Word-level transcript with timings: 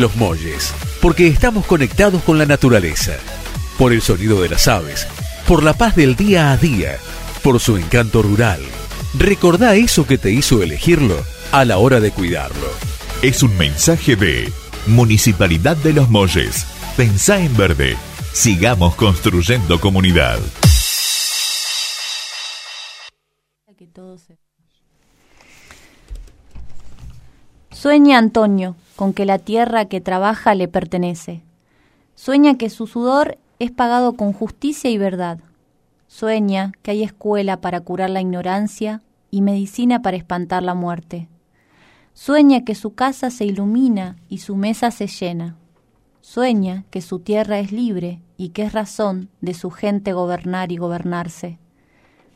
Los 0.00 0.16
Molles, 0.16 0.72
porque 1.00 1.26
estamos 1.26 1.66
conectados 1.66 2.22
con 2.22 2.38
la 2.38 2.46
naturaleza, 2.46 3.14
por 3.78 3.92
el 3.92 4.02
sonido 4.02 4.42
de 4.42 4.48
las 4.48 4.68
aves, 4.68 5.06
por 5.46 5.62
la 5.62 5.74
paz 5.74 5.96
del 5.96 6.16
día 6.16 6.52
a 6.52 6.56
día, 6.56 6.98
por 7.42 7.60
su 7.60 7.76
encanto 7.76 8.22
rural. 8.22 8.60
Recordá 9.14 9.74
eso 9.74 10.06
que 10.06 10.18
te 10.18 10.30
hizo 10.30 10.62
elegirlo 10.62 11.22
a 11.52 11.64
la 11.64 11.78
hora 11.78 12.00
de 12.00 12.10
cuidarlo. 12.10 12.68
Es 13.22 13.42
un 13.42 13.56
mensaje 13.56 14.16
de 14.16 14.52
Municipalidad 14.86 15.76
de 15.76 15.92
Los 15.92 16.08
Molles. 16.08 16.66
Pensá 16.96 17.38
en 17.40 17.56
verde. 17.56 17.96
Sigamos 18.32 18.94
construyendo 18.94 19.80
comunidad. 19.80 20.38
Sueña 27.70 28.18
Antonio 28.18 28.76
con 29.02 29.14
que 29.14 29.26
la 29.26 29.40
tierra 29.40 29.86
que 29.86 30.00
trabaja 30.00 30.54
le 30.54 30.68
pertenece. 30.68 31.42
Sueña 32.14 32.56
que 32.56 32.70
su 32.70 32.86
sudor 32.86 33.36
es 33.58 33.72
pagado 33.72 34.12
con 34.12 34.32
justicia 34.32 34.90
y 34.90 34.96
verdad. 34.96 35.40
Sueña 36.06 36.70
que 36.82 36.92
hay 36.92 37.02
escuela 37.02 37.60
para 37.60 37.80
curar 37.80 38.10
la 38.10 38.20
ignorancia 38.20 39.02
y 39.28 39.42
medicina 39.42 40.02
para 40.02 40.16
espantar 40.16 40.62
la 40.62 40.74
muerte. 40.74 41.28
Sueña 42.14 42.64
que 42.64 42.76
su 42.76 42.94
casa 42.94 43.32
se 43.32 43.44
ilumina 43.44 44.18
y 44.28 44.38
su 44.38 44.54
mesa 44.54 44.92
se 44.92 45.08
llena. 45.08 45.56
Sueña 46.20 46.84
que 46.90 47.02
su 47.02 47.18
tierra 47.18 47.58
es 47.58 47.72
libre 47.72 48.22
y 48.36 48.50
que 48.50 48.62
es 48.62 48.72
razón 48.72 49.30
de 49.40 49.54
su 49.54 49.72
gente 49.72 50.12
gobernar 50.12 50.70
y 50.70 50.76
gobernarse. 50.76 51.58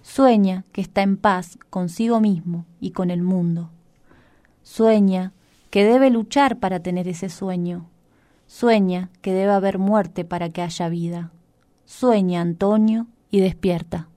Sueña 0.02 0.64
que 0.72 0.80
está 0.80 1.02
en 1.02 1.16
paz 1.16 1.60
consigo 1.70 2.19
mismo 2.19 2.66
y 2.80 2.91
con 2.91 3.12
el 3.12 3.22
mundo. 3.22 3.70
Sueña 4.64 5.33
que 5.70 5.84
debe 5.84 6.11
luchar 6.11 6.59
para 6.59 6.80
tener 6.80 7.09
ese 7.09 7.29
sueño. 7.29 7.88
Sueña 8.47 9.11
que 9.23 9.33
debe 9.33 9.52
haber 9.52 9.79
muerte 9.79 10.25
para 10.25 10.51
que 10.51 10.62
haya 10.62 10.89
vida. 10.89 11.33
Sueña, 11.84 12.41
Antonio, 12.41 13.06
y 13.31 13.41
despierta. 13.41 14.08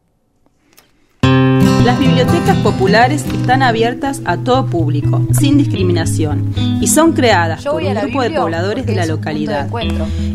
Las 1.84 1.98
bibliotecas 1.98 2.58
populares 2.58 3.26
están 3.26 3.64
abiertas 3.64 4.22
a 4.26 4.38
todo 4.38 4.66
público, 4.66 5.26
sin 5.32 5.58
discriminación, 5.58 6.54
y 6.82 6.88
son 6.88 7.14
creadas 7.14 7.64
por 7.64 7.82
un 7.82 7.94
grupo 7.94 8.22
de 8.22 8.32
pobladores 8.32 8.86
de 8.86 8.96
la 8.96 9.06
localidad. 9.06 9.70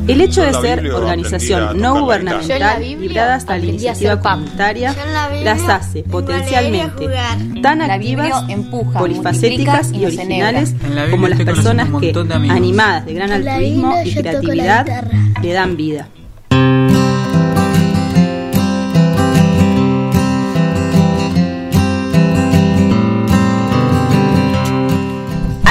El 0.09 0.21
hecho 0.21 0.43
de 0.43 0.53
ser 0.55 0.91
organización 0.91 1.81
no 1.81 2.01
gubernamental 2.01 2.83
librada 2.83 3.35
hasta 3.35 3.59
la 3.59 3.65
iniciativa 3.65 4.21
comunitaria 4.21 4.95
las 5.43 5.69
hace 5.69 6.03
potencialmente 6.03 7.09
tan 7.63 7.83
activas, 7.83 8.45
polifacéticas 8.93 9.93
y 9.93 10.07
originales 10.07 10.75
como 11.11 11.29
las 11.29 11.41
personas 11.43 11.89
que, 12.01 12.13
animadas 12.51 13.07
de 13.07 13.15
gran 13.15 13.33
altruismo 13.33 13.95
y 14.05 14.15
creatividad, 14.15 14.87
le 15.43 15.53
dan 15.53 15.77
vida. 15.77 16.09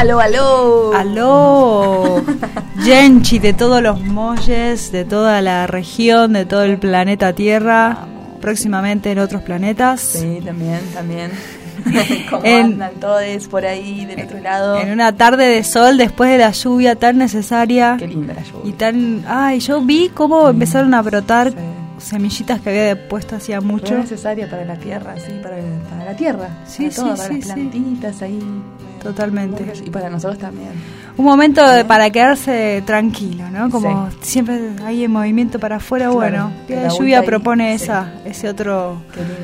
Aló, 0.04 0.20
aló. 0.20 0.94
Aló. 0.94 2.26
Genchi 2.84 3.40
de 3.40 3.54
todos 3.54 3.82
los 3.82 4.02
molles, 4.02 4.92
de 4.92 5.06
toda 5.06 5.42
la 5.42 5.66
región, 5.66 6.34
de 6.34 6.46
todo 6.46 6.64
el 6.64 6.78
planeta 6.78 7.32
Tierra, 7.32 8.00
próximamente 8.42 9.12
en 9.12 9.20
otros 9.20 9.44
planetas. 9.44 10.02
Sí, 10.02 10.42
también, 10.44 10.82
también. 10.94 11.32
¿Cómo 12.30 12.44
andan 12.44 12.92
todos 13.00 13.48
por 13.48 13.66
ahí 13.66 14.04
del 14.04 14.26
otro 14.26 14.42
lado? 14.42 14.78
En 14.78 14.92
una 14.92 15.16
tarde 15.16 15.46
de 15.46 15.64
sol 15.64 15.96
después 15.96 16.30
de 16.30 16.40
la 16.40 16.52
lluvia 16.52 16.98
tan 16.98 17.18
necesaria. 17.18 17.96
Qué 17.98 18.10
linda 18.10 18.34
la 18.34 18.44
lluvia. 18.44 18.70
Y 18.70 18.74
tan. 18.74 19.24
Ay, 19.26 19.62
yo 19.62 19.80
vi 19.80 20.10
cómo 20.14 20.50
empezaron 20.50 20.94
a 20.96 21.02
brotar 21.02 21.54
semillitas 22.04 22.62
que 22.62 22.70
había 22.70 23.08
puesto 23.10 23.36
hacía 23.36 23.62
mucho. 23.62 23.94
Es 23.94 24.12
necesaria 24.12 24.50
para 24.50 24.66
la 24.66 24.76
tierra, 24.76 25.16
sí, 25.18 25.34
para, 25.42 25.58
para 25.90 26.06
la 26.06 26.16
tierra. 26.16 26.50
Sí, 26.66 26.90
para 26.90 26.96
todo, 26.96 27.16
sí, 27.16 27.22
para 27.22 27.34
sí, 27.34 27.42
las 27.42 27.58
plantitas 27.58 28.22
ahí. 28.22 28.40
Totalmente. 29.02 29.74
Y 29.86 29.90
para 29.90 30.10
nosotros 30.10 30.40
también. 30.40 30.72
Un 31.18 31.26
momento 31.26 31.62
para 31.88 32.10
quedarse 32.10 32.82
tranquilo, 32.86 33.50
¿no? 33.52 33.70
Como 33.70 34.10
siempre 34.22 34.72
hay 34.84 35.04
en 35.04 35.12
movimiento 35.12 35.60
para 35.60 35.76
afuera, 35.76 36.10
bueno, 36.10 36.52
la, 36.68 36.88
lluvia 36.88 37.22
propone 37.24 37.74
esa, 37.74 38.14
ese 38.26 38.50
otro, 38.50 39.02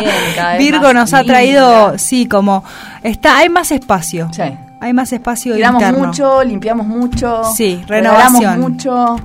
Bien, 0.00 0.12
Virgo 0.58 0.92
nos 0.92 1.10
linda. 1.12 1.18
ha 1.18 1.24
traído, 1.24 1.98
sí, 1.98 2.26
como 2.26 2.64
está, 3.02 3.38
hay 3.38 3.48
más 3.48 3.70
espacio. 3.70 4.28
Sí. 4.32 4.42
Hay 4.80 4.92
más 4.92 5.10
espacio 5.14 5.56
interno. 5.56 6.06
mucho, 6.06 6.44
limpiamos 6.44 6.86
mucho. 6.86 7.42
Sí, 7.56 7.82
renovamos 7.86 8.40
renovación. 8.42 8.60
mucho. 8.60 9.16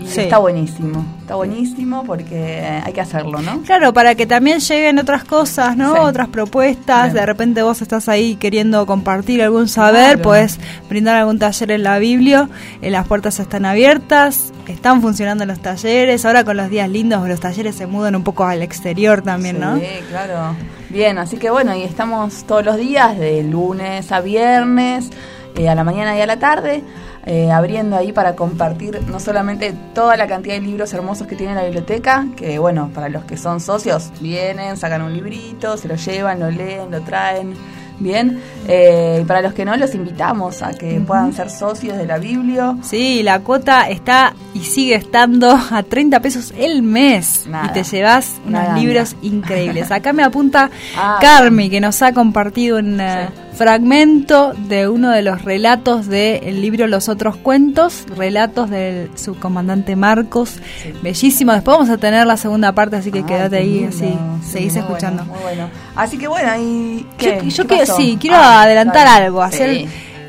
Y 0.00 0.06
Sí. 0.06 0.20
está 0.22 0.38
buenísimo. 0.38 1.04
Está 1.20 1.34
buenísimo 1.34 2.04
porque 2.04 2.62
hay 2.84 2.92
que 2.92 3.00
hacerlo, 3.00 3.42
¿no? 3.42 3.60
Claro, 3.62 3.92
para 3.92 4.14
que 4.14 4.26
también 4.26 4.60
lleguen 4.60 4.98
otras 4.98 5.24
cosas, 5.24 5.76
¿no? 5.76 5.92
Sí. 5.94 6.00
Otras 6.00 6.28
propuestas. 6.28 7.04
Bien. 7.12 7.14
De 7.16 7.26
repente 7.26 7.62
vos 7.62 7.82
estás 7.82 8.08
ahí 8.08 8.36
queriendo 8.36 8.86
compartir 8.86 9.42
algún 9.42 9.68
saber, 9.68 10.14
Claro. 10.14 10.22
puedes 10.22 10.58
brindar 10.88 11.16
algún 11.16 11.38
taller 11.38 11.72
en 11.72 11.82
la 11.82 11.98
Biblia. 11.98 12.48
eh, 12.80 12.90
las 12.90 13.06
puertas 13.06 13.38
están 13.40 13.64
abiertas, 13.66 14.52
están 14.68 15.02
funcionando 15.02 15.44
los 15.46 15.60
talleres. 15.60 16.24
Ahora 16.24 16.44
con 16.44 16.56
los 16.56 16.70
días 16.70 16.88
lindos, 16.88 17.28
los 17.28 17.40
talleres 17.40 17.74
se 17.74 17.86
mudan 17.86 18.14
un 18.16 18.22
poco 18.24 18.44
al 18.44 18.62
exterior 18.62 19.20
también, 19.22 19.58
¿no? 19.60 19.76
Sí, 19.78 19.84
claro. 20.08 20.54
Bien, 20.90 21.18
así 21.18 21.36
que 21.36 21.50
bueno, 21.50 21.74
y 21.74 21.82
estamos 21.82 22.44
todos 22.44 22.64
los 22.64 22.76
días, 22.76 23.18
de 23.18 23.42
lunes 23.42 24.10
a 24.12 24.20
viernes, 24.20 25.10
eh, 25.56 25.68
a 25.68 25.74
la 25.74 25.84
mañana 25.84 26.16
y 26.16 26.20
a 26.20 26.26
la 26.26 26.38
tarde, 26.38 26.82
eh, 27.28 27.52
abriendo 27.52 27.94
ahí 27.94 28.10
para 28.10 28.34
compartir 28.34 29.02
no 29.06 29.20
solamente 29.20 29.74
toda 29.94 30.16
la 30.16 30.26
cantidad 30.26 30.54
de 30.54 30.62
libros 30.62 30.94
hermosos 30.94 31.26
que 31.26 31.36
tiene 31.36 31.54
la 31.54 31.62
biblioteca, 31.62 32.26
que 32.36 32.58
bueno, 32.58 32.90
para 32.94 33.10
los 33.10 33.26
que 33.26 33.36
son 33.36 33.60
socios, 33.60 34.10
vienen, 34.18 34.78
sacan 34.78 35.02
un 35.02 35.12
librito, 35.12 35.76
se 35.76 35.88
lo 35.88 35.96
llevan, 35.96 36.40
lo 36.40 36.50
leen, 36.50 36.90
lo 36.90 37.02
traen. 37.02 37.52
Bien, 38.00 38.40
Eh, 38.68 39.20
y 39.22 39.24
para 39.24 39.40
los 39.42 39.54
que 39.54 39.64
no, 39.64 39.76
los 39.76 39.94
invitamos 39.94 40.62
a 40.62 40.72
que 40.72 41.00
puedan 41.00 41.32
ser 41.32 41.50
socios 41.50 41.96
de 41.96 42.06
la 42.06 42.18
Biblia. 42.18 42.76
Sí, 42.82 43.22
la 43.22 43.40
cuota 43.40 43.88
está 43.88 44.34
y 44.54 44.60
sigue 44.60 44.94
estando 44.94 45.58
a 45.70 45.82
30 45.82 46.20
pesos 46.20 46.52
el 46.56 46.82
mes. 46.82 47.46
Nada. 47.48 47.66
Y 47.66 47.72
te 47.72 47.82
llevas 47.82 48.34
unos 48.46 48.78
libros 48.78 49.16
increíbles. 49.22 49.90
Acá 49.90 50.12
me 50.12 50.22
apunta 50.22 50.70
Ah, 50.96 51.18
Carmi, 51.20 51.70
que 51.70 51.80
nos 51.80 52.00
ha 52.02 52.12
compartido 52.12 52.78
un 52.78 53.00
eh, 53.00 53.28
fragmento 53.54 54.52
de 54.68 54.88
uno 54.88 55.10
de 55.10 55.22
los 55.22 55.42
relatos 55.44 56.06
del 56.06 56.60
libro 56.60 56.86
Los 56.86 57.08
Otros 57.08 57.36
Cuentos, 57.36 58.04
relatos 58.16 58.70
del 58.70 59.10
subcomandante 59.16 59.96
Marcos. 59.96 60.56
Bellísimo. 61.02 61.52
Después 61.52 61.76
vamos 61.78 61.90
a 61.90 61.96
tener 61.98 62.26
la 62.26 62.36
segunda 62.36 62.72
parte, 62.72 62.96
así 62.96 63.10
que 63.10 63.24
quédate 63.24 63.56
qué 63.56 63.62
ahí, 63.62 63.72
lindo, 63.80 63.88
así, 63.96 64.18
sí, 64.44 64.50
seguís 64.52 64.76
escuchando. 64.76 65.24
bueno, 65.24 65.34
muy 65.34 65.42
bueno. 65.42 65.70
Así 65.96 66.18
que 66.18 66.28
bueno, 66.28 66.50
y 66.60 66.98
Yo, 67.00 67.06
¿qué? 67.18 67.50
yo 67.50 67.66
¿Qué 67.66 67.76
quiero, 67.76 67.96
sí, 67.96 68.18
quiero 68.20 68.36
Ah, 68.38 68.57
adelantar 68.62 69.06
algo, 69.06 69.42
hacer 69.42 69.70
Sí. 69.70 69.88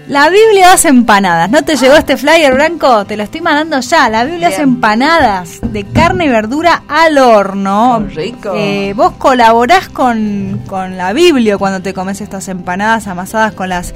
La 0.09 0.27
Biblia 0.29 0.73
hace 0.73 0.87
empanadas. 0.87 1.51
¿No 1.51 1.63
te 1.63 1.75
llegó 1.75 1.93
este 1.93 2.17
flyer 2.17 2.55
blanco? 2.55 3.05
Te 3.05 3.15
lo 3.15 3.21
estoy 3.21 3.41
mandando 3.41 3.79
ya. 3.79 4.09
La 4.09 4.23
Biblia 4.23 4.47
hace 4.47 4.63
empanadas 4.63 5.59
de 5.61 5.83
carne 5.83 6.25
y 6.25 6.29
verdura 6.29 6.81
al 6.87 7.19
horno. 7.19 8.07
rico. 8.15 8.53
Eh, 8.55 8.93
vos 8.95 9.13
colaborás 9.19 9.87
con, 9.87 10.61
con 10.65 10.97
la 10.97 11.13
Biblia 11.13 11.59
cuando 11.59 11.83
te 11.83 11.93
comes 11.93 12.21
estas 12.21 12.47
empanadas 12.47 13.05
amasadas 13.05 13.53
con 13.53 13.69
las 13.69 13.93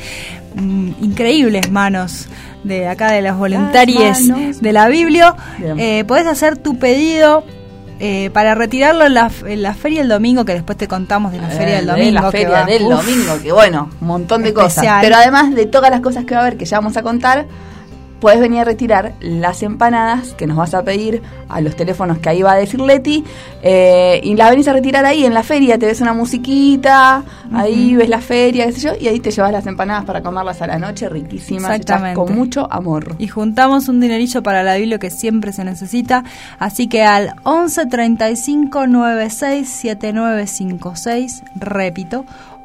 mm, 0.53 1.03
increíbles 1.03 1.71
manos 1.71 2.27
de 2.63 2.87
acá 2.87 3.11
de 3.11 3.23
las 3.23 3.35
voluntarias 3.35 4.21
de 4.61 4.71
la 4.71 4.89
Biblia. 4.89 5.35
Eh, 5.79 6.03
podés 6.07 6.27
hacer 6.27 6.57
tu 6.57 6.77
pedido 6.77 7.43
eh, 7.99 8.29
para 8.33 8.55
retirarlo 8.55 9.05
en 9.05 9.13
la, 9.13 9.29
feria 9.29 9.99
del 9.99 10.09
domingo, 10.09 10.45
que 10.45 10.53
después 10.53 10.77
te 10.77 10.87
contamos 10.87 11.31
de 11.31 11.39
la 11.39 11.53
eh, 11.53 11.57
feria 11.57 11.75
del 11.75 11.87
domingo. 11.87 12.21
la 12.21 12.31
feria 12.31 12.65
del 12.65 12.89
domingo, 12.89 13.41
que 13.41 13.51
bueno, 13.51 13.89
un 14.01 14.07
montón 14.07 14.43
de 14.43 14.53
cosas. 14.53 14.85
Pero 15.01 15.15
además 15.15 15.53
de 15.53 15.65
todas 15.65 15.89
las 15.89 16.01
cosas 16.01 16.25
que 16.25 16.35
va 16.35 16.41
a 16.41 16.43
haber, 16.45 16.57
que 16.57 16.65
ya 16.65 16.77
vamos 16.77 16.97
a 16.97 17.03
contar, 17.03 17.45
puedes 18.23 18.39
venir 18.39 18.61
a 18.61 18.63
retirar 18.63 19.11
las 19.19 19.63
empanadas 19.63 20.33
que 20.33 20.47
nos 20.47 20.55
vas 20.55 20.73
a 20.73 20.81
pedir 20.81 21.21
a 21.49 21.59
los 21.59 21.75
teléfonos 21.75 22.19
que 22.19 22.29
ahí 22.29 22.41
va 22.41 22.53
a 22.53 22.55
decir 22.55 22.79
Leti 22.79 23.21
eh, 23.61 24.21
y 24.23 24.33
las 24.35 24.49
venís 24.49 24.65
a 24.69 24.71
retirar 24.71 25.03
ahí 25.05 25.25
en 25.25 25.33
la 25.33 25.43
feria, 25.43 25.77
te 25.77 25.87
ves 25.87 25.99
una 25.99 26.13
musiquita, 26.13 27.21
ahí 27.53 27.95
ves 27.95 28.07
la 28.07 28.21
feria, 28.21 28.65
qué 28.65 28.71
sé 28.71 28.79
yo, 28.79 28.91
y 28.97 29.09
ahí 29.09 29.19
te 29.19 29.29
llevas 29.29 29.51
las 29.51 29.67
empanadas 29.67 30.05
para 30.05 30.23
comerlas 30.23 30.61
a 30.61 30.67
la 30.67 30.79
noche, 30.79 31.09
riquísimas, 31.09 31.81
con 32.15 32.33
mucho 32.33 32.65
amor. 32.71 33.13
Y 33.19 33.27
juntamos 33.27 33.89
un 33.89 33.99
dinerillo 33.99 34.41
para 34.41 34.63
la 34.63 34.77
Biblia 34.77 34.99
que 34.99 35.09
siempre 35.09 35.51
se 35.51 35.65
necesita, 35.65 36.23
así 36.59 36.87
que 36.87 37.03
al 37.03 37.35
11 37.43 37.87
35 37.87 38.87
96 38.87 39.67
7956, 39.67 41.43
repito, 41.55 42.23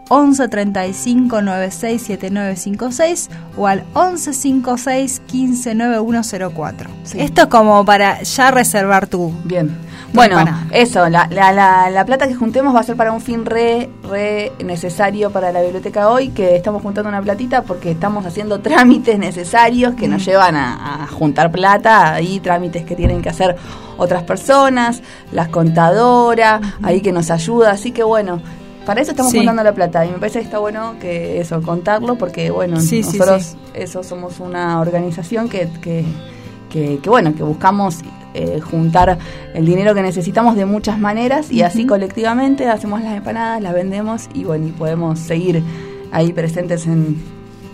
11 0.09 0.49
35 0.49 1.43
96 1.43 2.03
7956 2.03 3.31
o 3.57 3.67
al 3.67 3.85
11 3.95 4.33
56 4.33 5.23
15 5.27 5.75
9104. 5.75 6.91
Esto 7.15 7.43
es 7.43 7.47
como 7.49 7.85
para 7.85 8.23
ya 8.23 8.51
reservar 8.51 9.07
tu. 9.07 9.33
Bien. 9.45 9.77
bueno, 10.13 10.43
eso, 10.71 11.09
la, 11.09 11.29
la, 11.31 11.91
la, 11.91 12.05
plata 12.07 12.27
que 12.27 12.35
juntemos 12.35 12.75
va 12.75 12.81
a 12.81 12.83
ser 12.83 12.97
para 12.97 13.13
un 13.13 13.21
fin 13.21 13.45
re, 13.45 13.91
re 14.09 14.53
necesario 14.65 15.31
para 15.31 15.53
la 15.53 15.61
biblioteca 15.61 16.09
hoy, 16.09 16.31
que 16.31 16.57
estamos 16.57 16.83
juntando 16.83 17.11
una 17.11 17.21
platita 17.21 17.63
porque 17.63 17.91
estamos 17.91 18.25
haciendo 18.25 18.61
trámites 18.63 19.19
necesarios 19.19 19.95
que 19.95 20.09
nos 20.09 20.23
mm. 20.23 20.25
llevan 20.25 20.57
a, 20.57 21.07
juntar 21.11 21.51
plata, 21.51 22.15
ahí 22.15 22.41
trámites 22.41 22.85
que 22.85 22.95
tienen 22.95 23.23
que 23.23 23.29
hacer 23.29 23.57
otras 23.97 24.23
personas, 24.23 25.03
las 25.33 25.49
contadoras, 25.49 26.61
ahí 26.83 27.01
que 27.01 27.13
nos 27.13 27.31
ayuda, 27.31 27.73
así 27.73 27.91
que 27.91 28.03
bueno, 28.03 28.41
para 28.89 29.03
eso 29.03 29.11
estamos 29.11 29.35
juntando 29.35 29.63
la 29.63 29.75
plata 29.75 30.07
y 30.07 30.09
me 30.09 30.17
parece 30.17 30.39
que 30.39 30.47
está 30.47 30.61
bueno 30.61 30.95
que 30.99 31.41
eso, 31.41 31.61
contarlo, 31.61 32.17
porque 32.17 32.51
bueno, 32.51 32.77
nosotros 32.77 33.55
eso 33.75 34.03
somos 34.03 34.41
una 34.41 34.81
organización 34.81 35.51
que, 35.51 35.69
que, 35.83 36.07
que, 36.71 36.99
bueno, 37.11 37.35
que 37.35 37.43
buscamos 37.43 37.99
eh, 38.33 38.61
juntar 38.61 39.19
el 39.53 39.67
dinero 39.67 39.95
que 39.95 40.01
necesitamos 40.01 40.57
de 40.57 40.65
muchas 40.65 40.99
maneras 40.99 41.53
y 41.53 41.61
así 41.61 41.85
colectivamente 41.85 42.67
hacemos 42.67 43.03
las 43.03 43.15
empanadas, 43.15 43.61
las 43.61 43.75
vendemos 43.75 44.31
y 44.33 44.45
bueno, 44.45 44.69
y 44.69 44.71
podemos 44.71 45.19
seguir 45.19 45.63
ahí 46.11 46.33
presentes 46.33 46.87
en, 46.87 47.23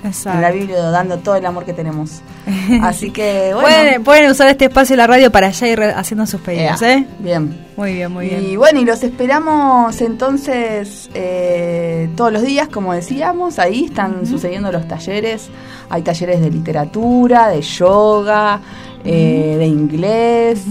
en 0.04 0.40
la 0.40 0.50
Biblia 0.50 0.76
dando 0.90 1.18
todo 1.18 1.36
el 1.36 1.46
amor 1.46 1.64
que 1.64 1.72
tenemos. 1.72 2.20
Así 2.82 3.10
que 3.10 3.52
bueno. 3.54 4.04
pueden, 4.04 4.30
usar 4.30 4.48
este 4.48 4.66
espacio 4.66 4.94
de 4.94 4.98
la 4.98 5.06
radio 5.06 5.32
para 5.32 5.50
ya 5.50 5.66
ir 5.66 5.82
haciendo 5.82 6.26
sus 6.26 6.40
pedidos, 6.40 6.82
¿eh? 6.82 7.06
Bien. 7.18 7.64
Muy 7.76 7.94
bien, 7.94 8.12
muy 8.12 8.28
bien. 8.28 8.44
Y 8.44 8.56
bueno, 8.56 8.80
y 8.80 8.84
los 8.84 9.02
esperamos 9.02 10.00
entonces 10.00 11.10
eh, 11.14 12.08
todos 12.16 12.32
los 12.32 12.42
días, 12.42 12.68
como 12.68 12.92
decíamos, 12.92 13.58
ahí 13.58 13.86
están 13.86 14.26
sucediendo 14.26 14.70
los 14.70 14.86
talleres. 14.86 15.48
Hay 15.88 16.02
talleres 16.02 16.40
de 16.40 16.50
literatura, 16.50 17.48
de 17.48 17.62
yoga, 17.62 18.60
eh, 19.04 19.56
de 19.58 19.66
inglés. 19.66 20.62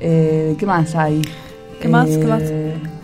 Eh, 0.00 0.56
¿Qué 0.58 0.66
más 0.66 0.96
hay? 0.96 1.22
¿Qué 1.80 1.88
más? 1.88 2.08
¿Qué 2.08 2.24
más? 2.24 2.42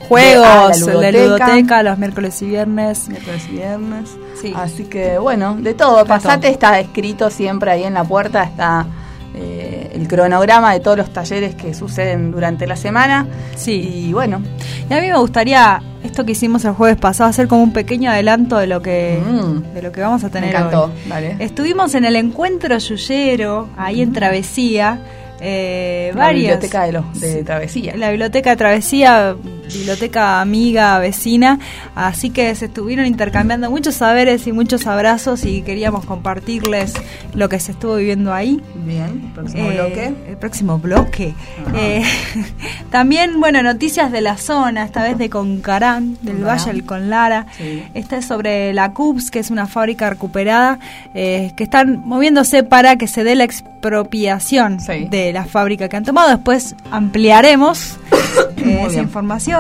Juegos, 0.09 0.45
la 0.45 0.77
ludoteca. 0.77 1.11
la 1.11 1.25
ludoteca, 1.27 1.83
los 1.83 1.99
miércoles 1.99 2.43
y 2.43 2.47
viernes. 2.47 3.09
Miércoles 3.09 3.47
y 3.49 3.53
viernes. 3.53 4.17
Así 4.55 4.85
que 4.85 5.19
bueno, 5.19 5.57
de 5.59 5.75
todo. 5.75 6.05
Pasate, 6.05 6.49
está 6.49 6.79
escrito 6.79 7.31
siempre 7.31 7.71
ahí 7.71 7.85
en 7.85 7.95
la 7.95 8.05
puerta, 8.05 8.45
está 8.45 8.87
eh, 9.35 9.91
el 9.95 10.07
cronograma 10.09 10.73
de 10.73 10.81
todos 10.81 10.97
los 10.97 11.13
talleres 11.13 11.55
que 11.55 11.75
suceden 11.75 12.31
durante 12.31 12.67
la 12.67 12.77
semana. 12.77 13.27
Sí. 13.57 14.07
Y 14.07 14.13
bueno. 14.13 14.43
Y 14.89 14.95
a 14.95 15.01
mí 15.01 15.09
me 15.09 15.19
gustaría, 15.19 15.83
esto 16.05 16.25
que 16.25 16.33
hicimos 16.33 16.65
el 16.65 16.73
jueves 16.73 16.97
pasado, 16.97 17.29
hacer 17.29 17.49
como 17.49 17.63
un 17.63 17.73
pequeño 17.73 18.11
adelanto 18.11 18.57
de 18.59 18.67
lo 18.67 18.81
que, 18.81 19.21
mm. 19.25 19.75
de 19.75 19.83
lo 19.83 19.93
que 19.93 20.01
vamos 20.01 20.23
a 20.23 20.31
tener 20.31 20.53
me 20.53 20.59
encantó. 20.59 20.93
Estuvimos 21.39 21.95
en 21.95 22.05
el 22.05 22.17
encuentro 22.17 22.79
Yuyero, 22.79 23.69
ahí 23.77 24.01
en 24.03 24.13
Travesía 24.13 25.01
eh, 25.41 26.13
la 26.15 26.31
biblioteca 26.33 26.85
de, 26.85 26.93
los, 26.93 27.21
de 27.21 27.45
Travesía. 27.45 27.95
La 27.97 28.11
biblioteca 28.11 28.51
de 28.51 28.57
Travesía, 28.57 29.37
biblioteca 29.73 30.41
amiga, 30.41 30.99
vecina. 30.99 31.59
Así 31.95 32.31
que 32.31 32.55
se 32.55 32.67
estuvieron 32.67 33.07
intercambiando 33.07 33.71
muchos 33.71 33.95
saberes 33.97 34.47
y 34.47 34.53
muchos 34.53 34.87
abrazos 34.87 35.45
y 35.45 35.63
queríamos 35.63 36.05
compartirles 36.05 36.95
lo 37.35 37.49
que 37.49 37.61
se 37.61 37.73
estuvo 37.73 37.97
viviendo 37.97 38.33
ahí. 38.33 38.63
Bien, 38.75 39.33
próximo 39.35 39.71
eh, 39.71 39.75
bloque. 39.75 40.15
El 40.29 40.37
próximo 40.37 40.79
bloque. 40.79 41.35
Eh, 41.75 42.03
también, 42.91 43.41
bueno, 43.41 43.63
noticias 43.63 44.13
de 44.13 44.21
la 44.21 44.37
zona, 44.37 44.85
esta 44.85 45.03
vez 45.03 45.19
de 45.19 45.31
Concarán, 45.31 46.19
del 46.23 46.45
Valle 46.45 46.73
del 46.73 46.85
Conlara. 46.85 47.47
Esta 47.95 48.19
es 48.19 48.27
sobre 48.27 48.73
la 48.73 48.93
CUPS, 48.93 49.31
que 49.31 49.39
es 49.39 49.51
una 49.51 49.67
fábrica 49.67 50.11
recuperada, 50.11 50.79
que 51.13 51.55
están 51.59 52.03
moviéndose 52.05 52.63
para 52.63 52.97
que 52.97 53.07
se 53.09 53.25
dé 53.25 53.35
la 53.35 53.45
expropiación 53.45 54.79
de 55.11 55.33
la 55.33 55.45
fábrica 55.45 55.89
que 55.89 55.97
han 55.97 56.05
tomado. 56.05 56.31
Después 56.31 56.75
ampliaremos 56.91 57.97
eh, 58.57 58.85
esa 58.87 59.01
información. 59.01 59.56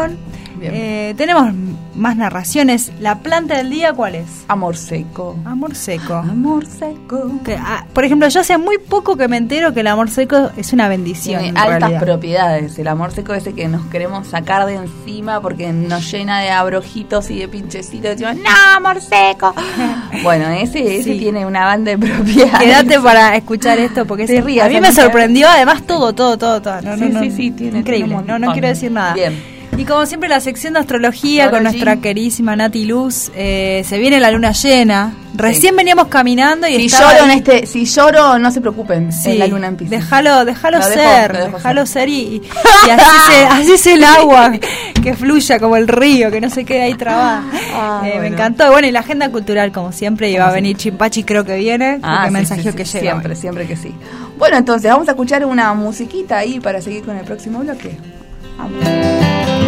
Eh, 0.60 1.14
tenemos 1.16 1.52
más 1.94 2.16
narraciones. 2.16 2.92
¿La 3.00 3.18
planta 3.18 3.56
del 3.56 3.70
día 3.70 3.92
cuál 3.92 4.14
es? 4.16 4.26
Amor 4.48 4.76
seco. 4.76 5.36
Amor 5.44 5.74
seco. 5.74 6.14
Amor 6.14 6.66
seco. 6.66 7.30
Ah, 7.58 7.84
por 7.92 8.04
ejemplo, 8.04 8.28
yo 8.28 8.40
hace 8.40 8.58
muy 8.58 8.78
poco 8.78 9.16
que 9.16 9.28
me 9.28 9.36
entero 9.36 9.72
que 9.72 9.80
el 9.80 9.86
amor 9.86 10.10
seco 10.10 10.50
es 10.56 10.72
una 10.72 10.88
bendición. 10.88 11.42
Tiene 11.42 11.58
altas 11.58 12.02
propiedades. 12.02 12.78
El 12.78 12.88
amor 12.88 13.12
seco 13.12 13.34
es 13.34 13.42
ese 13.46 13.54
que 13.54 13.68
nos 13.68 13.86
queremos 13.86 14.28
sacar 14.28 14.66
de 14.66 14.74
encima 14.74 15.40
porque 15.40 15.72
nos 15.72 16.10
llena 16.10 16.40
de 16.40 16.50
abrojitos 16.50 17.30
y 17.30 17.38
de 17.38 17.48
pinchecitos. 17.48 18.10
Decimos, 18.10 18.36
no, 18.36 18.76
amor 18.76 19.00
seco. 19.00 19.54
bueno, 20.22 20.48
ese, 20.48 20.96
ese 21.00 21.14
tiene 21.14 21.46
una 21.46 21.64
banda 21.64 21.92
de 21.92 21.98
propiedades. 21.98 22.58
Quédate 22.58 23.00
para 23.00 23.36
escuchar 23.36 23.78
esto 23.78 24.06
porque 24.06 24.26
se 24.26 24.40
ríe. 24.40 24.62
A 24.62 24.68
mí 24.68 24.80
me 24.80 24.92
sorprendió, 24.92 25.48
además, 25.48 25.82
todo, 25.86 26.14
todo, 26.14 26.36
todo. 26.38 26.60
todo. 26.60 26.80
sí, 26.96 27.12
sí, 27.20 27.30
sí, 27.30 27.50
tiene, 27.50 27.80
increíble. 27.80 28.16
no, 28.26 28.38
no 28.38 28.52
quiero 28.52 28.68
decir 28.68 28.90
nada. 28.90 29.14
Bien. 29.14 29.55
Y 29.78 29.84
como 29.84 30.06
siempre 30.06 30.28
la 30.28 30.40
sección 30.40 30.72
de 30.72 30.80
astrología 30.80 31.50
con 31.50 31.62
nuestra 31.62 31.96
querísima 31.96 32.56
Nati 32.56 32.86
Luz, 32.86 33.30
eh, 33.34 33.84
se 33.86 33.98
viene 33.98 34.20
la 34.20 34.30
luna 34.30 34.52
llena. 34.52 35.12
Recién 35.34 35.76
veníamos 35.76 36.06
caminando 36.06 36.66
y 36.66 36.88
si 36.88 36.96
lloro 36.96 37.24
en 37.24 37.30
este, 37.32 37.66
si 37.66 37.84
lloro 37.84 38.38
no 38.38 38.50
se 38.50 38.62
preocupen, 38.62 39.12
sí, 39.12 39.36
la 39.36 39.46
luna 39.46 39.66
empieza. 39.66 39.96
Déjalo, 39.96 40.46
déjalo 40.46 40.80
ser, 40.80 41.52
déjalo 41.52 41.84
ser 41.84 42.08
y, 42.08 42.40
así, 42.90 43.72
es 43.72 43.86
el 43.86 44.02
agua 44.02 44.52
que 45.02 45.14
fluya 45.14 45.58
como 45.58 45.76
el 45.76 45.88
río, 45.88 46.30
que 46.30 46.40
no 46.40 46.48
se 46.48 46.64
quede 46.64 46.82
ahí 46.82 46.94
trabada. 46.94 47.44
Ah, 47.74 48.02
eh, 48.06 48.18
me 48.18 48.28
encantó. 48.28 48.70
Bueno, 48.70 48.88
y 48.88 48.92
la 48.92 49.00
agenda 49.00 49.28
cultural 49.28 49.72
como 49.72 49.92
siempre 49.92 50.30
y 50.30 50.36
va 50.36 50.48
a 50.48 50.52
venir 50.52 50.78
Chimpachi 50.78 51.22
creo 51.24 51.44
que 51.44 51.56
viene, 51.56 51.98
ah, 52.02 52.20
porque 52.22 52.30
mensaje 52.30 52.62
que 52.62 52.84
llega. 52.84 53.00
Siempre, 53.00 53.36
siempre 53.36 53.66
que 53.66 53.76
sí. 53.76 53.94
Bueno, 54.38 54.56
entonces 54.56 54.90
vamos 54.90 55.06
a 55.08 55.10
escuchar 55.10 55.44
una 55.44 55.74
musiquita 55.74 56.38
ahí 56.38 56.60
para 56.60 56.80
seguir 56.80 57.04
con 57.04 57.14
el 57.14 57.26
próximo 57.26 57.58
bloque. 57.58 57.98
Se 58.56 59.65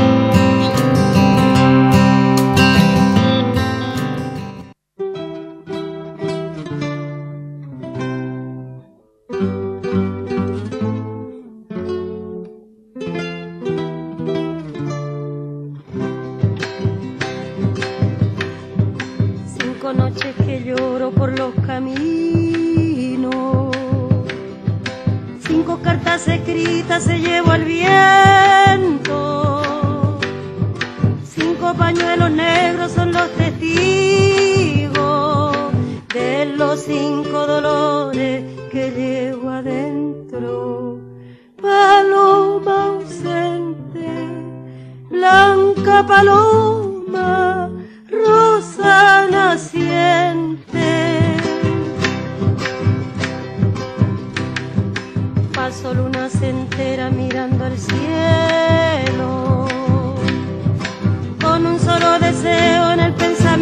deseo 62.30 62.92
en 62.92 63.00
el 63.00 63.14
pensamiento, 63.14 63.54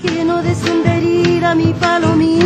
que 0.00 0.24
no 0.24 0.42
descendería 0.42 1.54
mi 1.56 1.72
palomita, 1.74 2.44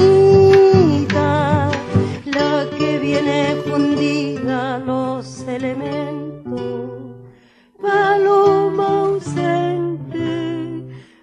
la 2.25 2.66
que 2.78 2.98
viene 2.98 3.56
fundida 3.66 4.78
los 4.78 5.42
elementos, 5.42 6.62
paloma 7.82 8.86
ausente, 9.00 10.26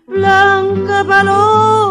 blanca 0.06 1.04
paloma, 1.04 1.83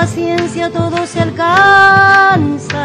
paciencia 0.00 0.70
todo 0.70 1.06
se 1.06 1.20
alcanza. 1.20 2.76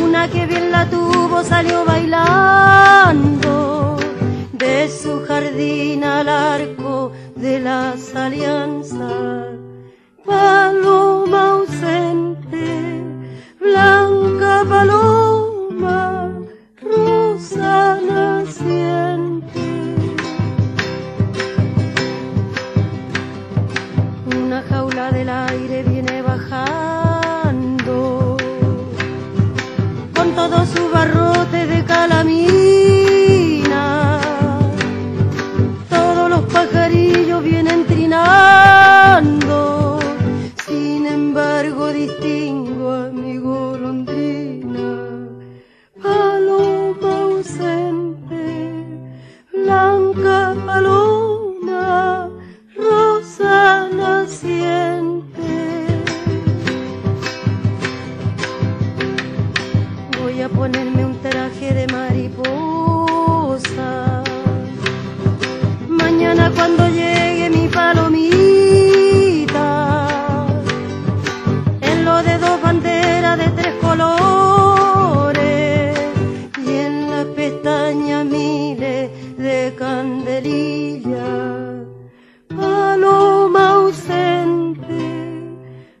Una 0.00 0.28
que 0.28 0.46
bien 0.46 0.70
la 0.70 0.88
tuvo 0.88 1.42
salió 1.42 1.84
bailando 1.84 3.52
de 4.52 4.88
su 4.88 5.24
jardín 5.26 6.04
al 6.04 6.28
arco 6.28 7.10
de 7.34 7.58
las 7.58 8.14
alianzas. 8.14 9.58
Paloma 10.24 11.40
ausente, 11.56 13.02
blanca 13.60 14.64
paloma, 14.68 15.23
Del 25.12 25.28
aire 25.28 25.82
viene 25.82 26.22
bajando 26.22 26.66
con 30.14 30.34
todo 30.34 30.64
su 30.64 30.88
barrote 30.90 31.66
de 31.66 31.84
calamina. 31.84 32.53
Pestaña 77.94 78.24
miles 78.24 79.10
de 79.38 79.74
candelillas. 79.78 81.14
Paloma 82.48 83.70
ausente, 83.70 85.02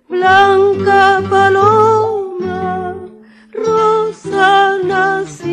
blanca 0.08 1.22
paloma, 1.30 2.96
rosa 3.52 4.78
naciente. 4.84 5.44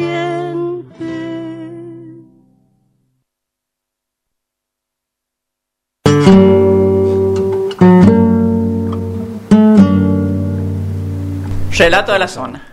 Relato 11.77 12.13
de 12.13 12.19
la 12.19 12.27
zona. 12.27 12.71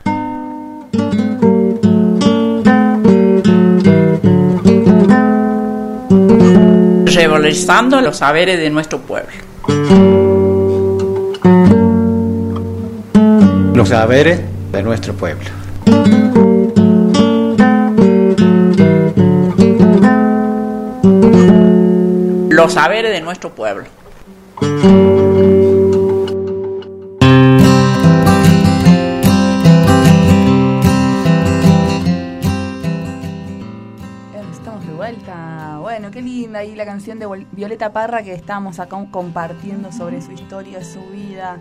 Revalorizando 7.15 8.01
los 8.01 8.19
saberes 8.19 8.59
de 8.59 8.71
nuestro 8.71 8.99
pueblo. 9.01 9.33
Los 13.75 13.89
saberes 13.89 14.41
de 14.73 14.83
nuestro 14.83 15.15
pueblo. 15.15 15.45
Los 22.51 22.73
saberes 22.75 23.13
de 23.13 23.21
nuestro 23.21 23.51
pueblo. 23.51 23.87
Ahí 36.59 36.75
la 36.75 36.85
canción 36.85 37.21
de 37.21 37.47
Violeta 37.53 37.93
Parra 37.93 38.23
que 38.25 38.35
estábamos 38.35 38.81
acá 38.81 38.97
compartiendo 39.13 39.93
sobre 39.93 40.21
su 40.21 40.33
historia, 40.33 40.83
su 40.83 41.01
vida, 41.07 41.61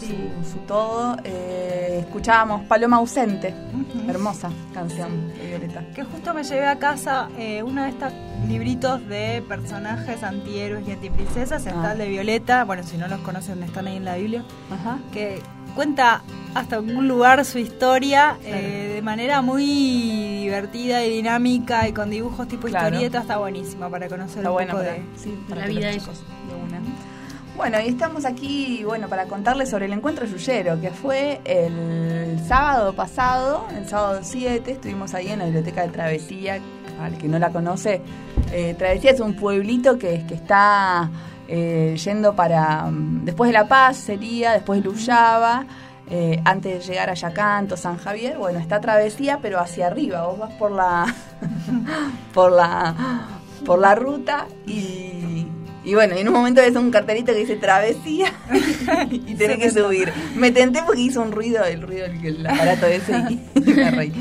su, 0.00 0.06
su 0.50 0.58
todo. 0.66 1.16
Eh, 1.22 1.98
escuchábamos 2.00 2.62
Paloma 2.64 2.96
Ausente. 2.96 3.54
Hermosa 4.08 4.50
canción 4.74 5.28
de 5.28 5.46
Violeta. 5.46 5.84
Que 5.94 6.02
justo 6.02 6.34
me 6.34 6.42
llevé 6.42 6.66
a 6.66 6.76
casa 6.76 7.28
eh, 7.38 7.62
uno 7.62 7.84
de 7.84 7.90
estos 7.90 8.12
libritos 8.48 9.06
de 9.06 9.44
personajes 9.48 10.22
antihéroes 10.24 10.88
y 10.88 10.90
antiprincesas. 10.92 11.64
Está 11.64 11.90
Ah. 11.90 11.92
el 11.92 11.98
de 11.98 12.08
Violeta, 12.08 12.64
bueno, 12.64 12.82
si 12.82 12.96
no 12.96 13.06
los 13.06 13.20
conocen, 13.20 13.62
están 13.62 13.86
ahí 13.86 13.96
en 13.98 14.04
la 14.04 14.16
Biblia. 14.16 14.44
Ajá. 14.72 14.98
Que 15.12 15.40
cuenta 15.76 16.22
hasta 16.54 16.76
algún 16.76 17.06
lugar 17.06 17.44
su 17.44 17.58
historia 17.58 18.38
eh, 18.44 18.92
de 18.94 19.02
manera 19.02 19.42
muy 19.42 19.64
divertida 20.40 21.04
y 21.04 21.10
dinámica 21.10 21.86
y 21.86 21.92
con 21.92 22.10
dibujos 22.10 22.48
tipo 22.48 22.66
Claro. 22.66 22.86
historieta. 22.88 23.20
Está 23.20 23.36
buenísima 23.36 23.88
para 23.90 24.08
conocer 24.08 24.38
Está 24.38 24.50
un 24.50 24.54
bueno 24.54 24.72
poco 24.72 24.82
para, 24.84 24.94
de, 24.94 25.02
sí, 25.16 25.38
para 25.48 25.60
la 25.60 25.66
vida 25.68 25.86
de 25.88 25.92
de 25.92 25.98
una. 26.00 26.80
Bueno, 27.56 27.80
y 27.80 27.88
estamos 27.88 28.26
aquí, 28.26 28.82
bueno, 28.84 29.08
para 29.08 29.24
contarles 29.26 29.70
sobre 29.70 29.86
el 29.86 29.92
encuentro 29.94 30.26
yuyero, 30.26 30.78
que 30.80 30.90
fue 30.90 31.40
el 31.44 32.38
sábado 32.46 32.92
pasado, 32.94 33.66
el 33.74 33.88
sábado 33.88 34.20
7, 34.22 34.72
estuvimos 34.72 35.14
ahí 35.14 35.28
en 35.28 35.38
la 35.38 35.46
biblioteca 35.46 35.82
de 35.82 35.88
Travesía, 35.88 36.58
para 36.98 37.08
el 37.08 37.16
que 37.16 37.28
no 37.28 37.38
la 37.38 37.50
conoce, 37.50 38.02
eh, 38.52 38.74
Travesía 38.76 39.12
es 39.12 39.20
un 39.20 39.36
pueblito 39.36 39.98
que, 39.98 40.26
que 40.28 40.34
está 40.34 41.08
eh, 41.48 41.96
yendo 42.02 42.34
para, 42.34 42.86
mm, 42.86 43.24
después 43.24 43.48
de 43.48 43.52
La 43.52 43.68
Paz 43.68 43.96
sería, 43.96 44.52
después 44.52 44.82
de 44.82 44.88
Luyaba, 44.88 45.66
eh, 46.08 46.40
antes 46.44 46.72
de 46.72 46.92
llegar 46.92 47.10
a 47.10 47.14
Yacanto, 47.14 47.76
San 47.76 47.98
Javier, 47.98 48.38
bueno, 48.38 48.58
está 48.58 48.80
Travesía, 48.80 49.40
pero 49.42 49.58
hacia 49.58 49.88
arriba, 49.88 50.26
vos 50.26 50.38
vas 50.38 50.52
por 50.54 50.70
la, 50.70 51.12
por 52.34 52.52
la, 52.52 52.94
por 53.64 53.78
la 53.78 53.94
ruta 53.94 54.46
y, 54.66 55.46
y 55.86 55.94
bueno, 55.94 56.16
en 56.16 56.26
un 56.26 56.34
momento 56.34 56.60
ves 56.60 56.74
un 56.74 56.90
cartelito 56.90 57.32
que 57.32 57.38
dice 57.38 57.54
travesía 57.54 58.32
y 59.10 59.34
tenés 59.36 59.58
que 59.58 59.70
subir. 59.70 60.12
Me 60.34 60.50
tenté 60.50 60.82
porque 60.82 61.02
hizo 61.02 61.22
un 61.22 61.30
ruido, 61.30 61.64
el 61.64 61.80
ruido 61.80 62.08
del 62.08 62.26
el 62.26 62.46
aparato 62.46 62.86
ese 62.86 63.12
y 63.30 63.60
me 63.60 63.90
reí. 63.92 64.12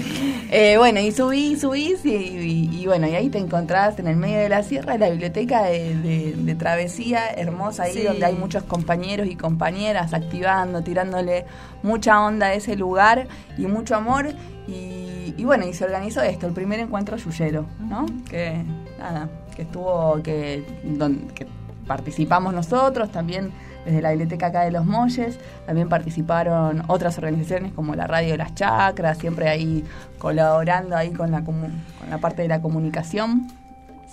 Eh, 0.51 0.75
bueno, 0.77 0.99
y 0.99 1.11
subí, 1.11 1.55
subí 1.55 1.95
y, 2.03 2.09
y- 2.09 2.81
y 2.81 2.85
bueno, 2.85 3.07
y 3.07 3.15
ahí 3.15 3.29
te 3.29 3.39
encontrás 3.39 3.97
en 3.99 4.07
el 4.07 4.15
medio 4.15 4.37
de 4.37 4.47
la 4.49 4.61
sierra 4.63 4.97
la 4.97 5.09
biblioteca 5.09 5.63
de, 5.63 5.95
de- 5.97 6.33
de 6.37 6.55
travesía, 6.55 7.29
hermosa 7.31 7.83
ahí, 7.83 7.93
Sí. 7.93 8.03
donde 8.03 8.25
hay 8.25 8.35
muchos 8.35 8.63
compañeros 8.63 9.27
y 9.27 9.35
compañeras 9.35 10.13
activando, 10.13 10.81
tirándole 10.83 11.45
mucha 11.83 12.21
onda 12.23 12.47
a 12.47 12.53
ese 12.53 12.75
lugar 12.75 13.27
y 13.57 13.65
mucho 13.67 13.95
amor. 13.95 14.29
Y, 14.67 15.33
y 15.37 15.43
bueno, 15.45 15.65
y 15.67 15.73
se 15.73 15.83
organizó 15.83 16.21
esto, 16.21 16.47
el 16.47 16.53
primer 16.53 16.79
encuentro 16.79 17.17
yuyero, 17.17 17.65
¿no? 17.79 18.05
Que 18.29 18.61
nada, 18.99 19.29
que 19.55 19.63
estuvo, 19.63 20.21
que, 20.23 20.63
don- 20.83 21.27
que 21.33 21.47
participamos 21.87 22.53
nosotros 22.53 23.11
también 23.11 23.51
desde 23.85 24.01
la 24.01 24.09
biblioteca 24.09 24.47
acá 24.47 24.61
de 24.61 24.71
Los 24.71 24.85
Molles, 24.85 25.39
también 25.65 25.87
participaron 25.87 26.83
otras 26.87 27.17
organizaciones 27.17 27.71
como 27.71 27.95
la 27.95 28.07
Radio 28.07 28.31
de 28.31 28.37
las 28.37 28.53
Chacras, 28.55 29.17
siempre 29.17 29.47
ahí 29.47 29.85
colaborando 30.17 30.97
ahí 30.97 31.11
con 31.11 31.31
la, 31.31 31.43
con 31.43 31.71
la 32.09 32.17
parte 32.17 32.41
de 32.41 32.47
la 32.47 32.61
comunicación. 32.61 33.47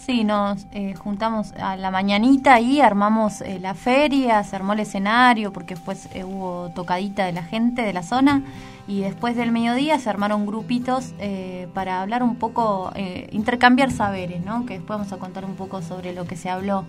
Sí, 0.04 0.24
nos 0.24 0.66
eh, 0.72 0.94
juntamos 0.94 1.52
a 1.52 1.76
la 1.76 1.92
mañanita 1.92 2.58
y 2.58 2.80
armamos 2.80 3.40
eh, 3.40 3.60
la 3.60 3.74
feria, 3.74 4.42
se 4.42 4.56
armó 4.56 4.72
el 4.72 4.80
escenario 4.80 5.52
porque 5.52 5.74
después 5.74 6.08
eh, 6.12 6.24
hubo 6.24 6.70
tocadita 6.74 7.24
de 7.24 7.32
la 7.32 7.44
gente 7.44 7.82
de 7.82 7.92
la 7.92 8.02
zona 8.02 8.42
y 8.88 9.02
después 9.02 9.36
del 9.36 9.52
mediodía 9.52 9.98
se 9.98 10.10
armaron 10.10 10.44
grupitos 10.44 11.12
eh, 11.18 11.68
para 11.72 12.00
hablar 12.02 12.22
un 12.22 12.36
poco, 12.36 12.92
eh, 12.94 13.28
intercambiar 13.30 13.92
saberes, 13.92 14.44
¿no? 14.44 14.66
que 14.66 14.74
después 14.74 14.98
vamos 14.98 15.12
a 15.12 15.18
contar 15.18 15.44
un 15.44 15.54
poco 15.54 15.82
sobre 15.82 16.12
lo 16.12 16.24
que 16.24 16.36
se 16.36 16.50
habló. 16.50 16.84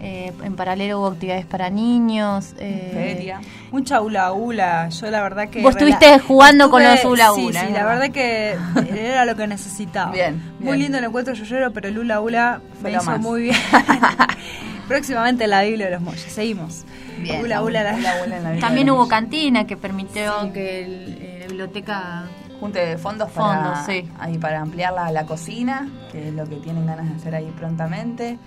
Eh, 0.00 0.32
en 0.42 0.54
paralelo 0.54 1.00
hubo 1.00 1.08
actividades 1.08 1.44
para 1.44 1.70
niños. 1.70 2.54
Feria. 2.56 3.40
Mucha 3.72 4.00
hula 4.00 4.32
hula, 4.32 4.88
yo 4.88 5.10
la 5.10 5.22
verdad 5.22 5.48
que... 5.48 5.62
Vos 5.62 5.74
estuviste 5.74 6.18
jugando 6.20 6.70
con 6.70 6.82
los 6.82 7.04
hula 7.04 7.32
hula. 7.32 7.60
Sí, 7.60 7.66
sí, 7.66 7.72
la 7.72 7.84
verdad 7.84 8.10
que 8.10 8.56
era 8.96 9.24
lo 9.24 9.34
que 9.34 9.46
necesitaba. 9.46 10.12
Bien, 10.12 10.40
Muy 10.60 10.78
lindo 10.78 10.98
el 10.98 11.04
encuentro 11.04 11.34
yoyero, 11.34 11.72
pero 11.72 11.88
el 11.88 11.98
hula 11.98 12.20
hula 12.20 12.60
me 12.82 12.92
hizo 12.92 13.18
muy 13.18 13.42
bien. 13.42 13.56
Próximamente 14.88 15.46
la 15.46 15.62
Biblia 15.62 15.86
de 15.86 15.92
los 15.92 16.02
Molles. 16.02 16.22
Seguimos. 16.22 16.84
También 18.60 18.90
hubo 18.90 19.08
cantina 19.08 19.66
que 19.66 19.76
permitió 19.76 20.52
que 20.52 20.82
eh, 20.82 21.38
la 21.40 21.46
biblioteca 21.46 22.24
junte 22.60 22.98
fondos 22.98 23.30
para, 23.30 23.84
ahí 24.18 24.38
para 24.38 24.60
ampliar 24.60 24.92
la, 24.92 25.26
cocina, 25.26 25.88
que 26.10 26.28
es 26.28 26.34
lo 26.34 26.46
que 26.48 26.56
tienen 26.56 26.86
ganas 26.86 27.08
de 27.08 27.16
hacer 27.16 27.34
ahí 27.34 27.52
prontamente. 27.56 28.38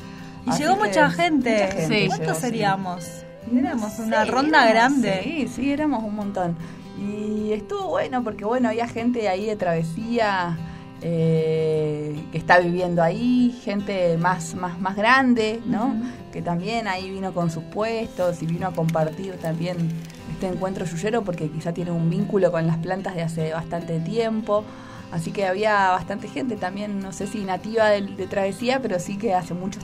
Y 0.46 0.52
llegó 0.58 0.76
mucha 0.76 1.10
gente. 1.10 2.08
¿Cuántos 2.08 2.38
seríamos? 2.38 3.06
Éramos 3.52 4.00
una 4.00 4.26
ronda 4.26 4.66
grande. 4.66 5.22
Sí, 5.24 5.48
sí, 5.48 5.72
éramos 5.72 6.04
un 6.04 6.16
montón. 6.16 6.58
Y 7.00 7.54
estuvo 7.54 7.90
bueno 7.90 8.24
porque, 8.24 8.44
bueno, 8.44 8.70
había 8.70 8.88
gente 8.88 9.30
ahí 9.30 9.46
de 9.46 9.56
travesía 9.56 10.58
eh, 11.02 12.20
que 12.32 12.38
está 12.38 12.60
viviendo 12.60 13.04
ahí, 13.04 13.56
gente 13.64 14.18
más, 14.18 14.56
más, 14.56 14.80
más 14.80 14.96
grande, 14.96 15.62
¿no? 15.66 15.96
Que 16.38 16.44
también 16.44 16.88
ahí 16.88 17.10
vino 17.10 17.34
con 17.34 17.50
sus 17.50 17.64
puestos 17.64 18.44
y 18.44 18.46
vino 18.46 18.68
a 18.68 18.72
compartir 18.72 19.38
también 19.38 19.90
este 20.32 20.46
encuentro 20.46 20.86
yuyero 20.86 21.24
porque 21.24 21.50
quizá 21.50 21.74
tiene 21.74 21.90
un 21.90 22.12
vínculo 22.12 22.52
con 22.52 22.68
las 22.68 22.78
plantas 22.78 23.16
de 23.16 23.24
hace 23.24 23.54
bastante 23.54 24.00
tiempo. 24.02 24.64
Así 25.12 25.32
que 25.32 25.48
había 25.48 25.90
bastante 25.90 26.28
gente 26.28 26.56
también, 26.56 27.00
no 27.00 27.12
sé 27.12 27.26
si 27.26 27.44
nativa 27.44 27.90
de, 27.90 28.28
Travesía, 28.28 28.80
pero 28.84 29.00
sí 29.00 29.18
que 29.18 29.34
hace 29.34 29.56
muchos, 29.56 29.84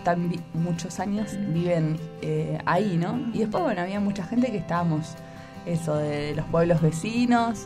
muchos 0.54 1.00
años 1.00 1.32
viven 1.48 1.98
eh, 2.22 2.60
ahí, 2.68 2.98
¿no? 2.98 3.20
Y 3.34 3.40
después, 3.40 3.64
bueno, 3.64 3.82
había 3.82 4.00
mucha 4.00 4.24
gente 4.24 4.52
que 4.52 4.60
estábamos, 4.60 5.16
eso, 5.66 5.96
de, 5.96 6.36
los 6.36 6.46
pueblos 6.46 6.84
vecinos. 6.84 7.66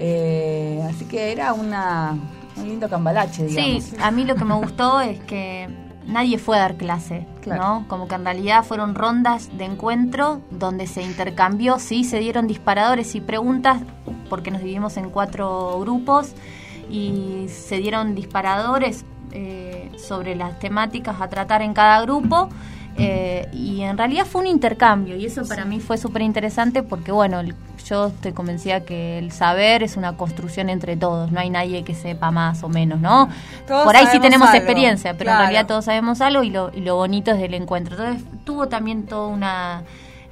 Eh, 0.00 0.82
así 0.90 1.04
que 1.04 1.30
era 1.30 1.52
una, 1.52 2.18
un 2.56 2.68
lindo 2.68 2.88
cambalache, 2.88 3.46
digamos. 3.46 3.84
Sí, 3.84 3.96
a 4.00 4.10
mí 4.10 4.24
lo 4.24 4.34
que 4.34 4.44
me 4.44 4.54
gustó 4.54 5.00
es 5.00 5.20
que 5.20 5.85
nadie 6.06 6.38
fue 6.38 6.56
a 6.56 6.60
dar 6.60 6.76
clase, 6.76 7.26
¿no? 7.46 7.84
Como 7.88 8.08
que 8.08 8.14
en 8.14 8.24
realidad 8.24 8.64
fueron 8.64 8.94
rondas 8.94 9.50
de 9.56 9.64
encuentro 9.64 10.40
donde 10.50 10.86
se 10.86 11.02
intercambió, 11.02 11.78
sí, 11.78 12.04
se 12.04 12.18
dieron 12.18 12.46
disparadores 12.46 13.14
y 13.14 13.20
preguntas, 13.20 13.82
porque 14.30 14.50
nos 14.50 14.60
dividimos 14.60 14.96
en 14.96 15.10
cuatro 15.10 15.78
grupos 15.80 16.32
y 16.90 17.46
se 17.48 17.78
dieron 17.78 18.14
disparadores 18.14 19.04
eh, 19.32 19.90
sobre 19.98 20.36
las 20.36 20.58
temáticas 20.58 21.20
a 21.20 21.28
tratar 21.28 21.62
en 21.62 21.74
cada 21.74 22.00
grupo. 22.02 22.48
Eh, 22.98 23.48
y 23.52 23.82
en 23.82 23.98
realidad 23.98 24.24
fue 24.24 24.40
un 24.40 24.46
intercambio 24.46 25.16
y 25.16 25.26
eso 25.26 25.46
para 25.46 25.64
mí 25.66 25.80
fue 25.80 25.98
súper 25.98 26.22
interesante 26.22 26.82
porque 26.82 27.12
bueno, 27.12 27.42
yo 27.86 28.06
estoy 28.06 28.32
convencida 28.32 28.80
que 28.80 29.18
el 29.18 29.32
saber 29.32 29.82
es 29.82 29.96
una 29.96 30.16
construcción 30.16 30.70
entre 30.70 30.96
todos, 30.96 31.30
no 31.30 31.40
hay 31.40 31.50
nadie 31.50 31.84
que 31.84 31.94
sepa 31.94 32.30
más 32.30 32.62
o 32.64 32.68
menos, 32.68 33.00
¿no? 33.00 33.28
Por 33.66 33.94
ahí 33.94 34.06
sí 34.10 34.18
tenemos 34.18 34.52
experiencia, 34.54 35.14
pero 35.16 35.30
en 35.30 35.38
realidad 35.38 35.66
todos 35.66 35.84
sabemos 35.84 36.20
algo 36.20 36.42
y 36.42 36.50
lo, 36.50 36.72
y 36.74 36.80
lo 36.80 36.96
bonito 36.96 37.30
es 37.30 37.38
del 37.38 37.54
encuentro. 37.54 37.96
Entonces 37.96 38.24
tuvo 38.44 38.68
también 38.68 39.04
toda 39.04 39.28
una, 39.28 39.82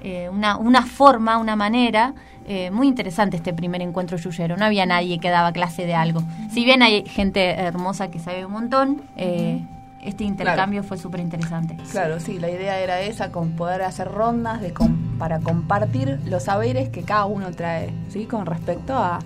eh, 0.03 0.29
una, 0.31 0.57
una 0.57 0.83
forma, 0.83 1.39
una 1.39 1.57
manera. 1.57 2.15
Eh, 2.47 2.71
muy 2.71 2.89
interesante 2.89 3.39
este 3.39 3.55
primer 3.55 3.81
encuentro 3.81 4.19
yuyero. 4.19 4.57
No 4.57 4.67
había 4.67 4.85
nadie 4.85 5.19
que 5.19 5.31
daba 5.31 5.53
clase 5.53 5.87
de 5.87 5.95
algo. 5.95 6.23
Si 6.53 6.65
bien 6.65 6.83
hay 6.83 7.07
gente 7.07 7.51
hermosa 7.53 8.11
que 8.11 8.19
sabe 8.19 8.45
un 8.45 8.53
montón, 8.53 9.03
eh, 9.17 9.65
este 10.05 10.25
intercambio 10.25 10.83
fue 10.83 10.99
súper 10.99 11.21
interesante. 11.21 11.77
Claro, 11.91 12.21
sí, 12.21 12.39
la 12.39 12.51
idea 12.51 12.79
era 12.79 13.01
esa, 13.01 13.33
con 13.33 13.53
poder 13.53 13.83
hacer 13.83 14.11
rondas 14.11 14.61
de 14.61 14.75
para 15.19 15.41
compartir 15.41 16.21
los 16.27 16.45
saberes 16.45 16.91
que 16.91 17.03
cada 17.03 17.25
uno 17.25 17.51
trae, 17.53 17.93
¿sí? 18.11 18.27
Con 18.27 18.47
respecto 18.47 18.95
a, 18.95 19.21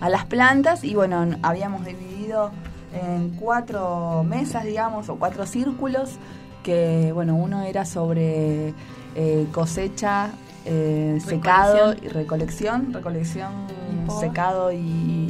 las 0.00 0.26
plantas 0.26 0.84
y 0.84 0.94
bueno, 0.94 1.24
habíamos 1.40 1.86
dividido 1.86 2.50
en 2.92 3.30
cuatro 3.30 4.22
mesas, 4.22 4.64
digamos, 4.64 5.08
o 5.08 5.16
cuatro 5.16 5.46
círculos, 5.46 6.18
que 6.62 7.10
bueno, 7.14 7.34
uno 7.36 7.62
era 7.62 7.86
sobre 7.86 8.74
eh, 9.14 9.46
cosecha, 9.50 10.30
eh, 10.64 11.18
secado 11.24 11.94
y 11.94 12.08
recolección, 12.08 12.92
recolección, 12.92 13.52
secado 14.20 14.72
y 14.72 15.24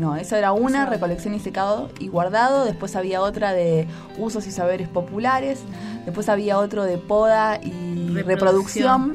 no, 0.00 0.16
esa 0.16 0.38
era 0.38 0.52
una, 0.52 0.86
recolección 0.86 1.34
y 1.34 1.40
secado 1.40 1.90
y 1.98 2.08
guardado. 2.08 2.64
Después 2.64 2.96
había 2.96 3.20
otra 3.20 3.52
de 3.52 3.86
usos 4.18 4.46
y 4.46 4.50
saberes 4.50 4.88
populares. 4.88 5.60
Después 6.06 6.28
había 6.30 6.58
otro 6.58 6.84
de 6.84 6.96
poda 6.96 7.60
y 7.62 8.08
reproducción. 8.22 9.14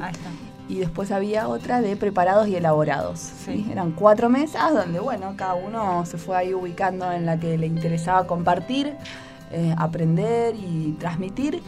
y 0.68 0.78
después 0.78 1.10
había 1.10 1.48
otra 1.48 1.80
de 1.80 1.96
preparados 1.96 2.48
y 2.48 2.56
elaborados. 2.56 3.32
Eran 3.70 3.92
cuatro 3.92 4.28
mesas 4.28 4.72
donde, 4.72 5.00
bueno, 5.00 5.34
cada 5.36 5.54
uno 5.54 6.06
se 6.06 6.18
fue 6.18 6.36
ahí 6.36 6.54
ubicando 6.54 7.10
en 7.10 7.26
la 7.26 7.38
que 7.38 7.58
le 7.58 7.66
interesaba 7.66 8.26
compartir, 8.26 8.94
eh, 9.50 9.74
aprender 9.76 10.54
y 10.54 10.92
transmitir. 10.98 11.62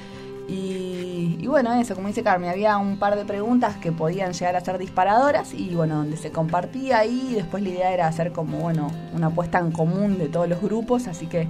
Y, 0.48 1.46
bueno, 1.46 1.74
eso, 1.74 1.94
como 1.94 2.08
dice 2.08 2.22
Carmen, 2.22 2.48
había 2.48 2.78
un 2.78 2.98
par 2.98 3.16
de 3.16 3.26
preguntas 3.26 3.76
que 3.76 3.92
podían 3.92 4.32
llegar 4.32 4.56
a 4.56 4.60
ser 4.62 4.78
disparadoras 4.78 5.52
y 5.52 5.74
bueno, 5.74 5.96
donde 5.96 6.16
se 6.16 6.30
compartía 6.30 7.00
ahí, 7.00 7.28
y 7.32 7.34
después 7.34 7.62
la 7.62 7.68
idea 7.68 7.92
era 7.92 8.06
hacer 8.06 8.32
como, 8.32 8.58
bueno, 8.58 8.90
una 9.14 9.26
apuesta 9.26 9.58
en 9.58 9.70
común 9.72 10.16
de 10.16 10.28
todos 10.28 10.48
los 10.48 10.60
grupos, 10.62 11.06
así 11.06 11.26
que 11.26 11.48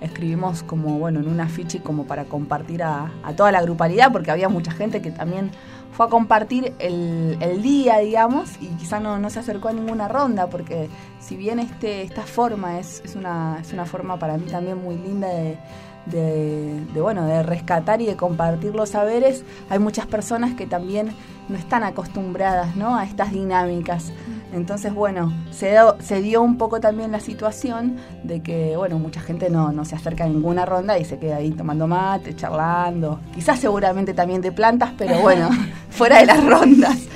escribimos 0.00 0.62
como, 0.62 0.98
bueno, 0.98 1.18
en 1.20 1.28
un 1.28 1.40
afiche 1.40 1.80
como 1.80 2.04
para 2.06 2.26
compartir 2.26 2.84
a, 2.84 3.10
toda 3.36 3.50
la 3.50 3.62
grupalidad, 3.62 4.12
porque 4.12 4.30
había 4.30 4.48
mucha 4.48 4.70
gente 4.70 5.02
que 5.02 5.10
también 5.10 5.50
fue 5.90 6.06
a 6.06 6.08
compartir 6.08 6.72
el, 6.78 7.62
día, 7.62 7.98
digamos, 7.98 8.50
y 8.60 8.68
quizá 8.76 9.00
no, 9.00 9.18
no, 9.18 9.28
se 9.28 9.40
acercó 9.40 9.68
a 9.68 9.72
ninguna 9.72 10.06
ronda, 10.06 10.48
porque 10.48 10.88
si 11.18 11.36
bien 11.36 11.58
este, 11.58 12.02
esta 12.02 12.22
forma 12.22 12.78
es, 12.78 13.02
es, 13.04 13.16
una, 13.16 13.58
es 13.60 13.72
una 13.72 13.86
forma 13.86 14.20
para 14.20 14.36
mí 14.36 14.46
también 14.46 14.80
muy 14.80 14.96
linda 14.96 15.28
de 15.28 15.58
de, 16.06 16.80
bueno, 16.94 17.26
de 17.26 17.42
rescatar 17.42 18.00
y 18.00 18.06
de 18.06 18.16
compartir 18.16 18.74
los 18.74 18.90
saberes, 18.90 19.44
hay 19.68 19.78
muchas 19.78 20.06
personas 20.06 20.54
que 20.54 20.66
también 20.66 21.10
no 21.48 21.56
están 21.56 21.84
acostumbradas 21.84 22.76
¿no? 22.76 22.96
a 22.96 23.04
estas 23.04 23.32
dinámicas. 23.32 24.12
Entonces, 24.52 24.94
bueno, 24.94 25.32
se, 25.50 25.70
dio, 25.70 25.96
se 26.00 26.22
dio 26.22 26.42
un 26.42 26.56
poco 26.56 26.80
también 26.80 27.12
la 27.12 27.20
situación 27.20 27.96
de 28.22 28.42
que, 28.42 28.76
bueno, 28.76 28.98
mucha 28.98 29.20
gente 29.20 29.50
no, 29.50 29.72
no 29.72 29.84
se 29.84 29.96
acerca 29.96 30.24
a 30.24 30.28
ninguna 30.28 30.64
ronda 30.64 30.98
y 30.98 31.04
se 31.04 31.18
queda 31.18 31.36
ahí 31.36 31.50
tomando 31.50 31.86
mate, 31.86 32.34
charlando, 32.34 33.20
quizás 33.34 33.60
seguramente 33.60 34.14
también 34.14 34.40
de 34.40 34.52
plantas, 34.52 34.92
pero 34.96 35.18
bueno, 35.22 35.50
fuera 35.90 36.20
de 36.20 36.26
las 36.26 36.44
rondas. 36.44 37.08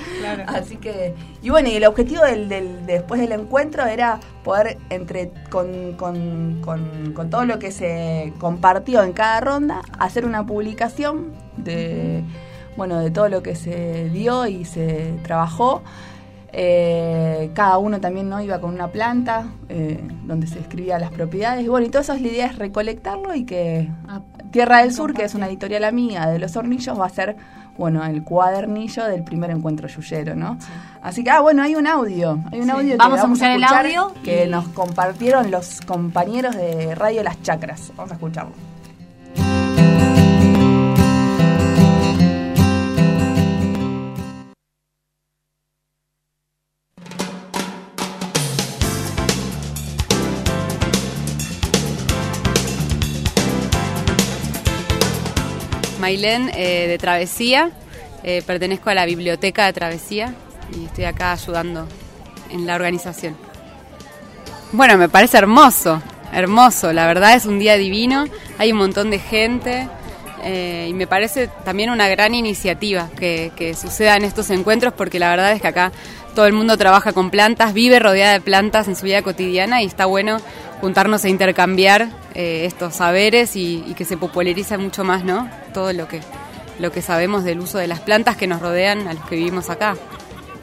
Así 0.47 0.77
que, 0.77 1.15
y 1.43 1.51
bueno, 1.51 1.69
y 1.69 1.77
el 1.77 1.85
objetivo 1.85 2.23
del, 2.25 2.49
del, 2.49 2.87
después 2.87 3.21
del 3.21 3.33
encuentro 3.33 3.87
era 3.87 4.21
poder, 4.45 4.79
entre 4.91 5.33
con, 5.51 5.95
con, 5.97 6.61
con, 6.63 7.31
todo 7.31 7.45
lo 7.45 7.59
que 7.59 7.73
se 7.73 8.33
compartió 8.39 9.03
en 9.03 9.13
cada 9.13 9.41
ronda, 9.41 9.83
hacer 9.99 10.25
una 10.25 10.47
publicación 10.47 11.33
de, 11.57 12.23
bueno, 12.77 12.99
de 13.01 13.11
todo 13.11 13.29
lo 13.29 13.43
que 13.43 13.55
se 13.55 14.09
dio 14.11 14.47
y 14.47 14.65
se 14.65 15.15
trabajó. 15.23 15.83
Eh, 16.53 17.51
cada 17.55 17.79
uno 17.79 18.01
también 18.01 18.29
no 18.29 18.41
iba 18.41 18.61
con 18.61 18.75
una 18.75 18.89
planta 18.89 19.47
eh, 19.69 20.01
donde 20.25 20.47
se 20.47 20.59
escribía 20.59 20.99
las 20.99 21.13
propiedades. 21.13 21.65
Y 21.65 21.69
bueno, 21.69 21.87
y 21.87 21.91
todo 21.91 22.03
eso 22.03 22.13
es 22.13 22.21
la 22.21 22.29
idea 22.29 22.47
es 22.47 22.57
recolectarlo 22.57 23.35
y 23.35 23.45
que 23.45 23.89
ah, 24.09 24.21
Tierra 24.51 24.79
del 24.79 24.93
Sur, 24.93 25.15
que 25.15 25.25
es 25.25 25.35
una 25.35 25.47
editorial 25.47 25.85
amiga 25.85 26.29
de 26.29 26.39
los 26.39 26.57
hornillos, 26.57 26.99
va 26.99 27.07
a 27.07 27.11
ser 27.11 27.37
bueno, 27.79 28.05
el 28.05 28.25
cuadernillo 28.25 29.07
del 29.07 29.25
primer 29.25 29.51
encuentro 29.51 29.89
yuyero, 29.89 30.37
¿no? 30.37 30.59
Así 31.01 31.25
que, 31.25 31.31
ah, 31.31 31.41
bueno, 31.41 31.63
hay 31.63 31.77
un 31.77 31.87
audio, 31.87 32.39
hay 32.53 32.61
un 32.61 32.71
audio 32.71 32.97
vamos, 32.99 33.17
que 33.17 33.23
vamos 33.23 33.43
a 33.43 33.55
escuchar, 33.55 33.87
el 33.87 33.97
audio 33.97 34.15
que 34.23 34.47
nos 34.49 34.69
compartieron 34.69 35.51
los 35.51 35.81
compañeros 35.81 36.55
de 36.57 36.95
Radio 36.95 37.23
Las 37.23 37.41
Chacras. 37.41 37.91
Vamos 37.97 38.11
a 38.11 38.15
escucharlo. 38.17 38.70
Mailén 56.11 56.51
eh, 56.57 56.89
de 56.89 56.99
Travesía, 56.99 57.71
eh, 58.25 58.43
pertenezco 58.45 58.91
a 58.91 58.95
la 58.95 59.07
biblioteca 59.07 59.67
de 59.67 59.73
Travesía 59.73 60.35
y 60.77 60.87
estoy 60.87 61.05
acá 61.05 61.31
ayudando 61.31 61.87
en 62.51 62.67
la 62.67 62.75
organización. 62.75 63.37
Bueno, 64.73 64.99
me 64.99 65.09
parece 65.09 65.39
hermoso, 65.39 66.03
hermoso, 66.33 66.93
la 66.93 67.07
verdad 67.07 67.35
es 67.35 67.47
un 67.47 67.61
día 67.61 67.77
divino, 67.77 68.25
hay 68.59 68.73
un 68.73 68.79
montón 68.79 69.11
de 69.11 69.21
gente, 69.21 69.87
eh, 70.43 70.89
y 70.91 70.95
me 70.95 71.07
parece 71.07 71.49
también 71.65 71.91
una 71.91 72.09
gran 72.09 72.35
iniciativa 72.35 73.09
que, 73.17 73.53
que 73.55 73.75
suceda 73.75 74.17
en 74.17 74.25
estos 74.25 74.51
encuentros 74.51 74.93
porque 74.95 75.21
la 75.21 75.31
verdad 75.31 75.53
es 75.53 75.63
que 75.63 75.69
acá 75.69 75.93
todo 76.35 76.47
el 76.47 76.53
mundo 76.53 76.77
trabaja 76.77 77.13
con 77.13 77.31
plantas, 77.31 77.75
vive 77.75 77.99
rodeada 77.99 78.33
de 78.35 78.41
plantas 78.41 78.89
en 78.89 78.97
su 78.97 79.05
vida 79.05 79.23
cotidiana 79.23 79.83
y 79.83 79.87
está 79.87 80.07
bueno 80.07 80.39
juntarnos 80.81 81.25
a 81.25 81.29
intercambiar 81.29 82.09
eh, 82.35 82.65
estos 82.65 82.95
saberes 82.95 83.57
y, 83.57 83.95
que 83.97 84.05
se 84.05 84.17
popularice 84.17 84.79
mucho 84.79 85.05
más, 85.05 85.25
¿no? 85.25 85.51
Todo 85.75 85.93
lo 85.93 86.09
que, 86.09 86.21
lo 86.79 86.91
que 86.91 87.03
sabemos 87.03 87.45
del 87.45 87.61
uso 87.61 87.79
de 87.79 87.87
las 87.87 88.01
plantas 88.01 88.37
que 88.37 88.47
nos 88.47 88.61
rodean 88.61 89.07
a 89.09 89.15
los 89.15 89.25
que 89.27 89.37
vivimos 89.37 89.69
acá. 89.69 89.97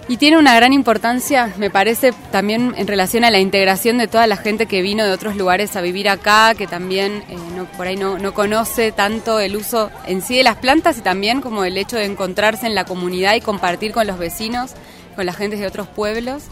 Y 0.09 0.15
tiene 0.15 0.37
una 0.37 0.55
gran 0.55 0.71
importancia, 0.71 1.53
me 1.57 1.69
parece, 1.69 2.13
también 2.31 2.73
en 2.77 2.87
relación 2.87 3.25
a 3.25 3.31
la 3.31 3.39
integración 3.39 3.97
de 3.97 4.07
toda 4.07 4.25
la 4.25 4.37
gente 4.37 4.65
que 4.65 4.81
vino 4.81 5.03
de 5.03 5.11
otros 5.11 5.35
lugares 5.35 5.75
a 5.75 5.81
vivir 5.81 6.07
acá, 6.07 6.55
que 6.55 6.65
también 6.65 7.23
eh, 7.27 7.35
no, 7.57 7.65
por 7.65 7.87
ahí 7.87 7.97
no, 7.97 8.17
no, 8.17 8.33
conoce 8.33 8.93
tanto 8.93 9.41
el 9.41 9.57
uso 9.57 9.91
en 10.05 10.21
sí 10.21 10.37
de 10.37 10.43
las 10.43 10.55
plantas 10.55 10.97
y 10.97 11.01
también 11.01 11.41
como 11.41 11.65
el 11.65 11.77
hecho 11.77 11.97
de 11.97 12.05
encontrarse 12.05 12.67
en 12.67 12.75
la 12.75 12.85
comunidad 12.85 13.35
y 13.35 13.41
compartir 13.41 13.91
con 13.91 14.07
los 14.07 14.17
vecinos, 14.17 14.75
con 15.17 15.25
la 15.25 15.33
gente 15.33 15.57
de 15.57 15.65
otros 15.65 15.87
pueblos, 15.87 16.43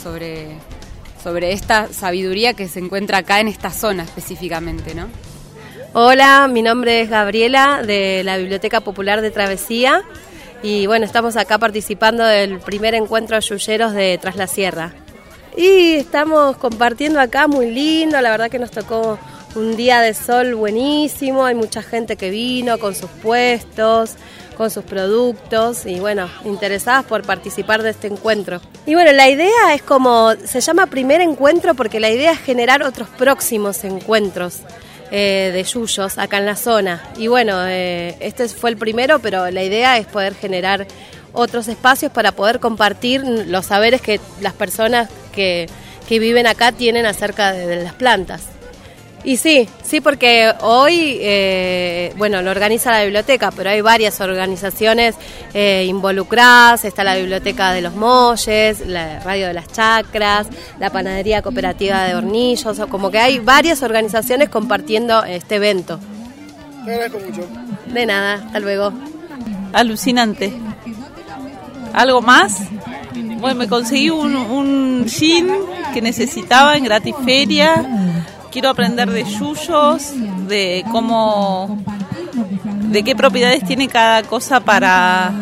sobre, 0.00 0.48
sobre 1.24 1.52
esta 1.52 1.90
sabiduría 1.90 2.52
que 2.52 2.68
se 2.68 2.78
encuentra 2.78 3.18
acá 3.18 3.40
en 3.40 3.48
esta 3.48 3.70
zona 3.70 4.02
específicamente, 4.02 4.94
¿no? 4.94 5.08
Hola, 5.94 6.46
mi 6.46 6.60
nombre 6.60 7.00
es 7.00 7.08
Gabriela 7.08 7.82
de 7.82 8.20
la 8.22 8.36
Biblioteca 8.36 8.82
Popular 8.82 9.22
de 9.22 9.30
Travesía. 9.30 10.02
Y 10.62 10.86
bueno, 10.86 11.06
estamos 11.06 11.36
acá 11.36 11.58
participando 11.58 12.22
del 12.22 12.60
primer 12.60 12.94
encuentro 12.94 13.36
de 13.36 13.42
yuyeros 13.42 13.94
de 13.94 14.18
Tras 14.20 14.36
la 14.36 14.46
Sierra. 14.46 14.92
Y 15.56 15.94
estamos 15.94 16.58
compartiendo 16.58 17.20
acá 17.20 17.48
muy 17.48 17.70
lindo, 17.70 18.20
la 18.20 18.30
verdad 18.30 18.50
que 18.50 18.58
nos 18.58 18.70
tocó 18.70 19.18
un 19.54 19.76
día 19.76 20.00
de 20.02 20.12
sol 20.12 20.54
buenísimo, 20.54 21.46
hay 21.46 21.54
mucha 21.54 21.82
gente 21.82 22.16
que 22.16 22.28
vino 22.28 22.78
con 22.78 22.94
sus 22.94 23.10
puestos, 23.10 24.16
con 24.60 24.70
sus 24.70 24.84
productos 24.84 25.86
y 25.86 26.00
bueno, 26.00 26.28
interesadas 26.44 27.06
por 27.06 27.22
participar 27.22 27.82
de 27.82 27.88
este 27.88 28.08
encuentro. 28.08 28.60
Y 28.84 28.92
bueno, 28.92 29.10
la 29.12 29.26
idea 29.26 29.72
es 29.74 29.80
como, 29.80 30.32
se 30.44 30.60
llama 30.60 30.84
primer 30.84 31.22
encuentro 31.22 31.74
porque 31.74 31.98
la 31.98 32.10
idea 32.10 32.32
es 32.32 32.40
generar 32.40 32.82
otros 32.82 33.08
próximos 33.08 33.84
encuentros. 33.84 34.58
Eh, 35.12 35.50
de 35.52 35.64
yuyos 35.64 36.18
acá 36.18 36.38
en 36.38 36.46
la 36.46 36.54
zona. 36.54 37.02
Y 37.16 37.26
bueno, 37.26 37.66
eh, 37.66 38.16
este 38.20 38.46
fue 38.48 38.70
el 38.70 38.76
primero, 38.76 39.18
pero 39.18 39.50
la 39.50 39.64
idea 39.64 39.96
es 39.98 40.06
poder 40.06 40.34
generar 40.34 40.86
otros 41.32 41.66
espacios 41.66 42.12
para 42.12 42.30
poder 42.30 42.60
compartir 42.60 43.24
los 43.24 43.66
saberes 43.66 44.00
que 44.02 44.20
las 44.40 44.52
personas 44.52 45.08
que, 45.32 45.68
que 46.06 46.20
viven 46.20 46.46
acá 46.46 46.70
tienen 46.70 47.06
acerca 47.06 47.52
de, 47.52 47.66
de 47.66 47.82
las 47.82 47.94
plantas. 47.94 48.59
Y 49.22 49.36
sí, 49.36 49.68
sí, 49.82 50.00
porque 50.00 50.50
hoy, 50.62 51.18
eh, 51.20 52.14
bueno, 52.16 52.40
lo 52.40 52.50
organiza 52.50 52.90
la 52.90 53.02
biblioteca, 53.02 53.50
pero 53.50 53.68
hay 53.68 53.82
varias 53.82 54.18
organizaciones 54.20 55.14
eh, 55.52 55.84
involucradas. 55.86 56.86
Está 56.86 57.04
la 57.04 57.16
Biblioteca 57.16 57.72
de 57.72 57.82
los 57.82 57.94
Molles, 57.94 58.80
la 58.86 59.20
Radio 59.20 59.48
de 59.48 59.52
las 59.52 59.68
Chacras, 59.68 60.46
la 60.78 60.88
Panadería 60.88 61.42
Cooperativa 61.42 62.04
de 62.04 62.14
Hornillos, 62.14 62.78
o 62.78 62.88
como 62.88 63.10
que 63.10 63.18
hay 63.18 63.38
varias 63.40 63.82
organizaciones 63.82 64.48
compartiendo 64.48 65.22
este 65.24 65.56
evento. 65.56 66.00
Te 66.86 66.92
agradezco 66.92 67.18
mucho. 67.18 67.46
De 67.92 68.06
nada, 68.06 68.34
hasta 68.46 68.58
luego. 68.58 68.92
Alucinante. 69.74 70.50
¿Algo 71.92 72.22
más? 72.22 72.62
Bueno, 73.38 73.56
me 73.56 73.68
conseguí 73.68 74.08
un, 74.08 74.34
un 74.34 75.04
jean 75.06 75.50
que 75.92 76.00
necesitaba 76.00 76.76
en 76.76 76.84
Gratiferia 76.84 77.84
quiero 78.50 78.70
aprender 78.70 79.10
de 79.10 79.24
yuyos, 79.24 80.12
de 80.48 80.84
cómo, 80.90 81.82
de 82.90 83.02
qué 83.02 83.14
propiedades 83.14 83.64
tiene 83.64 83.88
cada 83.88 84.22
cosa 84.24 84.60
para 84.60 85.32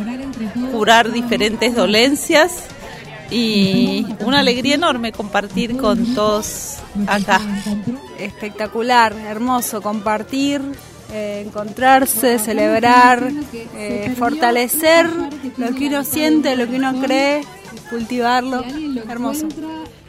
curar 0.73 1.11
diferentes 1.13 1.75
dolencias 1.75 2.65
y 3.31 4.07
una 4.21 4.41
alegría 4.41 4.77
enorme 4.77 5.13
compartir 5.13 5.77
con 5.77 6.15
todos 6.15 6.77
acá. 7.07 7.41
Espectacular, 8.19 9.13
hermoso 9.13 9.83
compartir, 9.83 10.63
eh, 11.13 11.45
encontrarse, 11.47 12.39
celebrar, 12.39 13.31
eh, 13.53 14.15
fortalecer 14.19 15.09
lo 15.57 15.75
que 15.75 15.89
uno 15.89 16.05
siente, 16.05 16.57
lo 16.57 16.69
que 16.69 16.77
uno 16.77 17.01
cree, 17.01 17.43
cultivarlo, 17.91 18.65
hermoso. 19.09 19.49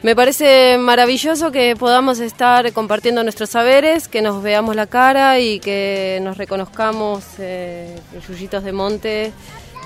Me 0.02 0.16
parece 0.16 0.78
maravilloso 0.78 1.52
que 1.52 1.76
podamos 1.76 2.20
estar 2.20 2.72
compartiendo 2.72 3.22
nuestros 3.24 3.50
saberes, 3.50 4.08
que 4.08 4.22
nos 4.22 4.42
veamos 4.42 4.76
la 4.76 4.88
cara 4.88 5.40
y 5.40 5.60
que 5.60 6.20
nos 6.22 6.38
reconozcamos 6.38 7.26
eh, 7.38 8.00
yuyitos 8.28 8.64
de 8.64 8.72
monte 8.72 9.34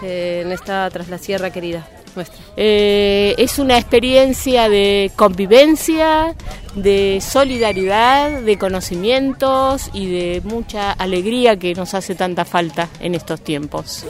eh, 0.04 0.43
en 0.45 0.52
esta 0.52 0.88
tras 0.91 1.10
la 1.10 1.17
sierra 1.17 1.49
querida 1.49 1.88
nuestra. 2.15 2.39
Eh, 2.58 3.34
es 3.39 3.58
una 3.58 3.76
experiencia 3.80 4.69
de 4.69 5.12
convivencia, 5.15 6.36
de 6.76 7.19
solidaridad, 7.19 8.41
de 8.41 8.60
conocimientos 8.60 9.89
y 9.93 10.12
de 10.12 10.41
mucha 10.43 10.91
alegría 10.91 11.58
que 11.58 11.73
nos 11.73 11.95
hace 11.95 12.13
tanta 12.13 12.45
falta 12.45 12.88
en 12.99 13.15
estos 13.15 13.41
tiempos. 13.41 14.06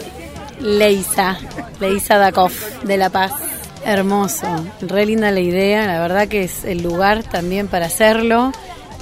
Leisa, 0.59 1.39
Leisa 1.79 2.17
Dakov, 2.17 2.51
de 2.83 2.97
La 2.97 3.09
Paz. 3.09 3.52
Hermoso, 3.85 4.47
re 4.81 5.05
linda 5.05 5.31
la 5.31 5.41
idea, 5.41 5.85
la 5.85 5.99
verdad 5.99 6.27
que 6.27 6.43
es 6.43 6.63
el 6.63 6.81
lugar 6.81 7.23
también 7.23 7.67
para 7.67 7.87
hacerlo 7.87 8.51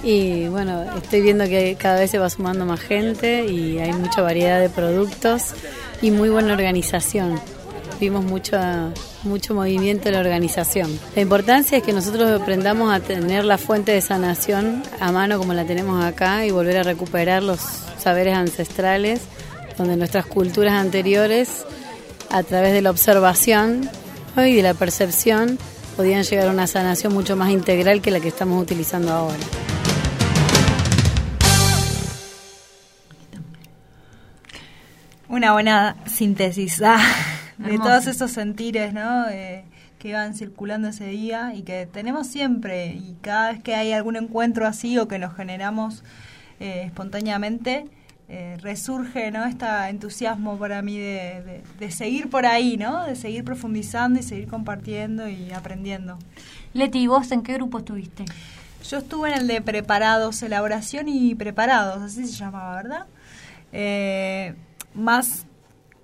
y 0.04 0.48
bueno, 0.48 0.84
estoy 0.98 1.22
viendo 1.22 1.46
que 1.46 1.76
cada 1.80 2.00
vez 2.00 2.10
se 2.10 2.18
va 2.18 2.30
sumando 2.30 2.66
más 2.66 2.80
gente 2.80 3.46
y 3.46 3.78
hay 3.78 3.94
mucha 3.94 4.22
variedad 4.22 4.60
de 4.60 4.70
productos 4.70 5.54
y 6.02 6.10
muy 6.10 6.30
buena 6.30 6.54
organización. 6.54 7.40
Vimos 8.00 8.26
mucho, 8.26 8.58
mucho 9.24 9.54
movimiento 9.54 10.08
en 10.08 10.16
la 10.16 10.22
organización. 10.22 11.00
La 11.16 11.22
importancia 11.22 11.78
es 11.78 11.84
que 11.84 11.94
nosotros 11.94 12.42
aprendamos 12.42 12.92
a 12.92 13.00
tener 13.00 13.46
la 13.46 13.60
fuente 13.60 13.92
de 13.92 14.02
sanación 14.02 14.82
a 15.00 15.12
mano 15.12 15.38
como 15.38 15.54
la 15.54 15.66
tenemos 15.66 16.04
acá 16.04 16.44
y 16.48 16.50
volver 16.50 16.78
a 16.78 16.84
recuperar 16.84 17.44
los 17.44 17.60
saberes 18.00 18.36
ancestrales, 18.36 19.22
donde 19.78 19.98
nuestras 19.98 20.26
culturas 20.26 20.74
anteriores, 20.74 21.64
a 22.32 22.42
través 22.42 22.74
de 22.74 22.82
la 22.82 22.90
observación, 22.90 23.88
y 24.38 24.56
de 24.56 24.64
la 24.64 24.74
percepción 24.74 25.60
podían 25.96 26.24
llegar 26.24 26.48
a 26.48 26.52
una 26.52 26.66
sanación 26.66 27.14
mucho 27.14 27.36
más 27.36 27.52
integral 27.52 28.02
que 28.02 28.12
la 28.12 28.20
que 28.20 28.30
estamos 28.30 28.62
utilizando 28.62 29.12
ahora. 29.12 29.38
Una 35.28 35.54
buena 35.54 35.98
síntesis 36.08 36.82
ah, 36.84 37.02
de 37.58 37.78
todos 37.78 38.08
esos 38.08 38.32
sentires 38.32 38.94
¿no? 38.94 39.28
Eh, 39.30 39.64
que 40.00 40.10
iban 40.10 40.34
circulando 40.34 40.90
ese 40.90 41.08
día 41.08 41.54
y 41.54 41.62
que 41.62 41.86
tenemos 41.86 42.28
siempre 42.28 42.88
y 42.88 43.16
cada 43.22 43.52
vez 43.52 43.62
que 43.62 43.76
hay 43.76 43.94
algún 43.94 44.16
encuentro 44.16 44.66
así 44.66 44.98
o 44.98 45.08
que 45.08 45.20
nos 45.20 45.36
generamos 45.36 46.04
eh, 46.60 46.84
espontáneamente, 46.86 47.86
eh, 48.34 48.56
resurge 48.62 49.30
¿no? 49.30 49.44
este 49.44 49.66
entusiasmo 49.90 50.58
para 50.58 50.82
mí 50.82 50.98
de, 50.98 51.62
de, 51.78 51.92
seguir 51.92 52.30
por 52.30 52.46
ahí, 52.46 52.78
¿no? 52.78 53.06
de 53.06 53.18
seguir 53.18 53.44
profundizando 53.44 54.22
y 54.22 54.24
seguir 54.24 54.48
compartiendo 54.48 55.28
y 55.28 55.52
aprendiendo. 55.52 56.18
Leti, 56.74 57.00
¿y 57.00 57.08
vos 57.08 57.30
en 57.34 57.44
qué 57.44 57.56
grupo 57.56 57.80
estuviste? 57.80 58.24
Yo 58.90 59.00
estuve 59.00 59.34
en 59.34 59.40
el 59.40 59.48
de 59.48 59.62
preparados, 59.62 60.42
elaboración 60.44 61.10
y 61.10 61.36
preparados, 61.36 62.02
así 62.02 62.26
se 62.26 62.32
llamaba, 62.32 62.74
¿verdad? 62.78 63.06
Eh, 63.74 64.56
más 64.94 65.46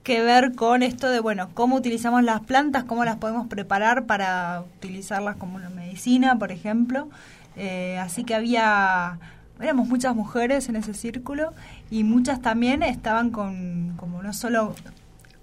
que 0.04 0.22
ver 0.22 0.54
con 0.54 0.84
esto 0.84 1.10
de, 1.10 1.22
bueno, 1.22 1.48
cómo 1.54 1.78
utilizamos 1.78 2.24
las 2.24 2.42
plantas, 2.42 2.84
cómo 2.84 3.06
las 3.06 3.16
podemos 3.16 3.48
preparar 3.48 4.06
para 4.06 4.66
utilizarlas 4.76 5.38
como 5.38 5.56
una 5.56 5.70
medicina, 5.70 6.38
por 6.38 6.52
ejemplo. 6.52 7.08
Eh, 7.56 7.98
así 8.00 8.26
que 8.26 8.36
había 8.36 9.18
éramos 9.62 9.88
muchas 9.88 10.16
mujeres 10.16 10.70
en 10.70 10.76
ese 10.76 10.94
círculo 10.94 11.54
y 11.90 12.04
muchas 12.04 12.42
también 12.42 12.84
estaban 12.84 13.32
con, 13.32 13.94
como 13.98 14.22
no 14.22 14.34
solo 14.34 14.76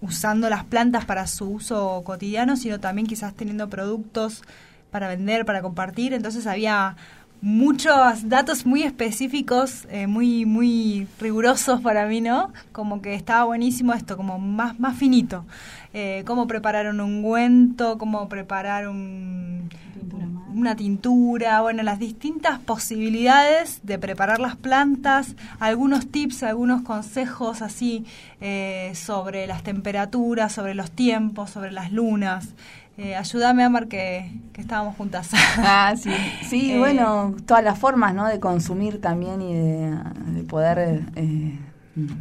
usando 0.00 0.50
las 0.50 0.64
plantas 0.64 1.04
para 1.04 1.26
su 1.26 1.48
uso 1.48 2.02
cotidiano, 2.04 2.56
sino 2.56 2.78
también 2.78 3.06
quizás 3.06 3.34
teniendo 3.34 3.68
productos 3.68 4.42
para 4.90 5.08
vender, 5.08 5.44
para 5.44 5.62
compartir. 5.62 6.12
Entonces 6.12 6.46
había 6.46 6.96
muchos 7.40 8.28
datos 8.28 8.64
muy 8.64 8.82
específicos, 8.84 9.86
eh, 9.90 10.06
muy 10.06 10.46
muy 10.46 11.06
rigurosos 11.20 11.80
para 11.80 12.06
mí, 12.06 12.20
¿no? 12.20 12.52
Como 12.72 13.02
que 13.02 13.14
estaba 13.14 13.44
buenísimo 13.44 13.92
esto, 13.92 14.16
como 14.16 14.38
más 14.38 14.78
más 14.78 14.96
finito. 14.96 15.44
Eh, 15.92 16.22
cómo 16.26 16.46
preparar 16.46 16.86
un 16.88 17.00
ungüento, 17.00 17.98
cómo 17.98 18.28
preparar 18.28 18.88
un 18.88 19.68
una 20.54 20.76
tintura, 20.76 21.60
bueno, 21.60 21.82
las 21.82 21.98
distintas 21.98 22.58
posibilidades 22.60 23.80
de 23.82 23.98
preparar 23.98 24.40
las 24.40 24.56
plantas, 24.56 25.34
algunos 25.58 26.06
tips, 26.06 26.42
algunos 26.44 26.82
consejos 26.82 27.62
así 27.62 28.04
eh, 28.40 28.92
sobre 28.94 29.46
las 29.46 29.62
temperaturas, 29.62 30.52
sobre 30.52 30.74
los 30.74 30.90
tiempos, 30.90 31.50
sobre 31.50 31.72
las 31.72 31.92
lunas. 31.92 32.54
Eh, 32.96 33.16
ayúdame, 33.16 33.64
Amar, 33.64 33.88
que, 33.88 34.30
que 34.52 34.60
estábamos 34.60 34.96
juntas. 34.96 35.30
Ah, 35.58 35.94
sí. 35.96 36.12
Sí, 36.48 36.72
eh, 36.72 36.78
bueno, 36.78 37.34
todas 37.46 37.64
las 37.64 37.78
formas, 37.78 38.14
¿no? 38.14 38.26
De 38.26 38.38
consumir 38.38 39.00
también 39.00 39.42
y 39.42 39.54
de, 39.54 40.44
poder 40.44 41.02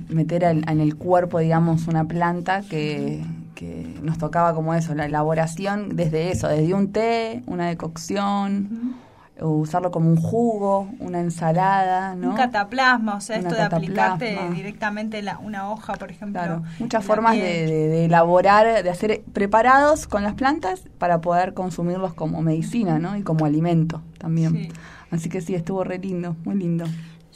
meter 0.10 0.44
en, 0.44 0.80
el 0.80 0.96
cuerpo, 0.96 1.40
digamos, 1.40 1.88
una 1.88 2.06
planta 2.06 2.64
que, 2.68 3.24
que, 3.64 4.00
nos 4.02 4.18
tocaba 4.18 4.54
como 4.54 4.74
eso, 4.74 4.94
la 4.96 5.06
elaboración 5.06 5.96
desde 5.96 6.32
eso, 6.32 6.48
desde 6.48 6.74
un 6.74 6.92
té, 6.92 7.44
una 7.48 7.68
decocción, 7.68 8.96
usarlo 9.42 9.92
como 9.92 10.10
un 10.10 10.18
jugo, 10.18 10.90
una 11.00 11.20
ensalada, 11.20 12.16
¿no? 12.16 12.32
Un 12.32 12.36
cataplasma, 12.36 13.16
o 13.16 13.22
sea, 13.22 13.38
esto 13.38 13.56
de 13.56 13.62
aplicarte 13.62 14.38
directamente 14.54 15.22
la, 15.22 15.40
una 15.40 15.70
hoja, 15.70 15.94
por 15.94 16.12
ejemplo. 16.12 16.42
Claro, 16.42 16.64
muchas 16.80 17.04
formas 17.04 17.36
de, 17.36 18.06
elaborar, 18.06 18.84
de 18.84 18.90
hacer 18.90 19.24
preparados 19.34 20.08
con 20.08 20.24
las 20.24 20.34
plantas 20.34 20.84
para 20.98 21.22
poder 21.22 21.54
consumirlos 21.54 22.14
como 22.14 22.42
medicina, 22.42 23.00
¿no? 23.00 23.18
Y 23.18 23.24
como 23.24 23.46
alimento 23.46 24.02
también. 24.18 24.70
Así 25.12 25.30
que 25.30 25.42
sí, 25.42 25.56
estuvo 25.56 25.84
re 25.84 26.00
lindo, 26.00 26.36
muy 26.44 26.56
lindo. 26.56 26.86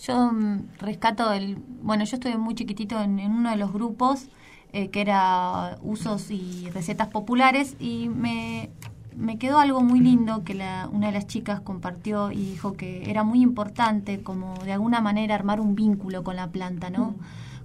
Yo 0.03 0.31
mm, 0.31 0.79
rescato 0.79 1.31
el, 1.33 1.57
bueno, 1.81 2.03
yo 2.03 2.15
estuve 2.15 2.37
muy 2.37 2.55
chiquitito 2.55 3.01
en, 3.01 3.19
uno 3.19 3.49
de 3.49 3.57
los 3.57 3.73
grupos 3.73 4.27
eh, 4.73 4.89
que 4.89 5.01
era 5.01 5.77
usos 5.81 6.29
y 6.29 6.69
recetas 6.71 7.07
populares 7.07 7.75
y 7.79 8.09
me, 8.09 8.69
me 9.15 9.37
quedó 9.37 9.59
algo 9.59 9.81
muy 9.81 9.99
lindo 9.99 10.43
que 10.43 10.53
la, 10.53 10.89
una 10.91 11.07
de 11.07 11.13
las 11.13 11.27
chicas 11.27 11.59
compartió 11.61 12.31
y 12.31 12.37
dijo 12.37 12.73
que 12.73 13.09
era 13.09 13.23
muy 13.23 13.41
importante 13.41 14.21
como 14.21 14.53
de 14.63 14.73
alguna 14.73 15.01
manera 15.01 15.35
armar 15.35 15.59
un 15.59 15.75
vínculo 15.75 16.23
con 16.23 16.35
la 16.35 16.51
planta, 16.51 16.89
¿no? 16.89 17.11
Mm. 17.11 17.15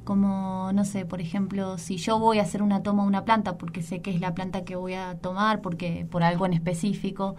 Como, 0.04 0.70
no 0.72 0.84
sé, 0.84 1.04
por 1.04 1.20
ejemplo, 1.20 1.78
si 1.78 1.96
yo 1.96 2.18
voy 2.18 2.40
a 2.40 2.42
hacer 2.42 2.62
una 2.62 2.82
toma 2.82 3.02
de 3.02 3.08
una 3.08 3.24
planta 3.24 3.56
porque 3.56 3.82
sé 3.82 4.00
que 4.00 4.10
es 4.10 4.20
la 4.20 4.34
planta 4.34 4.64
que 4.64 4.74
voy 4.74 4.94
a 4.94 5.16
tomar, 5.18 5.60
porque 5.60 6.06
por 6.10 6.24
algo 6.24 6.44
en 6.46 6.54
específico, 6.54 7.36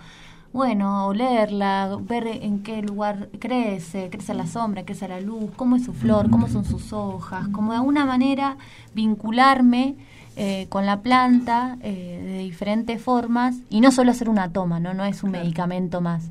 bueno, 0.54 1.08
olerla, 1.08 1.98
ver 2.00 2.28
en 2.28 2.62
qué 2.62 2.84
lugar 2.84 3.30
crece, 3.40 4.12
crece 4.12 4.36
la 4.36 4.46
sombra, 4.46 4.86
crece 4.86 5.08
la 5.08 5.20
luz, 5.20 5.50
cómo 5.56 5.76
es 5.76 5.84
su 5.84 5.94
flor, 5.94 6.30
cómo 6.30 6.48
son 6.48 6.64
sus 6.64 6.94
hojas, 6.94 7.48
como 7.48 7.72
de 7.72 7.78
alguna 7.80 8.06
manera 8.06 8.58
vincularme 8.94 9.96
eh, 10.36 10.68
con 10.70 10.86
la 10.86 11.02
planta 11.02 11.78
eh, 11.82 12.22
de 12.24 12.38
diferentes 12.40 13.02
formas 13.02 13.56
y 13.72 13.82
no 13.82 13.92
solo 13.92 14.12
hacer 14.12 14.30
una 14.30 14.52
toma, 14.52 14.80
no, 14.80 14.94
no 14.94 15.06
es 15.06 15.24
un 15.24 15.32
medicamento 15.32 16.02
más. 16.02 16.30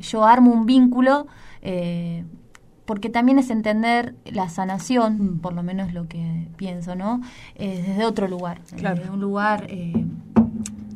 Yo 0.00 0.24
armo 0.24 0.52
un 0.52 0.64
vínculo 0.64 1.26
eh, 1.62 2.24
porque 2.86 3.10
también 3.10 3.40
es 3.40 3.50
entender 3.50 4.14
la 4.26 4.48
sanación, 4.48 5.18
mm. 5.18 5.38
por 5.40 5.54
lo 5.54 5.64
menos 5.64 5.92
lo 5.92 6.06
que 6.06 6.46
pienso, 6.56 6.94
¿no? 6.94 7.20
desde 7.58 8.04
otro 8.04 8.28
lugar, 8.28 8.60
desde 8.70 9.10
un 9.10 9.20
lugar 9.20 9.66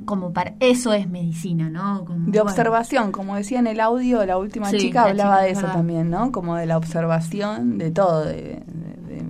como 0.04 0.32
para 0.32 0.54
eso 0.60 0.92
es 0.92 1.08
medicina, 1.08 1.70
¿no? 1.70 2.04
de 2.08 2.40
observación, 2.40 3.12
como 3.12 3.36
decía 3.36 3.58
en 3.58 3.66
el 3.66 3.80
audio, 3.80 4.24
la 4.24 4.38
última 4.38 4.70
chica 4.70 5.04
hablaba 5.04 5.42
de 5.42 5.50
eso 5.50 5.66
también, 5.66 6.10
¿no? 6.10 6.32
Como 6.32 6.56
de 6.56 6.66
la 6.66 6.76
observación 6.76 7.78
de 7.78 7.90
todo, 7.90 8.24
de, 8.24 8.62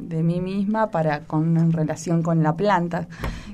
de, 0.02 0.22
mí 0.22 0.40
misma 0.40 0.90
para 0.90 1.20
con 1.20 1.56
en 1.56 1.72
relación 1.72 2.22
con 2.22 2.42
la 2.42 2.56
planta, 2.56 3.08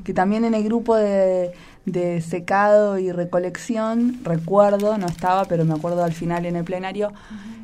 que 0.05 0.15
también 0.15 0.45
en 0.45 0.55
el 0.55 0.65
grupo 0.65 0.97
de, 0.97 1.53
de 1.85 2.21
secado 2.21 2.99
y 2.99 3.13
recolección 3.13 4.21
recuerdo, 4.23 4.99
no 4.99 5.07
estaba, 5.07 5.45
pero 5.47 5.65
me 5.65 5.75
acuerdo 5.75 6.05
al 6.05 6.13
final 6.13 6.47
en 6.47 6.57
el 6.57 6.65
plenario 6.65 7.13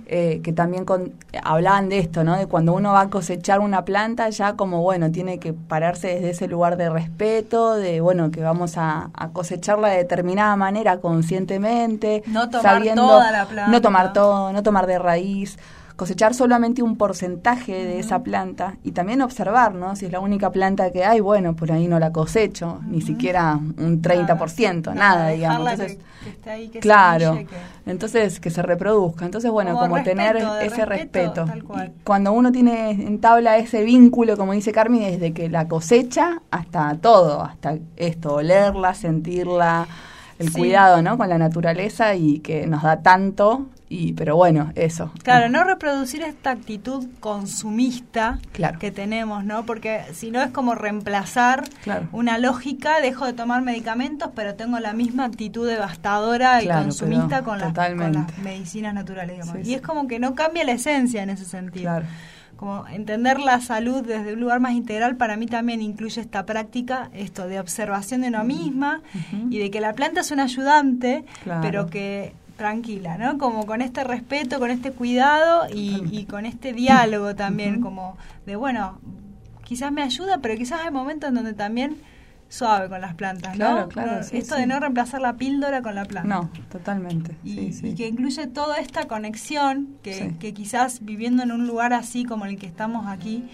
eh, 0.09 0.41
que 0.45 0.53
también 0.53 0.85
con, 0.85 1.15
hablaban 1.43 1.89
de 1.89 1.99
esto, 1.99 2.23
¿no? 2.23 2.37
De 2.37 2.47
cuando 2.47 2.73
uno 2.75 2.93
va 2.93 3.03
a 3.03 3.11
cosechar 3.11 3.59
una 3.59 3.85
planta, 3.85 4.31
ya 4.31 4.55
como, 4.55 4.81
bueno, 4.81 5.11
tiene 5.11 5.39
que 5.39 5.53
pararse 5.53 6.09
desde 6.09 6.31
ese 6.31 6.49
lugar 6.49 6.77
de 6.77 6.89
respeto, 6.91 7.75
de, 7.75 8.01
bueno, 8.01 8.31
que 8.31 8.41
vamos 8.41 8.75
a, 8.77 9.11
cosecharla 9.33 9.89
de 9.89 9.97
determinada 9.99 10.55
manera 10.57 10.99
conscientemente. 10.99 12.23
No 12.27 12.49
tomar 12.49 12.83
toda 12.95 13.33
la 13.33 13.47
planta. 13.47 13.71
No 13.73 13.81
tomar 13.81 14.13
todo, 14.13 14.53
no 14.53 14.63
tomar 14.63 14.87
de 14.87 14.99
raíz 14.99 15.59
cosechar 15.97 16.35
solamente 16.35 16.83
un 16.83 16.97
porcentaje 16.97 17.73
de 17.73 17.99
esa 17.99 18.23
planta 18.23 18.77
y 18.85 18.93
también 18.93 19.23
observar, 19.23 19.75
¿no? 19.75 19.97
Si 19.97 20.05
es 20.05 20.13
la 20.13 20.21
única 20.21 20.51
planta 20.51 20.93
que 20.93 21.05
hay, 21.05 21.21
bueno, 21.21 21.57
por 21.57 21.73
ahí 21.73 21.89
no 21.89 21.99
la 21.99 22.13
cosecho, 22.13 22.81
ni 22.87 23.01
siquiera 23.01 23.55
un 23.57 24.03
30%, 24.03 24.95
nada, 24.95 25.31
digamos. 25.31 25.73
Entonces, 25.73 25.99
claro, 26.81 27.39
entonces 27.87 28.41
que 28.41 28.51
se 28.51 28.61
reproduzca. 28.61 29.25
Entonces, 29.25 29.51
bueno, 29.51 29.79
como, 29.79 30.03
tener 30.03 30.37
ese 30.63 30.85
respeto. 30.85 31.47
cuando 32.05 32.33
uno 32.33 32.53
tiene 32.53 32.91
en 32.91 33.19
tabla 33.19 33.57
ese 33.57 33.83
vínculo, 33.83 34.37
como 34.37 34.53
dice 34.53 34.73
Carmen, 34.73 35.01
desde 35.01 35.33
que 35.33 35.49
la 35.49 35.67
cosecha 35.67 36.43
hasta 36.51 36.95
todo, 36.99 37.43
hasta 37.43 37.79
esto, 37.97 38.35
olerla, 38.35 38.93
sentirla, 38.93 39.89
el 40.39 40.53
cuidado, 40.53 41.01
¿no? 41.01 41.17
Con 41.17 41.31
la 41.31 41.39
naturaleza 41.39 42.15
y 42.15 42.41
que 42.41 42.67
nos 42.67 42.83
da 42.83 43.01
tanto 43.01 43.67
y 43.89 44.15
pero 44.15 44.37
bueno 44.37 44.73
eso. 44.75 45.13
Claro 45.23 45.49
no 45.49 45.65
reproducir 45.65 46.23
esta 46.23 46.51
actitud 46.51 47.07
consumista 47.21 48.39
que 48.81 48.91
tenemos 48.91 49.45
no 49.45 49.65
porque 49.65 50.03
si 50.13 50.31
no 50.31 50.43
es 50.43 50.51
como 50.51 50.75
reemplazar 50.75 51.65
una 52.13 52.39
lógica 52.39 53.01
dejo 53.01 53.27
de 53.27 53.33
tomar 53.33 53.63
medicamentos 53.63 54.31
pero 54.35 54.55
tengo 54.55 54.81
la 54.81 54.93
misma 54.93 55.25
actitud 55.25 55.69
devastadora 55.69 56.63
y 56.63 56.69
consumista 56.69 57.43
con, 57.43 57.59
las, 57.59 57.73
medicinas 58.39 58.95
naturales 58.95 59.47
y 59.65 59.75
es 59.75 59.83
como 59.83 60.09
que 60.09 60.19
no 60.19 60.35
cambia 60.35 60.65
la 60.65 60.73
esencia 60.73 61.23
en 61.23 61.31
ese 61.31 61.45
sentido. 61.45 62.03
Como 62.57 62.89
entender 62.89 63.39
la 63.39 63.61
salud 63.61 64.03
desde 64.03 64.33
un 64.33 64.41
lugar 64.41 64.61
más 64.61 64.73
integral 64.73 65.17
para 65.17 65.37
mí 65.37 65.47
también 65.47 65.83
incluye 65.83 66.23
esta 66.23 66.47
práctica, 66.47 67.11
esto 67.13 67.47
de 67.49 67.61
observación 67.61 68.23
de 68.23 68.29
uno 68.29 68.45
misma 68.45 69.03
y 69.51 69.59
de 69.59 69.71
que 69.71 69.81
la 69.81 69.93
planta 69.93 70.23
es 70.23 70.31
un 70.31 70.41
ayudante, 70.41 71.25
pero 71.61 71.87
que 71.89 72.33
tranquila, 72.57 73.19
¿no? 73.19 73.39
Como 73.39 73.67
con 73.67 73.83
este 73.83 74.03
respeto, 74.03 74.59
con 74.59 74.71
este 74.71 74.93
cuidado 74.93 75.67
y, 75.73 76.25
con 76.25 76.47
este 76.47 76.73
diálogo 76.73 77.35
también, 77.37 77.81
como 77.81 78.17
de, 78.47 78.57
bueno, 78.57 78.99
quizás 79.65 79.93
me 79.93 80.03
ayuda, 80.03 80.39
pero 80.39 80.57
quizás 80.57 80.81
hay 80.85 80.91
momentos 80.91 81.29
en 81.29 81.35
donde 81.35 81.53
también 81.53 81.97
suave 82.49 82.89
con 82.89 83.01
las 83.01 83.15
plantas, 83.15 83.57
¿no? 83.59 83.89
Claro, 83.89 84.21
Esto 84.33 84.55
de 84.55 84.67
no 84.67 84.79
reemplazar 84.79 85.21
la 85.21 85.35
píldora 85.35 85.83
con 85.83 85.95
la 85.95 86.05
planta. 86.05 86.29
No, 86.29 86.51
totalmente. 86.71 87.37
Y, 87.45 87.95
que 87.95 88.09
incluye 88.09 88.47
toda 88.47 88.79
esta 88.79 89.07
conexión 89.09 89.97
que, 90.03 90.35
que, 90.39 90.55
quizás 90.55 91.05
viviendo 91.05 91.43
en 91.43 91.53
un 91.53 91.67
lugar 91.67 91.93
así 91.93 92.25
como 92.25 92.47
el 92.47 92.57
que 92.57 92.67
estamos 92.67 93.07
aquí, 93.09 93.45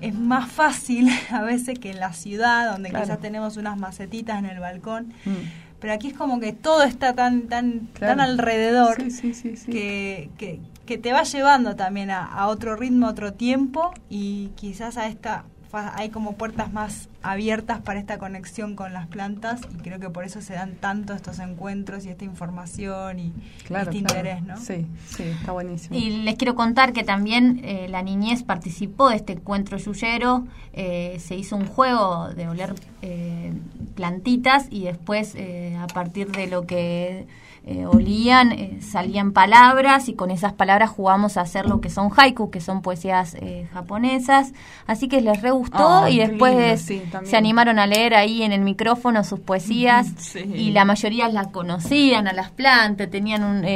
es 0.00 0.14
más 0.14 0.50
fácil 0.50 1.08
a 1.30 1.42
veces 1.42 1.78
que 1.78 1.90
en 1.90 2.00
la 2.00 2.12
ciudad, 2.12 2.70
donde 2.70 2.90
quizás 2.90 3.18
tenemos 3.20 3.56
unas 3.56 3.76
macetitas 3.76 4.38
en 4.38 4.46
el 4.46 4.60
balcón. 4.60 5.12
Mm 5.24 5.67
pero 5.80 5.92
aquí 5.92 6.08
es 6.08 6.14
como 6.14 6.40
que 6.40 6.52
todo 6.52 6.82
está 6.82 7.14
tan 7.14 7.48
tan 7.48 7.86
tan 7.98 8.20
alrededor 8.20 8.96
que, 8.96 10.30
que, 10.36 10.60
que, 10.86 10.98
te 10.98 11.12
va 11.12 11.22
llevando 11.22 11.76
también 11.76 12.10
a, 12.10 12.24
a, 12.24 12.48
otro 12.48 12.76
ritmo, 12.76 13.06
a 13.06 13.10
otro 13.10 13.32
tiempo 13.32 13.92
y 14.08 14.48
quizás 14.56 14.96
a 14.96 15.06
esta 15.06 15.44
hay 15.72 16.10
como 16.10 16.32
puertas 16.32 16.72
más 16.72 17.08
abiertas 17.22 17.80
para 17.80 18.00
esta 18.00 18.18
conexión 18.18 18.74
con 18.74 18.92
las 18.92 19.06
plantas 19.06 19.60
y 19.74 19.82
creo 19.82 19.98
que 19.98 20.08
por 20.08 20.24
eso 20.24 20.40
se 20.40 20.54
dan 20.54 20.74
tanto 20.74 21.12
estos 21.12 21.38
encuentros 21.38 22.06
y 22.06 22.10
esta 22.10 22.24
información 22.24 23.18
y 23.18 23.32
este 23.68 23.98
interés, 23.98 24.42
¿no? 24.42 24.56
Sí, 24.56 24.86
sí, 25.08 25.24
está 25.24 25.52
buenísimo. 25.52 25.96
Y 25.96 26.22
les 26.22 26.36
quiero 26.36 26.54
contar 26.54 26.92
que 26.92 27.04
también 27.04 27.60
eh, 27.64 27.86
la 27.88 28.02
niñez 28.02 28.42
participó 28.42 29.10
de 29.10 29.16
este 29.16 29.34
encuentro 29.34 29.76
yuyero, 29.78 30.46
eh, 30.72 31.18
se 31.20 31.36
hizo 31.36 31.56
un 31.56 31.66
juego 31.66 32.28
de 32.30 32.48
oler 32.48 32.74
eh, 33.02 33.52
plantitas 33.94 34.66
y 34.70 34.84
después 34.84 35.36
a 35.78 35.86
partir 35.88 36.30
de 36.30 36.46
lo 36.46 36.66
que 36.66 37.26
eh, 37.64 37.84
olían, 37.84 38.52
eh, 38.52 38.78
salían 38.80 39.32
palabras 39.32 40.08
y 40.08 40.14
con 40.14 40.30
esas 40.30 40.54
palabras 40.54 40.90
jugamos 40.90 41.36
a 41.36 41.42
hacer 41.42 41.66
lo 41.66 41.80
que 41.80 41.90
son 41.90 42.10
haiku, 42.16 42.50
que 42.50 42.60
son 42.60 42.80
poesías 42.80 43.36
eh, 43.40 43.68
japonesas. 43.72 44.52
Así 44.86 45.08
que 45.08 45.20
les 45.20 45.42
re 45.42 45.50
gustó 45.50 46.08
y 46.08 46.18
después 46.18 46.90
se 47.24 47.36
animaron 47.36 47.78
a 47.78 47.86
leer 47.86 48.14
ahí 48.14 48.42
en 48.42 48.52
el 48.52 48.60
micrófono 48.60 49.22
sus 49.22 49.40
poesías 49.40 50.34
y 50.34 50.70
la 50.70 50.84
mayoría 50.84 51.28
las 51.28 51.48
conocían 51.48 52.26
a 52.26 52.32
las 52.32 52.50
plantas, 52.50 53.10
tenían 53.10 53.44
un... 53.44 53.66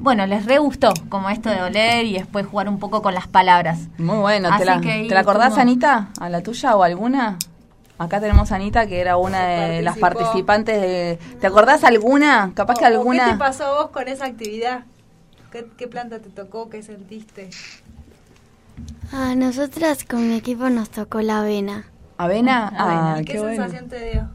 bueno, 0.00 0.26
les 0.26 0.46
re 0.46 0.58
gustó 0.58 0.94
como 1.08 1.30
esto 1.30 1.50
de 1.50 1.60
oler 1.60 2.04
y 2.06 2.12
después 2.12 2.46
jugar 2.46 2.68
un 2.68 2.78
poco 2.78 3.02
con 3.02 3.14
las 3.14 3.26
palabras. 3.26 3.88
Muy 3.98 4.18
bueno, 4.18 4.48
¿te 4.56 4.64
la, 4.64 4.80
¿te 4.80 5.08
la 5.08 5.20
acordás, 5.20 5.58
Anita? 5.58 6.10
¿A 6.20 6.28
la 6.28 6.42
tuya 6.42 6.76
o 6.76 6.84
alguna? 6.84 7.36
Acá 8.04 8.20
tenemos 8.20 8.52
a 8.52 8.56
Anita, 8.56 8.86
que 8.86 9.00
era 9.00 9.16
una 9.16 9.46
de 9.46 9.82
las 9.82 9.98
participantes 9.98 10.80
de... 10.80 11.18
¿Te 11.40 11.46
acordás 11.46 11.84
alguna? 11.84 12.52
Capaz 12.54 12.78
que 12.78 12.84
alguna... 12.84 13.26
¿Qué 13.26 13.32
te 13.32 13.38
pasó 13.38 13.74
vos 13.76 13.90
con 13.90 14.08
esa 14.08 14.26
actividad? 14.26 14.84
¿Qué, 15.50 15.86
planta 15.86 16.18
te 16.18 16.30
tocó? 16.30 16.68
¿Qué 16.68 16.82
sentiste? 16.82 17.48
A 19.12 19.36
nosotras 19.36 20.04
con 20.04 20.28
mi 20.28 20.36
equipo 20.36 20.68
nos 20.68 20.90
tocó 20.90 21.20
la 21.20 21.40
avena. 21.40 21.86
¿Avena? 22.18 22.72
Ah, 22.76 23.20
¿Qué, 23.24 23.38
sensación 23.38 23.88
te 23.88 24.10
dio? 24.10 24.28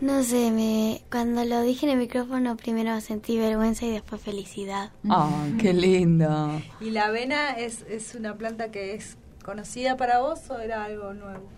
No 0.00 0.22
sé, 0.24 0.50
me, 0.50 1.02
cuando 1.10 1.44
lo 1.44 1.62
dije 1.62 1.86
en 1.86 1.92
el 1.92 1.98
micrófono 1.98 2.56
primero 2.56 3.00
sentí 3.00 3.38
vergüenza 3.38 3.86
y 3.86 3.92
después 3.92 4.20
felicidad. 4.20 4.90
¡Ah, 5.08 5.46
qué 5.60 5.72
lindo! 5.72 6.60
¿Y 6.80 6.90
la 6.90 7.06
avena 7.06 7.52
es, 7.52 7.82
es 7.88 8.14
una 8.16 8.34
planta 8.34 8.70
que 8.70 8.94
es 8.94 9.16
conocida 9.44 9.96
para 9.96 10.18
vos 10.18 10.50
o 10.50 10.58
era 10.58 10.84
algo 10.84 11.14
nuevo? 11.14 11.48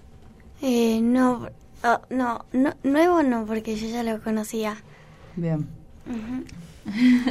Eh, 0.62 1.00
no, 1.02 1.48
oh, 1.84 2.00
no, 2.10 2.44
no, 2.52 2.74
nuevo 2.82 3.22
no, 3.22 3.44
porque 3.46 3.76
yo 3.76 3.88
ya 3.88 4.02
lo 4.02 4.22
conocía. 4.22 4.76
Bien. 5.36 5.66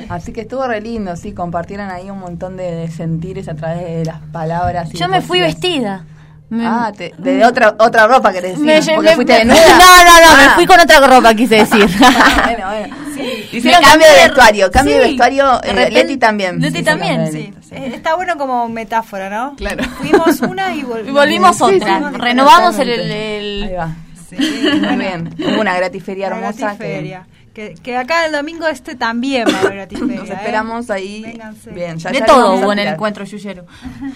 Así 0.10 0.34
que 0.34 0.42
estuvo 0.42 0.68
re 0.68 0.82
lindo, 0.82 1.16
sí, 1.16 1.34
compartieron 1.34 1.90
ahí 1.90 2.10
un 2.10 2.20
montón 2.20 2.58
de, 2.58 2.90
sentires 2.90 3.48
a 3.48 3.56
través 3.56 3.84
de 3.86 4.06
las 4.06 4.20
palabras. 4.32 4.92
Yo 4.92 5.08
me 5.08 5.22
fui 5.22 5.40
vestida. 5.40 6.06
Ah, 6.52 6.92
de 6.96 7.44
otra 7.44 7.76
otra 7.80 8.08
ropa 8.08 8.32
querés 8.32 8.62
decir, 8.62 8.94
porque 8.96 9.16
fuiste 9.16 9.46
No, 9.46 9.54
no, 9.56 10.22
no, 10.22 10.38
me 10.38 10.50
fui 10.54 10.66
con 10.68 10.80
otra 10.80 11.00
ropa, 11.00 11.34
quise 11.34 11.56
decir. 11.66 11.88
bueno, 11.88 12.68
bueno. 12.68 12.96
Sí. 13.16 13.58
Hicieron 13.58 13.82
cambio 13.82 14.08
de 14.08 14.28
vestuario, 14.28 14.72
cambio 14.72 14.96
de 14.96 15.00
vestuario, 15.02 15.64
eh, 15.64 15.90
Leti 15.92 16.18
también. 16.18 16.62
Leti 16.62 16.84
también, 16.84 17.32
sí. 17.32 17.52
Eh, 17.76 17.92
está 17.96 18.16
bueno 18.16 18.38
como 18.38 18.68
metáfora, 18.70 19.30
¿no? 19.30 19.56
Claro. 19.56 19.84
Fuimos 19.98 20.40
una 20.42 20.74
y 20.76 20.84
volvimos, 20.84 21.08
y 21.10 21.12
volvimos 21.12 21.62
otra. 21.62 22.12
Renovamos 22.12 22.80
el, 22.80 22.90
el, 22.90 23.64
Ahí 23.64 23.74
va. 23.74 23.96
Sí, 24.30 24.38
muy 24.38 24.96
bien. 24.98 25.36
Hubo 25.38 25.62
una 25.62 25.76
gratiferia 25.76 26.28
hermosa. 26.28 26.76
Gratiferia. 26.76 27.26
Que, 27.30 27.35
acá 27.98 28.26
el 28.26 28.32
domingo 28.32 28.68
este 28.68 28.96
también 28.96 29.48
va 29.48 29.58
a 29.58 29.60
haber 29.62 29.74
gratiferia. 29.76 30.18
Nos 30.18 30.30
esperamos 30.30 30.89
ahí. 30.89 31.39
Bien, 31.74 31.98
ya, 31.98 32.12
de 32.12 32.22
todo 32.22 32.56
hubo 32.56 32.74
en 32.74 32.80
el 32.80 32.88
encuentro 32.89 33.24
yuyero. 33.24 33.65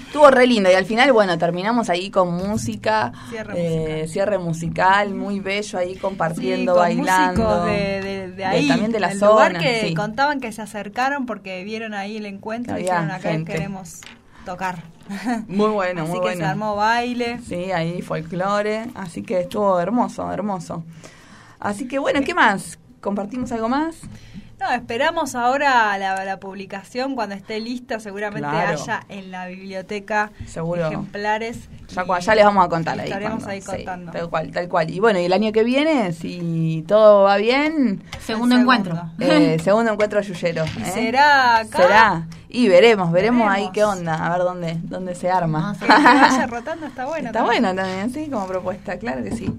Estuvo 0.05 0.29
re 0.29 0.47
lindo 0.47 0.69
y 0.69 0.73
al 0.73 0.85
final, 0.85 1.11
bueno, 1.11 1.37
terminamos 1.37 1.89
ahí 1.89 2.09
con 2.09 2.33
música. 2.33 3.11
Cierre, 3.29 3.53
eh, 3.55 3.79
musical. 3.79 4.09
cierre 4.09 4.37
musical, 4.37 5.13
muy 5.13 5.39
bello 5.39 5.79
ahí 5.79 5.95
compartiendo, 5.95 6.75
bailando. 6.75 7.65
De, 7.65 8.31
de, 8.35 8.45
ahí. 8.45 8.67
también 8.67 8.91
de 8.91 8.99
la 8.99 9.11
el 9.11 9.19
zona. 9.19 9.49
Lugar 9.49 9.59
que 9.59 9.93
contaban 9.95 10.39
que 10.39 10.51
se 10.51 10.61
acercaron 10.61 11.25
porque 11.25 11.63
vieron 11.63 11.93
ahí 11.93 12.17
el 12.17 12.25
encuentro 12.25 12.77
y 12.77 12.81
dijeron 12.81 13.11
acá 13.11 13.31
queremos 13.45 14.01
tocar. 14.45 14.83
Muy 15.47 15.69
bueno, 15.71 16.05
muy 16.05 16.19
así 16.19 16.29
que 16.29 16.37
se 16.37 16.43
armó 16.43 16.75
baile. 16.75 17.39
Sí, 17.47 17.71
ahí 17.71 18.01
folclore, 18.01 18.89
así 18.93 19.23
que 19.23 19.39
estuvo 19.39 19.79
hermoso, 19.79 20.31
hermoso. 20.31 20.83
Así 21.59 21.87
que 21.87 21.97
bueno, 21.97 22.21
¿qué 22.21 22.35
más? 22.35 22.77
¿Compartimos 23.01 23.51
algo 23.51 23.69
más? 23.69 23.95
No, 24.59 24.69
esperamos 24.71 25.35
ahora 25.35 25.97
la, 25.97 26.25
la 26.25 26.37
publicación 26.37 27.15
cuando 27.15 27.33
esté 27.33 27.61
lista, 27.61 28.01
seguramente 28.01 28.49
haya 28.49 29.05
en 29.07 29.31
la 29.31 29.47
biblioteca 29.47 30.31
Seguro. 30.45 30.85
ejemplares. 30.87 31.69
Ya, 31.87 32.03
ya 32.19 32.35
les 32.35 32.43
vamos 32.43 32.65
a 32.65 32.67
contar 32.67 32.99
ahí. 32.99 33.05
Estaremos 33.07 33.47
ahí 33.47 33.61
contando. 33.61 34.11
tal 34.11 34.29
cual, 34.29 34.51
tal 34.51 34.67
cual. 34.67 34.89
Y 34.89 34.99
bueno, 34.99 35.17
y 35.19 35.23
el 35.23 35.31
año 35.31 35.53
que 35.53 35.63
viene, 35.63 36.11
si 36.11 36.83
todo 36.87 37.23
va 37.23 37.37
bien... 37.37 38.03
Segundo, 38.19 38.57
encuentro. 38.57 39.01
Eh, 39.19 39.57
segundo 39.63 39.93
encuentro 39.93 40.19
yuyero. 40.19 40.65
¿eh? 40.65 40.91
¿Será 40.93 41.59
acá? 41.59 41.77
¿Será? 41.77 42.27
Y 42.51 42.67
veremos, 42.67 43.11
veremos, 43.11 43.47
ahí 43.47 43.69
qué 43.71 43.83
onda, 43.83 44.25
a 44.25 44.31
ver 44.35 44.39
dónde, 44.39 44.77
dónde 44.81 45.13
se 45.13 45.29
arma. 45.29 45.75
que 45.79 45.85
vaya 45.85 46.47
rotando 46.49 46.87
está 46.87 47.05
bueno. 47.05 47.27
Está 47.27 47.43
bueno 47.43 47.75
también, 47.75 48.11
sí, 48.11 48.27
como 48.27 48.47
propuesta, 48.47 48.97
claro 48.97 49.23
que 49.23 49.31
sí. 49.35 49.53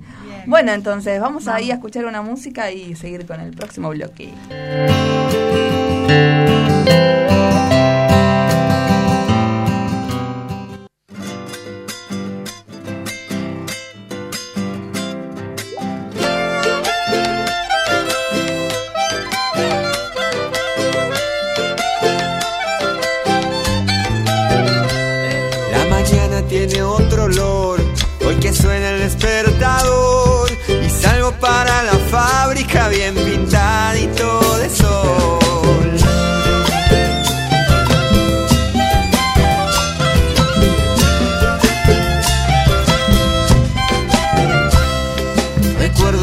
Bueno, 0.46 0.72
entonces 0.72 1.20
vamos, 1.20 1.44
vamos 1.44 1.54
ahí 1.56 1.70
a 1.70 1.74
escuchar 1.74 2.04
una 2.04 2.22
música 2.22 2.72
y 2.72 2.96
seguir 2.96 3.26
con 3.26 3.38
el 3.40 3.52
próximo 3.52 3.90
bloque. 3.90 4.34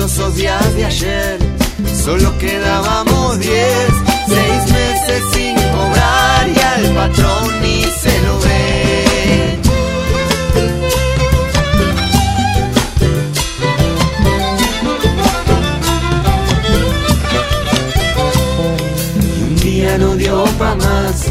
Esos 0.05 0.35
días 0.35 0.75
de 0.75 0.85
ayer, 0.85 1.37
solo 2.03 2.37
quedábamos 2.37 3.39
diez, 3.39 3.89
seis 4.27 4.71
meses 4.71 5.23
sin 5.33 5.55
cobrar 5.55 6.47
y 6.47 6.59
al 6.59 6.95
patrón 6.95 7.61
ni 7.61 7.83
se 7.83 8.21
lo 8.21 8.39
ve. 8.39 8.47
no 19.97 20.15
dio 20.15 20.43
pa' 20.59 20.75
más. 20.75 21.25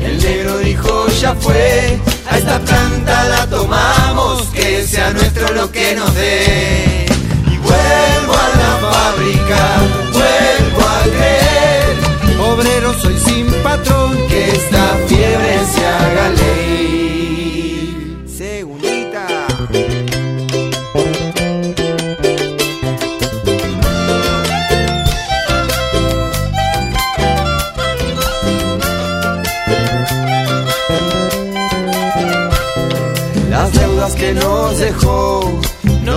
El 0.00 0.22
negro 0.22 0.58
dijo 0.58 1.06
ya 1.20 1.34
fue, 1.34 1.98
a 2.28 2.38
esta 2.38 2.58
planta 2.60 3.24
la 3.28 3.46
tomamos, 3.46 4.42
que 4.48 4.84
sea 4.86 5.12
nuestro 5.12 5.52
lo 5.54 5.70
que 5.70 5.94
nos 5.94 6.14
dé. 6.14 7.11
Vuelvo 7.72 8.34
a 8.46 8.48
la 8.62 8.72
fábrica, 8.84 9.60
vuelvo 10.18 10.82
a 10.96 11.02
creer, 11.16 11.94
obrero 12.50 12.90
soy 13.00 13.16
sin 13.18 13.46
patrón, 13.62 14.10
que 14.28 14.40
esta 14.50 14.84
fiebre 15.08 15.54
se 15.74 15.86
haga 15.86 16.26
ley. 16.30 18.24
Segundita. 18.26 19.26
que 34.22 34.34
nos 34.34 34.78
dejó, 34.78 35.60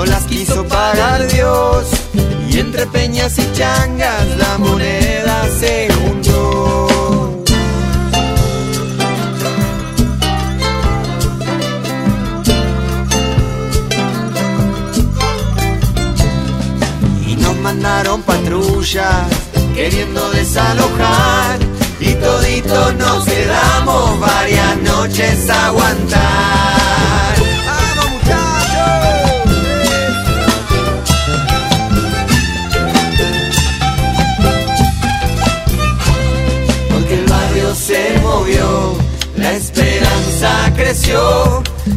las 0.08 0.24
quiso 0.24 0.66
pagar 0.66 1.28
Dios. 1.28 1.86
Y 2.50 2.60
entre 2.60 2.86
peñas 2.88 3.38
y 3.38 3.52
changas 3.54 4.28
la 4.38 4.58
moneda 4.58 5.48
se 5.60 5.90
juntó. 5.94 7.44
Y 17.28 17.36
nos 17.36 17.56
mandaron 17.58 18.22
patrullas 18.24 19.28
queriendo 19.76 20.30
desalojar. 20.32 21.60
Y 22.00 22.14
todito 22.14 22.94
nos 22.94 23.26
quedamos 23.26 24.20
varias 24.20 24.78
noches 24.78 25.50
a 25.50 25.68
aguantar. 25.68 26.85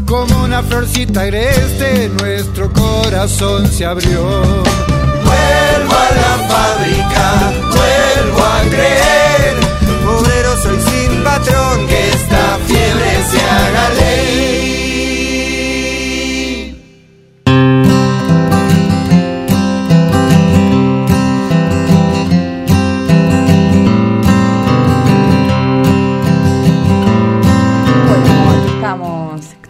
Como 0.06 0.44
una 0.44 0.62
florcita 0.62 1.22
agreste, 1.22 2.10
nuestro 2.20 2.70
corazón 2.72 3.66
se 3.66 3.86
abrió. 3.86 4.20
Vuelvo 4.20 5.94
a 5.94 6.10
la 6.14 6.48
fábrica, 6.48 7.52
vuelvo 7.70 8.44
a 8.44 8.60
creer. 8.68 9.56
Obrero 10.06 10.56
soy 10.62 10.78
sin 10.90 11.24
patrón, 11.24 11.87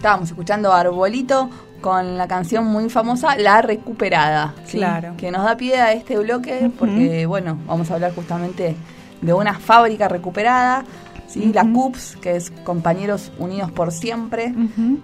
estábamos 0.09 0.31
escuchando 0.31 0.73
Arbolito 0.73 1.51
con 1.83 2.17
la 2.17 2.27
canción 2.27 2.65
muy 2.65 2.89
famosa 2.89 3.37
La 3.37 3.61
Recuperada. 3.61 4.55
Claro. 4.71 5.13
Que 5.19 5.31
nos 5.31 5.45
da 5.45 5.55
pie 5.55 5.77
a 5.77 5.93
este 5.93 6.17
bloque 6.17 6.71
porque, 6.79 7.27
bueno, 7.27 7.59
vamos 7.67 7.91
a 7.91 7.95
hablar 7.95 8.15
justamente 8.15 8.75
de 9.21 9.33
una 9.35 9.59
fábrica 9.59 10.09
recuperada. 10.09 10.87
¿sí? 11.27 11.53
La 11.53 11.71
CUPS, 11.71 12.17
que 12.23 12.37
es 12.37 12.51
Compañeros 12.65 13.33
Unidos 13.39 13.71
por 13.71 13.93
Siempre. 13.93 14.55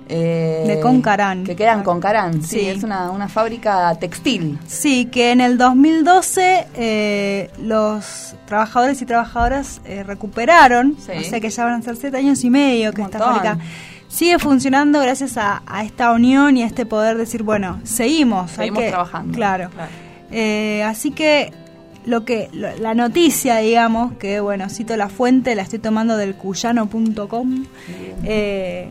Eh, 0.08 0.64
de 0.66 0.80
Concarán. 0.80 1.44
Que 1.44 1.54
quedan 1.54 1.82
con 1.82 1.96
Concarán, 1.96 2.42
sí. 2.42 2.60
Es 2.60 2.82
una, 2.82 3.10
una, 3.10 3.28
fábrica 3.28 3.94
textil. 3.96 4.58
Sí, 4.66 5.04
que 5.04 5.32
en 5.32 5.42
el 5.42 5.58
2012 5.58 6.68
eh, 6.76 7.50
los 7.58 8.36
trabajadores 8.46 9.02
y 9.02 9.04
trabajadoras 9.04 9.82
eh, 9.84 10.02
recuperaron, 10.02 10.96
o 10.98 11.22
sea 11.22 11.40
que 11.40 11.50
ya 11.50 11.64
van 11.66 11.74
a 11.74 11.82
ser 11.82 11.96
siete 11.96 12.16
años 12.16 12.42
y 12.42 12.48
medio 12.48 12.90
que 12.94 13.02
esta 13.02 13.18
fábrica 13.18 13.58
sigue 14.14 14.38
funcionando 14.38 15.00
gracias 15.00 15.36
a, 15.36 15.62
esta 15.84 16.12
unión 16.12 16.56
y 16.56 16.62
a 16.62 16.66
este 16.66 16.86
poder 16.86 17.16
decir, 17.18 17.42
bueno, 17.42 17.80
seguimos. 17.82 18.52
Seguimos 18.52 18.86
trabajando. 18.86 19.34
Claro. 19.34 19.70
Eh, 20.30 20.82
así 20.84 21.10
que 21.10 21.52
lo 22.06 22.24
que 22.24 22.48
la 22.52 22.94
noticia, 22.94 23.56
digamos, 23.58 24.12
que 24.14 24.40
bueno, 24.40 24.68
cito 24.68 24.96
la 24.96 25.08
fuente, 25.08 25.54
la 25.54 25.62
estoy 25.62 25.80
tomando 25.80 26.16
del 26.16 26.34
cuyano.com, 26.36 27.64
eh, 28.24 28.90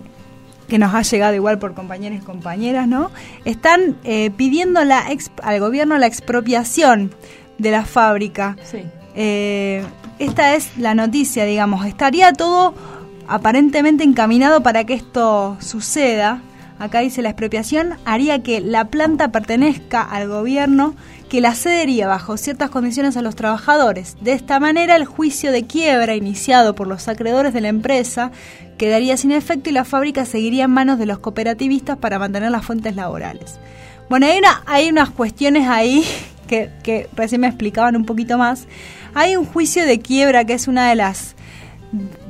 que 0.67 0.78
nos 0.78 0.93
ha 0.93 1.03
llegado 1.03 1.36
igual 1.36 1.57
por 1.57 1.74
compañeros 1.74 2.19
y 2.21 2.26
compañeras, 2.26 2.88
¿no? 2.88 3.11
Están 3.45 3.97
eh, 4.03 4.32
pidiendo 4.36 4.84
la 4.84 5.05
al 5.41 5.59
gobierno 5.59 5.97
la 5.97 6.07
expropiación 6.07 7.13
de 7.57 7.71
la 7.71 7.86
fábrica. 7.86 8.57
Eh, 9.15 9.84
esta 10.19 10.55
es 10.55 10.78
la 10.78 10.95
noticia, 10.95 11.45
digamos. 11.45 11.86
Estaría 11.86 12.34
todo 12.34 12.74
aparentemente 13.28 14.03
encaminado 14.03 14.61
para 14.63 14.84
que 14.86 14.93
esto 14.93 15.57
suceda. 15.59 16.41
Acá 16.80 16.99
dice 16.99 17.21
la 17.21 17.30
expropiación 17.30 17.93
haría 18.03 18.43
que 18.43 18.59
la 18.59 18.86
planta 18.86 19.32
pertenezca 19.32 20.01
al 20.01 20.28
gobierno 20.28 20.95
que 21.30 21.39
la 21.39 21.55
cedería 21.55 22.07
bajo 22.07 22.38
ciertas 22.38 22.69
condiciones 22.69 23.15
a 23.15 23.21
los 23.21 23.36
trabajadores. 23.36 24.17
De 24.21 24.34
esta 24.34 24.59
manera 24.59 24.95
el 24.95 25.05
juicio 25.05 25.51
de 25.51 25.63
quiebra 25.63 26.15
iniciado 26.15 26.76
por 26.76 26.88
los 26.88 27.07
acreedores 27.07 27.53
de 27.53 27.61
la 27.61 27.69
empresa 27.69 28.32
quedaría 28.78 29.17
sin 29.17 29.32
efecto 29.32 29.69
y 29.69 29.74
la 29.74 29.86
fábrica 29.86 30.26
seguiría 30.26 30.65
en 30.65 30.71
manos 30.71 30.99
de 30.99 31.05
los 31.05 31.19
cooperativistas 31.19 31.97
para 31.97 32.19
mantener 32.19 32.51
las 32.51 32.65
fuentes 32.65 32.95
laborales. 32.95 33.59
Bueno, 34.09 34.26
hay, 34.26 34.39
hay 34.65 34.89
unas 34.89 35.09
cuestiones 35.09 35.67
ahí 35.67 36.03
que, 36.47 36.69
que 36.84 37.07
recién 37.15 37.41
me 37.41 37.47
explicaban 37.47 37.95
un 37.95 38.05
poquito 38.05 38.38
más. 38.38 38.67
Hay 39.13 39.36
un 39.36 39.45
juicio 39.45 39.86
de 39.86 39.99
quiebra 39.99 40.45
que 40.45 40.53
es 40.53 40.67
una 40.67 40.89
de 40.89 40.95
las 40.95 41.36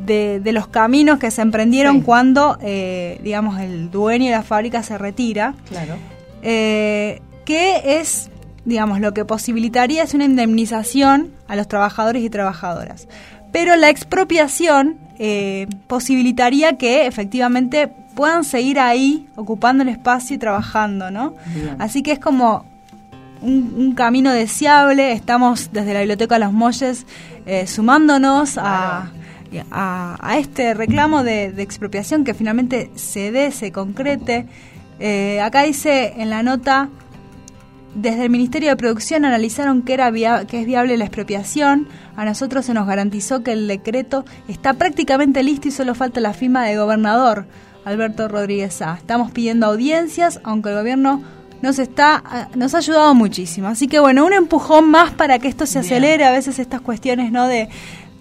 de, 0.05 0.51
los 0.51 0.67
caminos 0.67 1.19
que 1.19 1.31
se 1.31 1.41
emprendieron 1.41 2.01
cuando, 2.01 2.57
eh, 2.61 3.19
digamos, 3.23 3.59
el 3.59 3.91
dueño 3.91 4.25
de 4.25 4.31
la 4.31 4.43
fábrica 4.43 4.83
se 4.83 4.97
retira. 4.97 5.55
Claro. 5.67 5.95
Eh, 6.41 7.21
que 7.45 7.99
es, 7.99 8.29
digamos, 8.65 8.99
lo 8.99 9.13
que 9.13 9.25
posibilitaría 9.25 10.03
es 10.03 10.13
una 10.13 10.25
indemnización 10.25 11.31
a 11.47 11.55
los 11.55 11.67
trabajadores 11.67 12.23
y 12.23 12.29
trabajadoras. 12.29 13.07
Pero 13.51 13.75
la 13.75 13.89
expropiación 13.89 14.97
eh, 15.19 15.67
posibilitaría 15.87 16.77
que 16.77 17.05
efectivamente 17.05 17.87
puedan 18.15 18.43
seguir 18.43 18.79
ahí 18.79 19.27
ocupando 19.35 19.83
el 19.83 19.89
espacio 19.89 20.35
y 20.35 20.39
trabajando, 20.39 21.11
¿no? 21.11 21.35
Así 21.79 22.03
que 22.03 22.13
es 22.13 22.19
como 22.19 22.65
un, 23.41 23.93
camino 23.95 24.31
deseable. 24.31 25.11
Estamos 25.11 25.71
desde 25.71 25.93
la 25.93 25.99
Biblioteca 25.99 26.35
de 26.35 26.45
los 26.45 26.53
Molles 26.53 27.05
eh, 27.45 27.67
sumándonos 27.67 28.57
a, 29.71 30.17
a, 30.19 30.37
este 30.37 30.73
reclamo 30.73 31.23
de, 31.23 31.45
expropiación 31.61 32.23
que 32.23 32.33
finalmente 32.33 32.91
se 32.95 33.31
dé, 33.31 33.51
se 33.51 33.71
concrete. 33.71 34.47
Eh, 34.99 35.41
acá 35.41 35.63
dice 35.63 36.13
en 36.17 36.29
la 36.29 36.43
nota, 36.43 36.89
desde 37.95 38.23
el 38.23 38.29
Ministerio 38.29 38.69
de 38.69 38.75
Producción 38.75 39.25
analizaron 39.25 39.83
que, 39.83 39.93
era 39.93 40.11
que 40.45 40.61
es 40.61 40.65
viable 40.65 40.97
la 40.97 41.05
expropiación. 41.05 41.87
A 42.15 42.25
nosotros 42.25 42.65
se 42.65 42.73
nos 42.73 42.87
garantizó 42.87 43.43
que 43.43 43.53
el 43.53 43.67
decreto 43.67 44.25
está 44.47 44.73
prácticamente 44.73 45.43
listo 45.43 45.67
y 45.67 45.71
solo 45.71 45.95
falta 45.95 46.19
la 46.19 46.33
firma 46.33 46.65
del 46.65 46.77
gobernador, 46.77 47.45
Alberto 47.85 48.27
Rodríguez 48.27 48.81
A. 48.81 48.95
Estamos 48.95 49.31
pidiendo 49.31 49.65
audiencias, 49.67 50.39
aunque 50.43 50.69
el 50.69 50.77
gobierno 50.77 51.21
nos 51.61 51.79
está 51.79 52.49
nos 52.55 52.73
ha 52.73 52.79
ayudado 52.79 53.13
muchísimo. 53.13 53.67
Así 53.67 53.87
que 53.87 53.99
bueno, 53.99 54.25
un 54.25 54.33
empujón 54.33 54.89
más 54.89 55.11
para 55.11 55.39
que 55.39 55.47
esto 55.47 55.65
se 55.65 55.79
acelere. 55.79 56.25
A 56.25 56.31
veces 56.31 56.59
estas 56.59 56.81
cuestiones 56.81 57.31
no 57.31 57.47
de, 57.47 57.69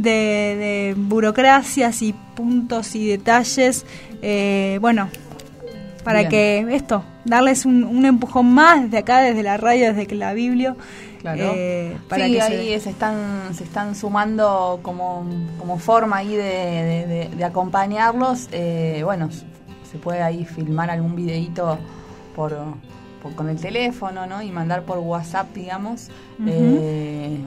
de, 0.03 0.95
burocracias 0.97 2.03
y 2.03 2.13
puntos 2.13 2.95
y 2.95 3.07
detalles, 3.07 3.87
eh, 4.23 4.79
bueno, 4.81 5.09
para 6.05 6.29
que 6.29 6.67
esto, 6.71 7.05
darles 7.25 7.65
un, 7.65 8.05
empujón 8.05 8.53
más 8.53 8.83
desde 8.85 8.99
acá, 8.99 9.21
desde 9.21 9.43
la 9.43 9.57
radio, 9.57 9.95
desde 9.95 10.15
la 10.15 10.33
Biblia. 10.33 10.75
Claro. 11.21 11.53
Eh, 11.55 11.97
para 12.09 12.27
sí, 12.27 12.41
ahí 12.41 12.81
se... 12.81 12.91
están 12.91 13.55
se 13.55 13.63
están 13.63 13.95
sumando 13.95 14.81
como, 14.83 15.25
como 15.57 15.79
forma 15.79 16.17
ahí 16.17 16.35
de, 16.35 17.31
de, 17.37 17.45
acompañarlos. 17.45 18.49
Eh, 18.51 19.03
bueno, 19.05 19.29
se 19.31 19.99
puede 19.99 20.23
ahí 20.23 20.45
filmar 20.45 20.91
algún 20.91 21.15
videito 21.15 21.79
por, 22.35 22.57
con 23.37 23.49
el 23.49 23.61
teléfono, 23.61 24.27
¿no? 24.27 24.43
Y 24.43 24.51
mandar 24.51 24.83
por 24.83 24.99
WhatsApp, 24.99 25.55
digamos, 25.55 26.09
eh, 26.47 27.39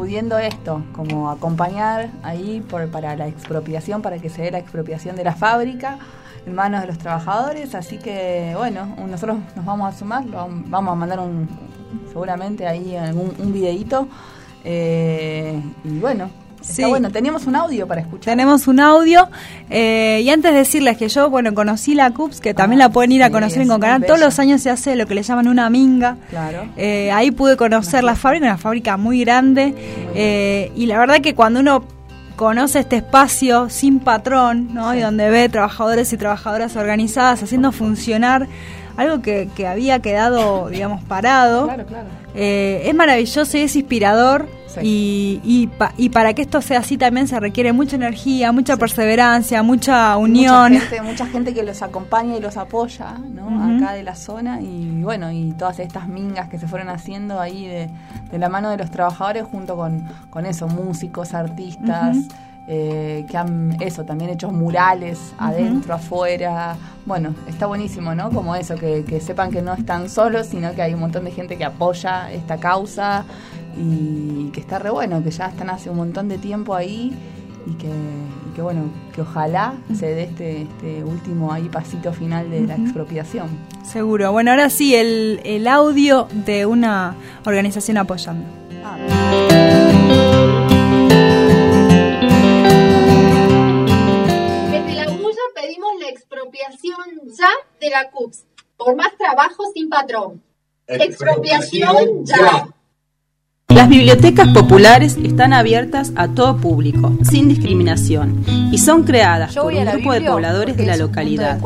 pudiendo 0.00 0.38
esto, 0.38 0.82
como 0.94 1.30
acompañar 1.30 2.08
ahí 2.22 2.64
por, 2.70 2.88
para 2.88 3.16
la 3.16 3.28
expropiación, 3.28 4.00
para 4.00 4.18
que 4.18 4.30
se 4.30 4.40
dé 4.40 4.50
la 4.50 4.58
expropiación 4.58 5.14
de 5.14 5.24
la 5.24 5.34
fábrica 5.34 5.98
en 6.46 6.54
manos 6.54 6.80
de 6.80 6.86
los 6.86 6.96
trabajadores. 6.96 7.74
Así 7.74 7.98
que, 7.98 8.54
bueno, 8.56 8.96
nosotros 8.96 9.36
nos 9.54 9.62
vamos 9.62 9.94
a 9.94 9.98
sumar, 9.98 10.24
vamos 10.26 10.92
a 10.92 10.94
mandar 10.94 11.20
un, 11.20 11.46
seguramente 12.08 12.66
ahí 12.66 12.96
algún 12.96 13.34
un 13.38 13.52
videíto. 13.52 14.08
Eh, 14.64 15.60
y 15.84 15.98
bueno, 15.98 16.30
sí. 16.70 16.84
bueno, 16.84 17.10
teníamos 17.10 17.46
un 17.46 17.56
audio 17.56 17.86
para 17.86 18.00
escuchar. 18.00 18.32
Tenemos 18.32 18.68
un 18.68 18.80
audio. 18.80 19.28
Eh, 19.68 20.20
y 20.24 20.30
antes 20.30 20.52
de 20.52 20.58
decirles 20.58 20.96
que 20.96 21.08
yo, 21.08 21.30
bueno, 21.30 21.54
conocí 21.54 21.94
la 21.94 22.10
CUPS, 22.10 22.40
que 22.40 22.54
también 22.54 22.80
ah, 22.82 22.86
la 22.86 22.92
pueden 22.92 23.12
ir 23.12 23.22
a 23.22 23.30
conocer 23.30 23.62
en 23.62 23.68
Concanal. 23.68 24.04
Todos 24.04 24.20
los 24.20 24.38
años 24.38 24.62
se 24.62 24.70
hace 24.70 24.96
lo 24.96 25.06
que 25.06 25.14
le 25.14 25.22
llaman 25.22 25.48
una 25.48 25.70
minga. 25.70 26.16
Claro. 26.30 26.66
Eh, 26.76 27.10
ahí 27.12 27.30
pude 27.30 27.56
conocer 27.56 28.04
la 28.04 28.16
fábrica, 28.16 28.46
una 28.46 28.58
fábrica 28.58 28.96
muy 28.96 29.20
grande. 29.20 29.74
Eh, 30.14 30.72
y 30.74 30.86
la 30.86 30.98
verdad 30.98 31.20
que 31.20 31.34
cuando 31.34 31.60
uno 31.60 31.84
conoce 32.36 32.78
este 32.78 32.96
espacio 32.96 33.68
sin 33.68 34.00
patrón, 34.00 34.72
¿no? 34.72 34.94
Y 34.94 35.00
donde 35.00 35.28
ve 35.28 35.48
trabajadores 35.48 36.12
y 36.12 36.16
trabajadoras 36.16 36.74
organizadas 36.76 37.42
haciendo 37.42 37.70
funcionar 37.70 38.46
algo 38.96 39.22
que, 39.22 39.48
que 39.54 39.66
había 39.66 40.00
quedado, 40.00 40.68
digamos, 40.68 41.02
parado. 41.04 41.66
Claro, 41.66 41.86
claro. 41.86 42.08
Es 42.34 42.94
maravilloso 42.94 43.56
y 43.56 43.60
es 43.62 43.76
inspirador 43.76 44.48
y, 44.82 45.68
y, 45.96 46.08
para 46.10 46.34
que 46.34 46.42
esto 46.42 46.62
sea 46.62 46.80
así 46.80 46.96
también 46.96 47.26
se 47.28 47.38
requiere 47.40 47.72
mucha 47.72 47.96
energía, 47.96 48.52
mucha 48.52 48.76
perseverancia, 48.76 49.62
mucha 49.62 50.16
unión. 50.16 50.74
Mucha 51.02 51.26
gente, 51.26 51.52
que 51.54 51.62
los 51.62 51.82
acompaña 51.82 52.36
y 52.36 52.40
los 52.40 52.56
apoya, 52.56 53.18
¿no? 53.18 53.76
Acá 53.76 53.92
de 53.92 54.02
la 54.02 54.14
zona 54.14 54.60
y 54.60 55.02
bueno, 55.02 55.30
y 55.32 55.52
todas 55.52 55.78
estas 55.80 56.08
mingas 56.08 56.48
que 56.48 56.58
se 56.58 56.68
fueron 56.68 56.88
haciendo 56.88 57.40
ahí 57.40 57.66
de, 57.66 58.38
la 58.38 58.48
mano 58.48 58.70
de 58.70 58.76
los 58.76 58.90
trabajadores 58.90 59.44
junto 59.44 59.76
con, 59.76 60.06
con 60.30 60.46
eso, 60.46 60.68
músicos, 60.68 61.34
artistas. 61.34 62.16
Eh, 62.68 63.26
que 63.28 63.36
han 63.36 63.76
eso 63.80 64.04
también 64.04 64.30
hecho 64.30 64.50
murales 64.50 65.32
adentro, 65.38 65.94
afuera. 65.94 66.76
Bueno, 67.04 67.34
está 67.48 67.66
buenísimo, 67.66 68.14
¿no? 68.14 68.30
Como 68.30 68.54
eso, 68.54 68.76
que, 68.76 69.04
que, 69.04 69.20
sepan 69.20 69.50
que 69.50 69.60
no 69.60 69.74
están 69.74 70.08
solos, 70.08 70.46
sino 70.46 70.72
que 70.74 70.82
hay 70.82 70.94
un 70.94 71.00
montón 71.00 71.24
de 71.24 71.32
gente 71.32 71.56
que 71.56 71.64
apoya 71.64 72.30
esta 72.30 72.58
causa 72.58 73.24
y 73.76 74.50
que 74.52 74.60
está 74.60 74.78
re 74.78 74.90
bueno, 74.90 75.22
que 75.22 75.30
ya 75.30 75.46
están 75.46 75.70
hace 75.70 75.90
un 75.90 75.96
montón 75.96 76.28
de 76.28 76.38
tiempo 76.38 76.74
ahí 76.74 77.12
y 77.66 77.74
que, 77.74 78.62
bueno, 78.62 78.82
que 79.14 79.22
ojalá 79.22 79.74
se 79.94 80.14
dé 80.14 80.24
este, 80.24 80.62
este 80.62 81.04
último 81.04 81.52
ahí 81.52 81.68
pasito 81.68 82.12
final 82.12 82.50
de 82.50 82.62
la 82.62 82.76
expropiación. 82.76 83.48
Seguro. 83.84 84.32
Bueno, 84.32 84.50
ahora 84.50 84.70
sí, 84.70 84.94
el, 84.94 85.40
el 85.44 85.66
audio 85.66 86.28
de 86.46 86.66
una 86.66 87.14
organización 87.44 87.96
apoyando. 87.98 88.44
Ah. 88.84 89.39
Ya 97.26 97.48
de 97.80 97.90
la 97.90 98.10
CUPS 98.10 98.44
por 98.76 98.96
más 98.96 99.16
trabajo 99.16 99.64
sin 99.74 99.88
patrón. 99.88 100.42
Expropiación 100.86 102.24
ya. 102.24 102.68
Las 103.70 103.88
bibliotecas 103.88 104.48
populares 104.48 105.16
están 105.22 105.52
abiertas 105.52 106.12
a 106.16 106.28
todo 106.28 106.56
público, 106.56 107.16
sin 107.22 107.48
discriminación, 107.48 108.44
y 108.72 108.78
son 108.78 109.04
creadas 109.04 109.54
por 109.54 109.72
un 109.72 109.84
grupo 109.84 110.12
de 110.12 110.22
pobladores 110.22 110.76
de 110.76 110.86
la 110.86 110.96
localidad. 110.96 111.58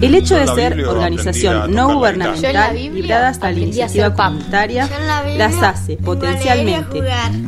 El 0.00 0.14
hecho 0.14 0.36
de 0.36 0.46
ser 0.48 0.84
organización 0.84 1.72
no 1.72 1.94
gubernamental 1.94 2.76
librada 2.76 3.28
hasta 3.28 3.50
la 3.50 3.58
iniciativa 3.58 4.14
comunitaria 4.14 4.88
las 5.36 5.62
hace 5.62 5.96
potencialmente 5.96 7.02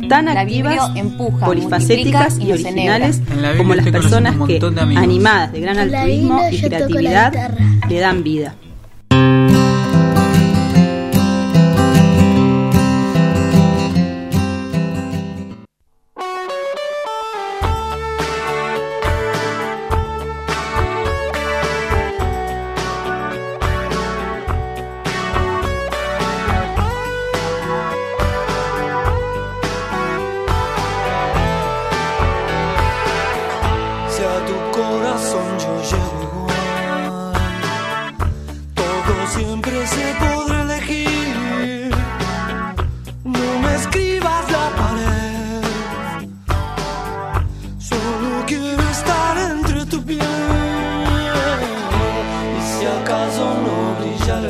tan 0.09 0.27
activas, 0.29 0.91
polifacéticas 1.39 2.39
y 2.39 2.51
originales 2.51 3.21
como 3.57 3.75
las 3.75 3.87
personas 3.89 4.35
que, 4.47 4.59
animadas 4.95 5.51
de 5.51 5.61
gran 5.61 5.77
altruismo 5.77 6.41
y 6.49 6.61
creatividad, 6.61 7.33
le 7.89 7.99
dan 7.99 8.23
vida. 8.23 8.55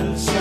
silence. 0.02 0.41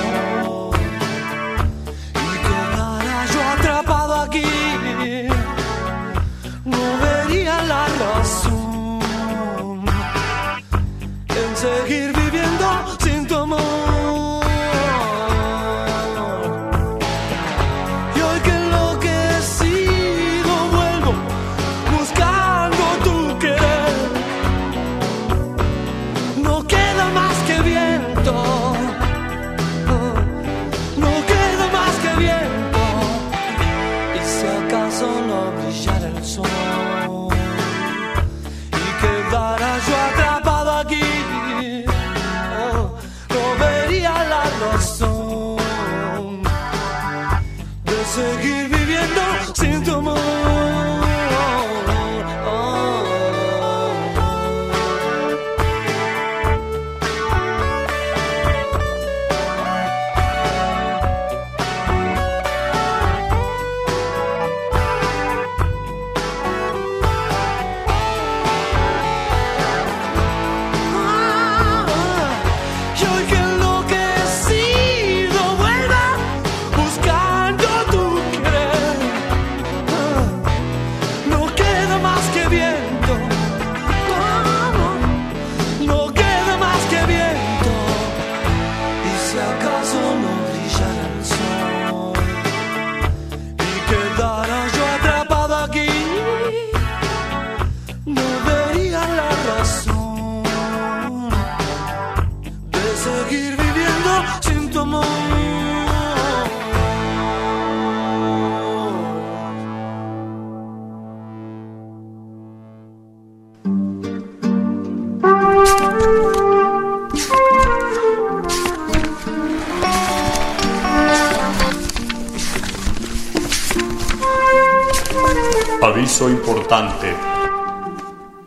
Aviso 125.83 126.29
importante. 126.29 127.15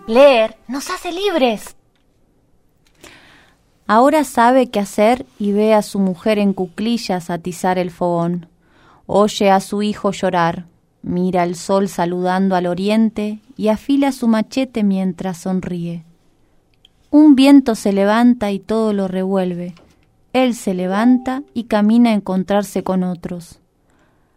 Leer 0.06 0.56
nos 0.68 0.92
hace 0.92 1.12
libres. 1.12 1.76
Ahora 3.88 4.24
sabe 4.24 4.70
qué 4.70 4.80
hacer 4.80 5.26
y 5.40 5.52
ve 5.52 5.74
a 5.74 5.82
su 5.82 5.98
mujer 5.98 6.38
en 6.38 6.54
cuclillas 6.54 7.32
atizar 7.32 7.80
el 7.80 7.90
fogón. 7.90 8.50
Oye 9.08 9.50
a 9.50 9.62
su 9.62 9.82
hijo 9.82 10.12
llorar, 10.12 10.68
mira 11.02 11.44
el 11.44 11.56
sol 11.56 11.90
saludando 11.90 12.56
al 12.56 12.68
oriente 12.68 13.40
y 13.58 13.70
afila 13.70 14.12
su 14.12 14.28
machete 14.28 14.84
mientras 14.84 15.40
sonríe. 15.40 16.04
Un 17.10 17.34
viento 17.34 17.74
se 17.74 17.94
levanta 17.94 18.52
y 18.52 18.60
todo 18.60 18.94
lo 18.94 19.08
revuelve. 19.08 19.74
Él 20.34 20.54
se 20.54 20.76
levanta 20.76 21.42
y 21.56 21.64
camina 21.64 22.12
a 22.12 22.14
encontrarse 22.14 22.84
con 22.84 23.02
otros. 23.02 23.60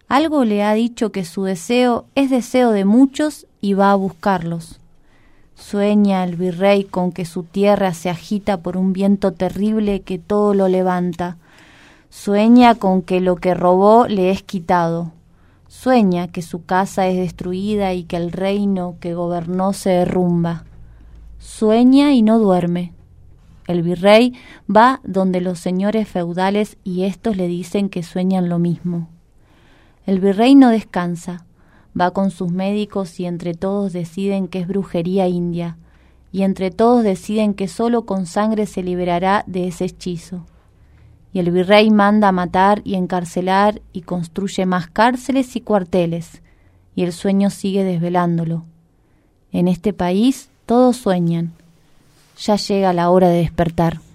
Algo 0.09 0.45
le 0.45 0.63
ha 0.63 0.73
dicho 0.75 1.11
que 1.11 1.25
su 1.25 1.43
deseo 1.43 2.05
es 2.15 2.31
deseo 2.31 2.71
de 2.71 2.85
muchos 2.85 3.47
y 3.61 3.75
va 3.75 3.91
a 3.91 3.97
buscarlos. 3.97 4.79
Sueña 5.57 6.23
el 6.23 6.37
virrey 6.37 6.85
con 6.85 7.11
que 7.11 7.25
su 7.25 7.43
tierra 7.43 7.93
se 7.93 8.09
agita 8.09 8.59
por 8.59 8.77
un 8.77 8.93
viento 8.93 9.33
terrible 9.33 10.03
que 10.03 10.19
todo 10.19 10.55
lo 10.55 10.69
levanta. 10.69 11.39
Sueña 12.09 12.77
con 12.77 13.03
que 13.03 13.21
lo 13.21 13.37
que 13.37 13.55
robó 13.55 14.07
le 14.07 14.31
es 14.31 14.45
quitado. 14.45 15.13
Sueña 15.67 16.29
que 16.29 16.43
su 16.43 16.65
casa 16.65 17.09
es 17.09 17.17
destruida 17.17 17.93
y 17.93 18.05
que 18.05 18.17
el 18.17 18.31
reino 18.31 18.97
que 19.01 19.15
gobernó 19.15 19.73
se 19.73 19.91
derrumba. 19.91 20.65
Sueña 21.41 22.13
y 22.13 22.23
no 22.23 22.39
duerme. 22.39 22.93
El 23.67 23.83
virrey 23.83 24.35
va 24.75 25.01
donde 25.03 25.41
los 25.41 25.59
señores 25.59 26.07
feudales 26.07 26.77
y 26.85 27.03
estos 27.03 27.37
le 27.37 27.49
dicen 27.49 27.89
que 27.89 28.05
sueñan 28.05 28.49
lo 28.49 28.61
mismo. 28.61 29.09
El 30.07 30.21
virrey 30.21 30.55
no 30.55 30.71
descansa, 30.71 31.45
va 31.99 32.13
con 32.13 32.31
sus 32.31 32.53
médicos 32.53 33.19
y 33.19 33.27
entre 33.27 33.55
todos 33.55 33.93
deciden 33.93 34.47
que 34.47 34.61
es 34.61 34.69
brujería 34.69 35.27
india, 35.27 35.77
y 36.31 36.43
entre 36.43 36.71
todos 36.71 37.03
deciden 37.03 37.55
que 37.55 37.67
solo 37.67 38.03
con 38.07 38.27
sangre 38.27 38.67
se 38.67 38.85
liberará 38.85 39.43
de 39.49 39.67
ese 39.67 39.87
hechizo. 39.87 40.47
Y 41.33 41.41
el 41.41 41.51
virrey 41.51 41.91
manda 41.91 42.31
matar 42.31 42.83
y 42.85 42.95
encarcelar 42.95 43.83
y 43.93 44.03
construye 44.03 44.65
más 44.65 44.87
cárceles 44.87 45.57
y 45.57 45.61
cuarteles, 45.61 46.41
y 46.95 47.03
el 47.03 47.13
sueño 47.13 47.51
sigue 47.51 47.83
desvelándolo. 47.83 48.65
En 49.51 49.67
este 49.67 49.93
país 49.93 50.51
todos 50.67 50.97
sueñan. 50.97 51.53
Ya 52.39 52.57
llega 52.57 52.93
la 52.93 53.11
hora 53.11 53.29
de 53.29 53.39
despertar. 53.39 54.06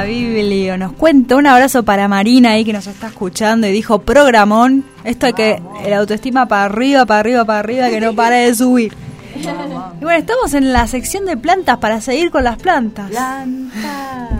La 0.00 0.04
Biblia. 0.04 0.76
Nos 0.76 0.92
cuenta 0.92 1.36
un 1.36 1.46
abrazo 1.46 1.82
para 1.82 2.06
Marina 2.06 2.50
ahí 2.50 2.64
que 2.64 2.72
nos 2.72 2.86
está 2.86 3.08
escuchando 3.08 3.66
y 3.66 3.72
dijo 3.72 4.00
programón. 4.00 4.84
Esto 5.04 5.26
hay 5.26 5.32
que 5.32 5.62
el 5.84 5.92
autoestima 5.94 6.46
para 6.46 6.64
arriba, 6.64 7.06
para 7.06 7.20
arriba, 7.20 7.44
para 7.44 7.60
arriba, 7.60 7.88
que 7.88 8.00
no 8.00 8.14
pare 8.14 8.46
de 8.46 8.54
subir. 8.54 8.92
Y 9.36 10.04
bueno, 10.04 10.18
estamos 10.18 10.52
en 10.54 10.72
la 10.72 10.86
sección 10.86 11.24
de 11.24 11.36
plantas 11.36 11.78
para 11.78 12.00
seguir 12.00 12.30
con 12.30 12.44
las 12.44 12.58
plantas. 12.58 13.10
Plantas. 13.10 14.30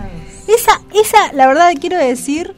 Esa, 0.47 0.81
esa, 0.93 1.33
la 1.33 1.47
verdad 1.47 1.71
quiero 1.79 1.97
decir 1.97 2.53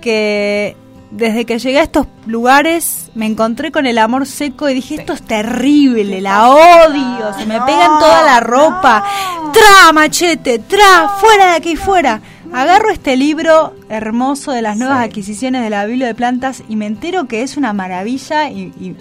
que 0.00 0.76
desde 1.16 1.46
que 1.46 1.58
llegué 1.58 1.78
a 1.78 1.84
estos 1.84 2.06
lugares 2.26 3.10
me 3.14 3.26
encontré 3.26 3.72
con 3.72 3.86
el 3.86 3.98
amor 3.98 4.26
seco 4.26 4.68
y 4.68 4.74
dije, 4.74 4.96
esto 4.96 5.14
es 5.14 5.22
terrible, 5.22 6.20
la 6.20 6.50
odio, 6.50 7.32
se 7.38 7.46
me 7.46 7.60
pega 7.62 7.86
en 7.86 7.98
toda 7.98 8.22
la 8.22 8.40
ropa, 8.40 9.04
tra 9.52 9.92
machete, 9.92 10.58
tra, 10.58 11.08
fuera 11.18 11.52
de 11.52 11.56
aquí, 11.56 11.76
fuera. 11.76 12.20
Agarro 12.52 12.90
este 12.90 13.16
libro 13.16 13.74
hermoso 13.88 14.52
de 14.52 14.62
las 14.62 14.76
nuevas 14.76 15.04
adquisiciones 15.04 15.62
de 15.62 15.70
la 15.70 15.84
Biblia 15.84 16.06
de 16.06 16.14
Plantas 16.14 16.62
y 16.68 16.76
me 16.76 16.86
entero 16.86 17.26
que 17.26 17.42
es 17.42 17.56
una 17.56 17.72
maravilla 17.72 18.50
y, 18.50 18.96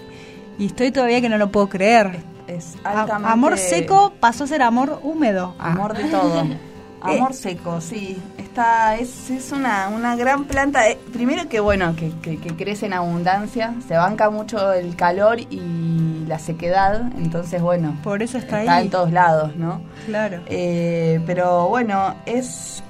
estoy 0.60 0.92
todavía 0.92 1.22
que 1.22 1.30
no 1.30 1.38
lo 1.38 1.52
puedo 1.52 1.68
creer. 1.68 2.22
Es 2.48 2.76
amor 2.84 3.58
seco 3.58 4.14
pasó 4.20 4.46
a 4.46 4.48
ser 4.48 4.62
amor 4.62 5.00
húmedo. 5.04 5.56
Amor 5.60 5.96
de 5.96 6.06
todo. 6.06 6.46
Amor 7.02 7.36
seco, 7.36 7.82
sí. 7.82 8.18
Esta 8.56 8.96
es, 8.96 9.30
es 9.32 9.52
una, 9.52 9.90
una 9.90 10.16
gran 10.16 10.46
planta. 10.46 10.90
Eh, 10.90 10.98
primero 11.12 11.50
que 11.50 11.60
bueno, 11.60 11.94
que, 11.94 12.38
crece 12.56 12.86
en 12.86 12.94
abundancia, 12.94 13.76
se 13.86 13.98
banca 13.98 14.30
mucho 14.30 14.72
el 14.72 14.96
calor 14.96 15.42
y 15.42 16.24
la 16.26 16.40
sequedad, 16.40 17.12
entonces 17.18 17.62
bueno. 17.62 17.98
Por 18.02 18.24
eso 18.24 18.38
está, 18.38 18.62
está 18.62 18.80
en 18.80 18.90
todos 18.90 19.12
lados, 19.12 19.58
¿no? 19.58 19.82
Claro. 20.06 20.42
Eh, 20.46 21.20
pero 21.26 21.68
bueno, 21.68 22.16
es 22.26 22.82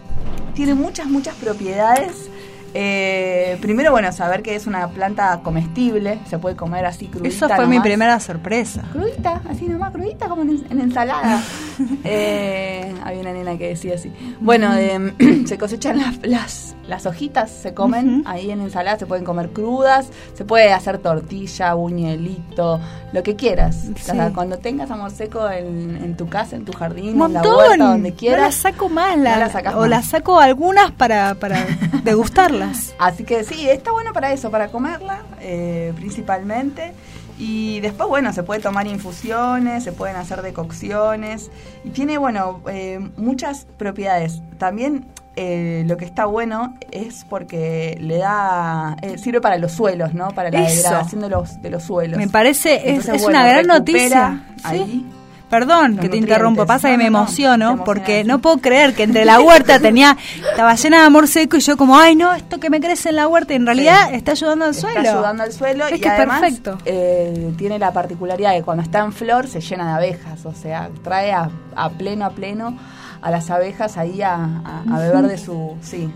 tiene 0.53 0.75
muchas, 0.75 1.07
muchas 1.07 1.33
propiedades 1.33 2.29
eh, 2.77 3.57
primero, 3.61 3.91
bueno, 3.91 4.11
saber 4.11 4.43
que 4.43 4.53
es 4.53 4.67
una 4.67 4.89
planta 4.89 5.39
comestible, 5.41 6.19
se 6.27 6.37
puede 6.39 6.57
comer 6.57 6.85
así 6.85 7.07
crudita. 7.07 7.29
Eso 7.29 7.49
fue 7.49 7.67
mi 7.67 7.79
primera 7.79 8.19
sorpresa. 8.19 8.83
Crudita, 8.91 9.41
así 9.49 9.69
nomás, 9.69 9.93
crudita 9.93 10.27
como 10.27 10.41
en, 10.41 10.79
ensalada. 10.81 11.41
eh, 12.03 12.93
había 13.01 13.21
una 13.21 13.31
nena 13.31 13.57
que 13.57 13.69
decía 13.69 13.95
así. 13.95 14.11
Bueno, 14.41 14.75
eh, 14.75 15.13
se 15.45 15.57
cosechan 15.57 15.99
las, 15.99 16.19
las, 16.27 16.74
las, 16.87 17.05
hojitas, 17.05 17.51
se 17.51 17.73
comen 17.73 18.23
ahí 18.25 18.51
en 18.51 18.61
ensalada, 18.61 18.97
se 18.97 19.05
pueden 19.05 19.25
comer 19.25 19.49
crudas, 19.49 20.09
se 20.33 20.45
puede 20.45 20.73
hacer 20.73 20.99
tortilla, 20.99 21.73
buñuelito, 21.73 22.79
lo 23.13 23.23
que 23.23 23.35
quieras. 23.35 23.85
O 23.93 23.97
sea, 23.97 24.31
cuando 24.33 24.57
tengas 24.57 24.91
amor 24.91 25.11
seco 25.11 25.49
en, 25.49 26.15
tu 26.17 26.27
casa, 26.27 26.55
en 26.55 26.65
tu 26.65 26.73
jardín, 26.73 27.21
en 27.21 27.33
la 27.33 27.41
huerta, 27.41 27.85
donde 27.85 28.13
quieras. 28.13 28.39
No 28.39 28.45
la 28.45 28.51
saco 28.51 28.89
más, 28.89 29.17
la, 29.17 29.75
o 29.75 29.87
la 29.87 30.01
saco 30.01 30.39
algunas 30.39 30.91
para, 30.91 31.35
para 31.35 31.65
degustarla. 32.03 32.71
Así 32.99 33.23
que 33.23 33.43
sí, 33.43 33.69
está 33.69 33.91
bueno 33.91 34.13
para 34.13 34.31
eso, 34.31 34.51
para 34.51 34.69
comerla 34.69 35.21
eh, 35.41 35.93
principalmente. 35.95 36.93
Y 37.37 37.81
después, 37.81 38.07
bueno, 38.07 38.31
se 38.31 38.43
puede 38.43 38.61
tomar 38.61 38.87
infusiones, 38.87 39.83
se 39.83 39.91
pueden 39.91 40.15
hacer 40.15 40.41
decocciones. 40.41 41.51
Y 41.83 41.89
tiene, 41.89 42.17
bueno, 42.17 42.61
eh, 42.69 42.99
muchas 43.17 43.67
propiedades. 43.77 44.41
También 44.57 45.05
eh, 45.35 45.83
lo 45.87 45.97
que 45.97 46.05
está 46.05 46.25
bueno 46.25 46.75
es 46.91 47.25
porque 47.29 47.97
le 47.99 48.17
da 48.17 48.95
sirve 49.17 49.41
para 49.41 49.57
los 49.57 49.71
suelos, 49.71 50.13
¿no? 50.13 50.29
Para 50.29 50.49
la 50.49 50.61
degradación 50.61 51.21
de 51.21 51.29
los, 51.29 51.61
de 51.61 51.69
los 51.69 51.83
suelos. 51.83 52.17
Me 52.17 52.27
parece, 52.27 52.95
es, 52.95 53.07
una 53.23 53.47
gran 53.47 53.67
noticia. 53.67 54.43
Ahí 54.63 55.05
Perdón 55.49 55.97
que 55.97 56.09
te 56.09 56.17
interrumpo, 56.17 56.65
pasa 56.65 56.89
que 56.89 56.97
me 56.97 57.05
emociono 57.05 57.83
porque 57.83 58.23
no 58.23 58.39
puedo 58.39 58.57
creer 58.57 58.95
que 58.95 59.03
entre 59.03 59.25
la 59.25 59.39
huerta 59.39 59.79
tenía, 59.79 60.17
estaba 60.49 60.75
llena 60.75 61.01
de 61.01 61.05
amor 61.05 61.27
seco 61.27 61.57
y 61.57 61.59
yo 61.59 61.77
como, 61.77 61.97
ay 61.97 62.15
no, 62.15 62.33
esto 62.33 62.59
que 62.59 62.69
me 62.69 62.81
crece 62.81 63.09
en 63.09 63.17
la 63.17 63.27
huerta, 63.27 63.53
en 63.53 63.65
realidad 63.65 64.13
está 64.13 64.31
ayudando 64.31 64.65
al 64.65 64.73
suelo. 64.73 64.99
Está 64.99 65.13
ayudando 65.13 65.43
al 65.43 65.53
suelo 65.53 65.85
y 65.89 66.05
además 66.05 66.41
perfecto. 66.41 66.77
Eh, 66.85 67.53
tiene 67.57 67.77
la 67.77 67.93
particularidad 67.93 68.51
de 68.51 68.57
que 68.57 68.63
cuando 68.63 68.81
está 68.81 68.99
en 68.99 69.13
flor 69.13 69.47
se 69.47 69.61
llena 69.61 69.87
de 69.87 69.93
abejas, 69.93 70.45
o 70.45 70.53
sea, 70.53 70.89
trae 71.03 71.31
a, 71.31 71.49
pleno, 71.97 72.25
a 72.25 72.31
pleno 72.31 72.77
a 73.25 73.31
las 73.31 73.49
abejas 73.49 73.97
ahí 73.97 74.21
a, 74.21 74.83
beber 74.85 75.25
de 75.25 75.39
su... 75.39 75.75
Sí, 75.81 76.13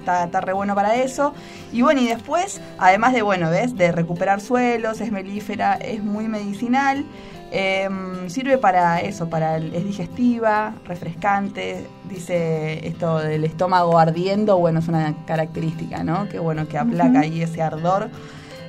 está, 0.00 0.24
está 0.24 0.40
re 0.40 0.54
bueno 0.54 0.74
para 0.74 0.96
eso. 0.96 1.34
Y 1.74 1.82
bueno, 1.82 2.00
y 2.00 2.06
después, 2.06 2.58
además 2.78 3.12
de, 3.12 3.20
bueno, 3.20 3.50
¿ves? 3.50 3.76
De 3.76 3.92
recuperar 3.92 4.40
suelos, 4.40 5.02
es 5.02 5.12
melífera, 5.12 5.74
es 5.74 6.02
muy 6.02 6.28
medicinal. 6.28 7.04
Em, 7.50 8.30
sirve 8.30 8.56
para 8.56 9.00
eso, 9.02 9.28
para 9.28 9.58
es 9.58 9.84
digestiva, 9.84 10.72
refrescante, 10.86 11.86
dice 12.08 12.88
esto 12.88 13.18
del 13.18 13.44
estómago 13.44 13.98
ardiendo, 13.98 14.56
bueno, 14.56 14.78
es 14.78 14.88
una 14.88 15.14
característica, 15.26 16.02
¿no? 16.02 16.30
Que 16.30 16.38
bueno, 16.38 16.66
que 16.66 16.78
aplaca 16.78 17.20
ahí 17.20 17.42
ese 17.42 17.60
ardor. 17.60 18.08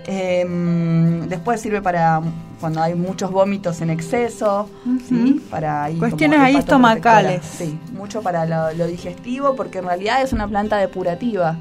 Em, 0.06 1.30
después 1.30 1.62
sirve 1.62 1.82
para 1.82 2.20
cuando 2.64 2.82
hay 2.82 2.96
muchos 2.96 3.30
vómitos 3.30 3.82
en 3.82 3.90
exceso, 3.90 4.70
¿sí? 5.10 5.44
Para 5.50 5.90
Cuestiones 6.00 6.40
ahí 6.40 6.56
estomacales. 6.56 7.44
Sí, 7.44 7.78
mucho 7.92 8.22
para 8.22 8.46
lo, 8.46 8.88
digestivo, 8.88 9.54
porque 9.54 9.80
en 9.80 9.84
realidad 9.84 10.22
es 10.22 10.32
una 10.32 10.48
planta 10.48 10.78
depurativa. 10.78 11.58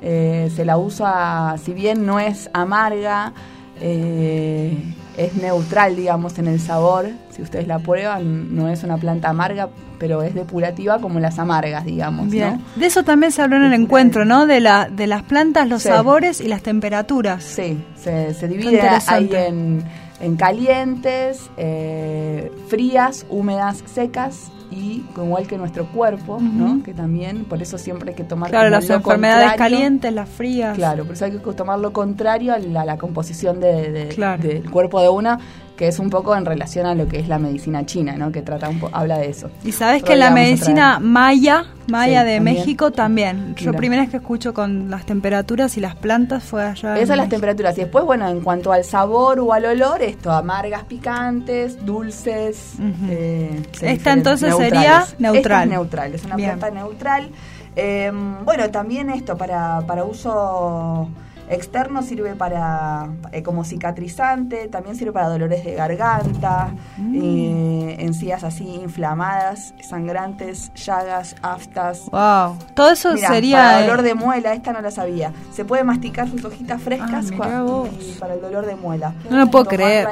Eh, 0.00 0.50
se 0.56 0.64
la 0.64 0.78
usa, 0.78 1.56
si 1.62 1.74
bien 1.74 2.06
no 2.06 2.20
es 2.20 2.48
amarga, 2.54 3.34
eh, 3.82 4.78
es 5.18 5.34
neutral, 5.34 5.94
digamos, 5.94 6.38
en 6.38 6.46
el 6.46 6.58
sabor. 6.58 7.10
Si 7.32 7.42
ustedes 7.42 7.66
la 7.66 7.78
prueban, 7.78 8.56
no 8.56 8.70
es 8.70 8.82
una 8.82 8.96
planta 8.96 9.28
amarga, 9.28 9.68
pero 9.98 10.22
es 10.22 10.34
depurativa 10.34 10.98
como 11.00 11.20
las 11.20 11.38
amargas, 11.38 11.84
digamos. 11.84 12.30
Bien. 12.30 12.62
De 12.76 12.86
eso 12.86 13.02
también 13.02 13.30
se 13.30 13.42
habló 13.42 13.56
en 13.56 13.64
el 13.64 13.74
encuentro, 13.74 14.24
¿no? 14.24 14.46
De, 14.46 14.60
la, 14.60 14.88
de 14.88 15.06
las 15.06 15.22
plantas, 15.22 15.68
los 15.68 15.82
sabores 15.82 16.40
y 16.40 16.48
las 16.48 16.62
temperaturas. 16.62 17.44
Sí, 17.44 17.84
se, 17.94 18.32
se 18.32 18.48
divide 18.48 18.80
ahí 19.06 19.28
en, 19.34 19.84
en 20.20 20.36
calientes, 20.36 21.50
eh, 21.56 22.50
frías, 22.68 23.26
húmedas, 23.28 23.82
secas 23.86 24.50
y 24.70 25.04
igual 25.16 25.46
que 25.46 25.58
nuestro 25.58 25.86
cuerpo, 25.86 26.38
¿no? 26.40 26.82
Que 26.82 26.92
también, 26.92 27.44
por 27.44 27.62
eso 27.62 27.78
siempre 27.78 28.10
hay 28.10 28.16
que 28.16 28.24
tomar 28.24 28.50
claro, 28.50 28.70
las 28.70 28.88
enfermedades 28.90 29.54
calientes, 29.54 30.12
las 30.12 30.28
frías. 30.28 30.76
Claro, 30.76 31.04
por 31.04 31.14
eso 31.14 31.24
hay 31.24 31.32
que 31.32 31.52
tomar 31.52 31.78
lo 31.78 31.92
contrario 31.92 32.52
a 32.52 32.58
la, 32.58 32.98
composición 32.98 33.60
de, 33.60 33.90
del 33.90 34.70
cuerpo 34.70 35.00
de 35.00 35.08
una 35.08 35.38
que 35.76 35.88
es 35.88 35.98
un 35.98 36.10
poco 36.10 36.34
en 36.34 36.44
relación 36.44 36.86
a 36.86 36.94
lo 36.94 37.06
que 37.06 37.18
es 37.18 37.28
la 37.28 37.38
medicina 37.38 37.84
china, 37.84 38.16
¿no? 38.16 38.32
Que 38.32 38.42
trata 38.42 38.68
un 38.68 38.80
habla 38.92 39.18
de 39.18 39.28
eso. 39.28 39.50
Y 39.64 39.72
sabes 39.72 40.02
que 40.02 40.16
la 40.16 40.30
medicina 40.30 40.98
maya, 40.98 41.66
maya 41.86 42.24
de 42.24 42.40
México 42.40 42.90
también. 42.90 43.54
Yo 43.56 43.72
primera 43.72 44.02
vez 44.02 44.10
que 44.10 44.16
escucho 44.16 44.54
con 44.54 44.90
las 44.90 45.04
temperaturas 45.04 45.76
y 45.76 45.80
las 45.80 45.94
plantas 45.94 46.42
fue 46.42 46.64
allá. 46.64 46.98
Esas 46.98 47.16
las 47.16 47.28
temperaturas 47.28 47.76
y 47.76 47.82
después 47.82 48.04
bueno, 48.04 48.28
en 48.28 48.40
cuanto 48.40 48.72
al 48.72 48.84
sabor 48.84 49.38
o 49.40 49.52
al 49.52 49.66
olor, 49.66 50.02
esto 50.02 50.32
amargas, 50.32 50.84
picantes, 50.84 51.84
dulces. 51.84 52.74
Eh, 53.08 53.62
Esta 53.82 54.12
entonces 54.12 54.56
sería 54.56 55.04
neutral. 55.18 55.64
es 55.64 55.70
neutral, 55.70 56.14
es 56.14 56.24
una 56.24 56.36
planta 56.36 56.70
neutral. 56.70 57.30
Eh, 57.74 58.10
bueno, 58.44 58.70
también 58.70 59.10
esto 59.10 59.36
para 59.36 59.82
para 59.86 60.04
uso 60.04 61.10
Externo 61.48 62.02
sirve 62.02 62.34
para 62.34 63.08
eh, 63.32 63.42
como 63.42 63.64
cicatrizante, 63.64 64.68
también 64.68 64.96
sirve 64.96 65.12
para 65.12 65.28
dolores 65.28 65.64
de 65.64 65.74
garganta, 65.74 66.70
mm. 66.96 67.14
eh, 67.14 67.96
encías 68.00 68.44
así 68.44 68.64
inflamadas, 68.64 69.74
sangrantes, 69.80 70.72
llagas, 70.74 71.36
aftas. 71.42 72.06
Wow, 72.10 72.58
todo 72.74 72.90
eso 72.90 73.16
sería 73.16 73.58
para 73.58 73.80
dolor 73.82 74.02
de 74.02 74.14
muela, 74.14 74.54
esta 74.54 74.72
no 74.72 74.80
la 74.80 74.90
sabía. 74.90 75.32
Se 75.52 75.64
puede 75.64 75.84
masticar 75.84 76.28
sus 76.28 76.44
hojitas 76.44 76.82
frescas 76.82 77.30
ah, 77.40 77.84
para 78.18 78.34
el 78.34 78.40
dolor 78.40 78.66
de 78.66 78.76
muela. 78.76 79.14
No 79.30 79.38
lo 79.38 79.50
puedo 79.50 79.66
creer. 79.66 80.08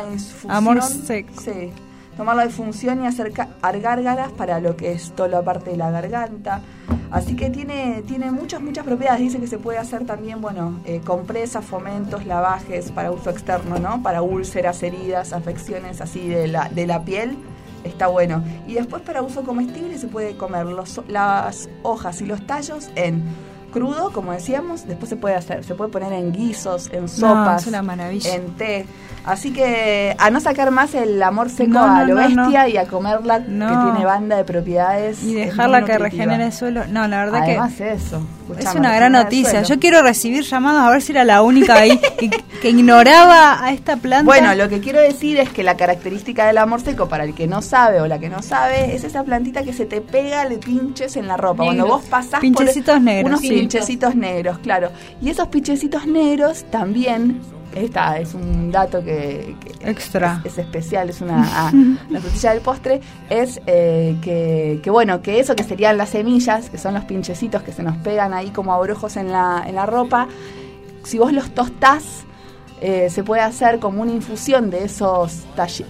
Amor 0.49 0.83
seco. 0.83 1.41
Sí. 1.41 1.73
Tomar 2.17 2.37
la 2.37 2.47
difunción 2.47 3.03
y 3.03 3.07
hacer 3.07 3.33
gárgaras 3.33 4.31
para 4.33 4.61
lo 4.61 4.77
que 4.77 4.93
es 4.93 5.13
toda 5.13 5.29
la 5.29 5.43
parte 5.43 5.71
de 5.71 5.77
la 5.77 5.91
garganta. 5.91 6.61
Así 7.11 7.37
que 7.37 7.51
tiene, 7.51 8.03
tiene 8.07 8.31
muchas, 8.31 8.61
muchas 8.61 8.85
propiedades. 8.85 9.21
Dice 9.21 9.39
que 9.39 9.47
se 9.47 9.59
puede 9.59 9.79
hacer 9.79 10.05
también, 10.07 10.41
bueno, 10.41 10.81
eh, 10.85 11.01
compresas, 11.05 11.65
fomentos, 11.65 12.27
lavajes 12.27 12.93
para 12.93 13.11
uso 13.11 13.31
externo, 13.31 13.79
¿no? 13.79 14.03
Para 14.03 14.23
úlceras, 14.23 14.83
heridas, 14.83 15.33
afecciones 15.33 16.01
así 16.01 16.29
de 16.29 16.49
la, 16.49 16.69
de 16.69 16.87
la 16.87 17.05
piel. 17.05 17.37
Está 17.85 18.07
bueno. 18.07 18.43
Y 18.67 18.75
después 18.75 19.03
para 19.03 19.23
uso 19.23 19.43
comestible 19.43 19.99
se 19.99 20.09
puede 20.09 20.37
comer 20.37 20.67
las 21.09 21.69
hojas 21.83 22.21
y 22.21 22.27
los 22.27 22.47
tallos 22.47 22.91
en 22.95 23.23
crudo, 23.75 24.13
como 24.13 24.33
decíamos, 24.33 24.87
después 24.87 25.09
se 25.09 25.17
puede 25.17 25.35
hacer, 25.35 25.65
se 25.65 25.75
puede 25.75 25.91
poner 25.91 26.13
en 26.13 26.33
guisos, 26.33 26.89
en 26.93 27.09
sopas, 27.09 27.67
en 27.67 28.55
té. 28.57 28.87
Así 29.25 29.53
que 29.53 30.15
a 30.19 30.31
no 30.31 30.39
sacar 30.39 30.71
más 30.71 30.95
el 30.95 31.21
amor 31.23 31.51
seco 31.51 31.81
a 31.81 32.05
lo 32.05 32.15
bestia 32.15 32.69
y 32.69 32.77
a 32.77 32.87
comerla 32.87 33.41
que 33.41 33.45
tiene 33.47 34.05
banda 34.05 34.37
de 34.37 34.45
propiedades. 34.45 35.25
Y 35.25 35.35
dejarla 35.35 35.85
que 35.85 35.99
regenere 35.99 36.47
el 36.47 36.53
suelo. 36.53 36.87
No, 36.87 37.09
la 37.09 37.25
verdad 37.25 37.43
Además 37.43 37.73
que. 37.75 37.93
eso. 37.93 38.23
Es 38.59 38.75
una 38.75 38.95
gran 38.95 39.13
noticia. 39.13 39.63
Yo 39.63 39.79
quiero 39.79 40.03
recibir 40.03 40.43
llamados 40.45 40.83
a 40.83 40.91
ver 40.91 41.03
si 41.03 41.13
era 41.13 41.25
la 41.25 41.43
única 41.43 41.75
ahí 41.75 41.99
que, 42.61 42.71
ignoraba 42.71 43.65
a 43.65 43.73
esta 43.73 43.97
planta. 43.97 44.25
Bueno, 44.25 44.55
lo 44.55 44.69
que 44.69 44.81
quiero 44.81 45.01
decir 45.01 45.39
es 45.39 45.51
que 45.51 45.63
la 45.63 45.77
característica 45.77 46.47
del 46.47 46.59
amor 46.59 46.81
seco, 46.81 47.09
para 47.09 47.25
el 47.25 47.35
que 47.35 47.47
no 47.47 47.63
sabe 47.63 48.01
o 48.01 48.07
la 48.07 48.19
que 48.19 48.29
no 48.29 48.43
sabe, 48.43 48.95
es 48.95 49.05
esa 49.05 49.23
plantita 49.25 49.63
que 49.63 49.73
se 49.73 49.87
te 49.87 50.01
pega 50.01 50.49
de 50.49 50.59
pinches 50.59 51.17
en 51.17 51.27
la 51.29 51.37
ropa. 51.37 51.65
Cuando 51.65 51.87
vos 51.87 52.05
pasás 52.05 52.41
pinchecitos 52.41 53.01
negros. 53.01 53.29
Unos 53.29 53.41
pinchecitos 53.41 54.15
negros, 54.15 54.59
claro. 54.59 54.91
Y 55.21 55.31
esos 55.31 55.49
pinchecitos 55.49 56.07
negros 56.07 56.65
también 56.71 57.41
esta 57.75 58.19
es 58.19 58.35
un 58.35 58.71
dato 58.71 59.03
que, 59.03 59.57
extra. 59.81 60.41
es, 60.45 60.59
especial 60.59 61.11
es 61.11 61.21
una 61.21 61.43
ah, 61.45 61.73
la 62.11 62.21
frutilla 62.21 62.53
del 62.53 62.61
postre. 62.61 63.01
Es 63.31 63.61
eh, 63.67 64.17
que, 64.23 64.81
que, 64.83 64.91
bueno 64.91 65.23
que 65.23 65.41
eso 65.41 65.57
que 65.57 65.65
serían 65.65 65.97
las 65.97 66.11
semillas 66.11 66.71
que 66.71 66.79
son 66.79 66.95
los 66.95 67.05
pinchecitos 67.05 67.63
que 67.63 67.73
se 67.73 67.83
nos 67.83 67.97
pegan 67.99 68.33
ahí 68.33 68.51
como 68.51 68.73
abrojos 68.73 69.17
en 69.17 69.31
la, 69.33 69.65
en 69.67 69.75
la 69.75 69.87
ropa. 69.87 70.29
Si 71.05 71.19
vos 71.19 71.33
los 71.33 71.51
tostás 71.51 72.25
eh, 72.81 73.09
se 73.09 73.23
puede 73.23 73.41
hacer 73.41 73.79
como 73.79 74.03
una 74.03 74.13
infusión 74.13 74.69
de 74.69 74.85
esos 74.85 75.45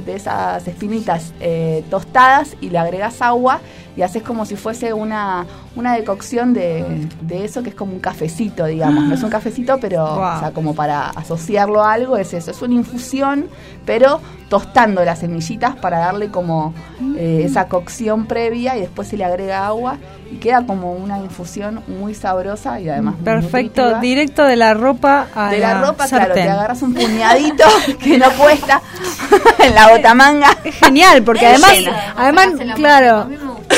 de 0.05 0.15
esas 0.15 0.69
espinitas 0.69 1.33
eh, 1.41 1.83
tostadas 1.91 2.57
y 2.61 2.71
le 2.71 2.79
agregas 2.79 3.21
agua 3.23 3.61
y 3.97 4.03
haces 4.03 4.23
como 4.23 4.45
si 4.45 4.57
fuese 4.57 4.93
una, 4.93 5.47
una 5.77 5.95
decocción 5.95 6.53
de, 6.53 7.09
de, 7.21 7.45
eso 7.45 7.63
que 7.63 7.71
es 7.71 7.75
como 7.75 7.93
un 7.93 8.01
cafecito, 8.01 8.67
digamos. 8.67 9.05
No 9.05 9.15
es 9.15 9.23
un 9.23 9.31
cafecito, 9.31 9.79
pero 9.79 10.05
o 10.05 10.39
sea, 10.41 10.51
como 10.53 10.75
para 10.75 11.11
asociarlo 11.11 11.83
a 11.83 11.93
algo 11.93 12.17
es 12.17 12.35
eso. 12.35 12.51
Es 12.51 12.63
una 12.63 12.75
infusión, 12.75 13.47
pero 13.85 14.21
tostando 14.49 15.05
las 15.05 15.21
semillitas 15.21 15.77
para 15.77 15.99
darle 15.99 16.29
como 16.29 16.75
eh, 17.17 17.43
esa 17.45 17.69
cocción 17.69 18.27
previa 18.27 18.77
y 18.77 18.81
después 18.81 19.09
se 19.09 19.17
le 19.17 19.25
agrega 19.25 19.67
agua 19.67 19.99
y 20.31 20.37
queda 20.37 20.67
como 20.67 20.93
una 20.93 21.19
infusión 21.19 21.83
muy 21.87 22.15
sabrosa 22.15 22.81
y 22.81 22.89
además 22.89 23.17
perfecto 23.25 24.01
directo 24.01 24.45
de 24.45 24.57
la 24.57 24.75
ropa 24.75 25.27
a 25.35 25.51
de 25.51 25.59
la, 25.59 25.81
ropa 25.81 26.07
claro 26.07 26.35
te 26.35 26.43
agarras 26.43 26.83
un 26.83 26.95
puñadito 26.95 27.65
que 27.99 28.19
no 28.19 28.31
cuesta 28.33 28.81
en 29.59 29.75
la 29.75 29.91
botamanga 29.91 30.57
es 30.65 30.75
genial 30.77 31.23
porque 31.23 31.47
además 31.47 31.73
además 32.17 32.49
claro 32.77 33.29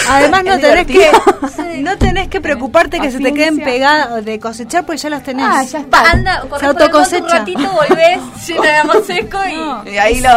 Además 0.08 0.44
no 0.44 0.58
tenés 0.60 0.86
que 0.86 1.10
no 1.82 1.98
tenés 1.98 2.28
que 2.28 2.40
preocuparte 2.40 3.00
que 3.00 3.10
se 3.10 3.18
te 3.18 3.32
queden 3.32 3.58
pegadas 3.58 4.24
de 4.24 4.38
cosechar 4.38 4.84
porque 4.84 4.98
ya 4.98 5.10
las 5.10 5.22
tenés. 5.22 5.46
Ah, 5.48 5.62
ya 5.64 5.78
está. 5.80 6.10
Anda, 6.10 6.44
se 6.58 6.66
autocosecha. 6.66 7.24
Un 7.24 7.30
ratito 7.30 7.72
volvés 7.72 8.20
llena 8.46 8.82
de 8.84 9.04
seco 9.04 9.38
y... 9.86 9.96
ahí 9.98 10.20
lo 10.20 10.30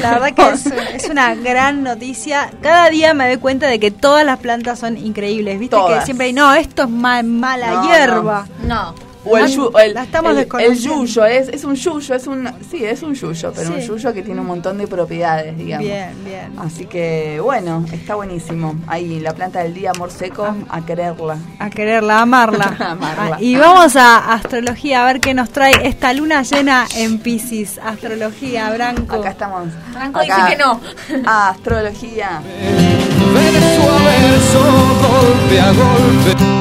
La 0.00 0.18
verdad 0.18 0.32
que 0.32 0.48
es, 0.50 0.66
es, 0.94 1.08
una 1.08 1.34
gran 1.34 1.82
noticia. 1.82 2.50
Cada 2.60 2.88
día 2.90 3.14
me 3.14 3.28
doy 3.28 3.38
cuenta 3.38 3.66
de 3.66 3.78
que 3.78 3.90
todas 3.90 4.24
las 4.24 4.38
plantas 4.38 4.78
son 4.78 4.96
increíbles, 4.96 5.58
¿viste? 5.58 5.76
Que 5.88 6.04
siempre 6.04 6.26
hay, 6.26 6.32
no, 6.32 6.54
esto 6.54 6.84
es 6.84 6.90
mala 6.90 7.82
hierba. 7.82 8.46
no. 8.64 9.05
O 9.28 9.36
el, 9.36 9.48
yu, 9.48 9.70
el, 9.76 9.96
el, 10.60 10.78
yuyo, 10.78 11.24
es, 11.24 11.48
es 11.48 11.64
un 11.64 11.74
yuyo, 11.74 12.14
es 12.14 12.26
un, 12.28 12.48
sí, 12.70 12.84
es 12.84 13.02
un 13.02 13.14
yuyo, 13.14 13.52
pero 13.54 13.70
un 13.70 13.80
yuyo 13.80 14.12
que 14.14 14.22
tiene 14.22 14.40
un 14.40 14.46
montón 14.46 14.78
de 14.78 14.86
propiedades, 14.86 15.58
digamos. 15.58 15.84
Bien, 15.86 16.24
bien. 16.24 16.52
Así 16.58 16.86
que, 16.86 17.40
bueno, 17.42 17.84
está 17.92 18.14
buenísimo. 18.14 18.76
Ahí, 18.86 19.18
la 19.18 19.34
planta 19.34 19.64
del 19.64 19.74
día, 19.74 19.90
amor 19.90 20.12
seco, 20.12 20.44
ah. 20.44 20.54
a 20.68 20.86
quererla. 20.86 21.38
A 21.58 21.70
quererla, 21.70 22.18
a 22.18 22.22
amarla. 22.22 22.76
amarla. 22.78 23.36
Ah, 23.36 23.38
y 23.40 23.56
vamos 23.56 23.96
a 23.96 24.32
astrología, 24.32 25.02
a 25.02 25.06
ver 25.12 25.20
qué 25.20 25.34
nos 25.34 25.50
trae 25.50 25.88
esta 25.88 26.12
luna 26.12 26.42
llena 26.42 26.86
en 26.96 27.18
Pisces. 27.18 27.80
Astrología, 27.82 28.70
Branco. 28.70 29.16
Acá 29.16 29.30
estamos. 29.30 29.68
Branco 29.92 30.20
dice 30.20 30.36
que 30.50 30.56
no. 30.56 30.80
astrología. 31.26 32.40
Verso 33.34 33.90
a 33.90 33.98
verso, 34.04 34.60
golpe 35.02 35.60
a 35.60 35.72
golpe 35.72 36.56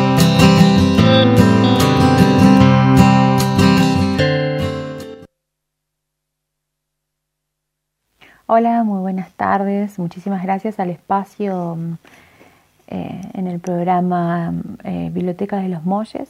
Hola, 8.47 8.83
muy 8.83 8.99
buenas 8.99 9.31
tardes. 9.31 9.97
Muchísimas 9.97 10.43
gracias 10.43 10.79
al 10.79 10.91
espacio 10.91 11.77
mm, 11.77 11.93
eh, 12.89 13.21
en 13.33 13.47
el 13.47 13.59
programa 13.59 14.53
eh, 14.83 15.09
Biblioteca 15.11 15.57
de 15.57 15.67
los 15.67 15.83
Molles. 15.83 16.29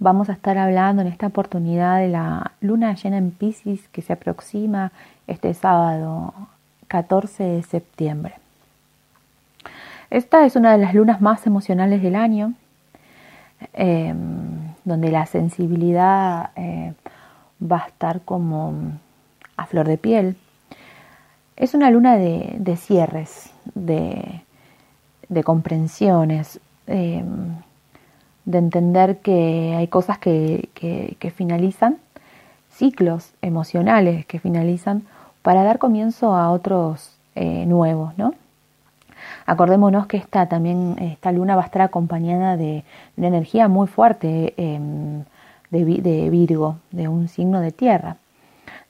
Vamos 0.00 0.28
a 0.28 0.32
estar 0.32 0.58
hablando 0.58 1.02
en 1.02 1.08
esta 1.08 1.28
oportunidad 1.28 2.00
de 2.00 2.08
la 2.08 2.50
luna 2.60 2.96
llena 2.96 3.16
en 3.16 3.30
Pisces 3.30 3.86
que 3.92 4.02
se 4.02 4.12
aproxima 4.12 4.90
este 5.28 5.54
sábado 5.54 6.34
14 6.88 7.44
de 7.44 7.62
septiembre. 7.62 8.34
Esta 10.10 10.44
es 10.46 10.56
una 10.56 10.72
de 10.72 10.78
las 10.78 10.94
lunas 10.94 11.20
más 11.20 11.46
emocionales 11.46 12.02
del 12.02 12.16
año, 12.16 12.54
em, 13.72 14.74
donde 14.84 15.12
la 15.12 15.26
sensibilidad 15.26 16.50
eh, 16.56 16.92
va 17.62 17.84
a 17.84 17.86
estar 17.86 18.22
como 18.22 18.98
a 19.56 19.66
flor 19.66 19.88
de 19.88 19.98
piel. 19.98 20.36
Es 21.56 21.74
una 21.74 21.90
luna 21.90 22.16
de, 22.16 22.76
cierres, 22.76 23.50
de, 23.74 24.42
comprensiones, 25.44 26.60
em, 26.86 27.56
de 28.44 28.58
entender 28.58 29.18
que 29.18 29.74
hay 29.76 29.88
cosas 29.88 30.18
que, 30.18 30.68
finalizan, 31.34 31.98
ciclos 32.70 33.32
emocionales 33.40 34.26
que 34.26 34.40
finalizan 34.40 35.04
para 35.42 35.62
dar 35.62 35.78
comienzo 35.78 36.34
a 36.34 36.50
otros 36.50 37.16
eh, 37.36 37.66
nuevos, 37.66 38.16
¿no? 38.18 38.34
Acordémonos 39.46 40.06
que 40.06 40.16
esta 40.16 40.48
también, 40.48 40.96
esta 40.98 41.32
luna 41.32 41.56
va 41.56 41.62
a 41.62 41.66
estar 41.66 41.82
acompañada 41.82 42.56
de 42.56 42.84
una 43.16 43.28
energía 43.28 43.68
muy 43.68 43.86
fuerte 43.86 44.54
em, 44.56 45.24
de, 45.70 46.30
Virgo, 46.30 46.76
de 46.90 47.08
un 47.08 47.28
signo 47.28 47.60
de 47.60 47.72
tierra. 47.72 48.16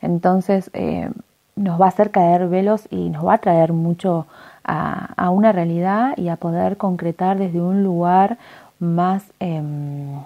Entonces 0.04 0.70
eh, 0.72 1.10
nos 1.56 1.80
va 1.80 1.86
a 1.86 1.88
hacer 1.88 2.10
caer 2.10 2.48
velos 2.48 2.86
y 2.90 3.10
nos 3.10 3.26
va 3.26 3.34
a 3.34 3.38
traer 3.38 3.72
mucho 3.72 4.26
a, 4.64 5.30
una 5.30 5.52
realidad 5.52 6.16
y 6.16 6.28
a 6.28 6.36
poder 6.36 6.76
concretar 6.76 7.38
desde 7.38 7.60
un 7.60 7.82
lugar 7.82 8.38
más, 8.78 9.24
em, 9.40 10.20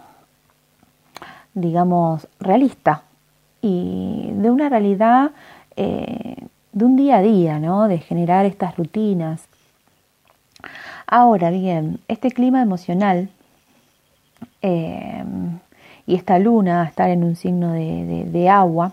digamos, 1.54 2.28
realista 2.40 3.02
y 3.62 4.30
de 4.34 4.50
una 4.50 4.68
realidad 4.68 5.32
eh, 5.76 6.36
de 6.72 6.84
un 6.84 6.96
día 6.96 7.16
a 7.16 7.22
día, 7.22 7.58
¿no? 7.58 7.88
De 7.88 7.98
generar 7.98 8.46
estas 8.46 8.76
rutinas, 8.76 9.48
Ahora 11.10 11.50
bien, 11.50 12.00
este 12.06 12.30
clima 12.30 12.60
emocional 12.60 13.30
eh, 14.60 15.24
y 16.06 16.14
esta 16.14 16.38
luna, 16.38 16.84
estar 16.84 17.08
en 17.08 17.24
un 17.24 17.34
signo 17.34 17.72
de, 17.72 18.48
agua, 18.50 18.92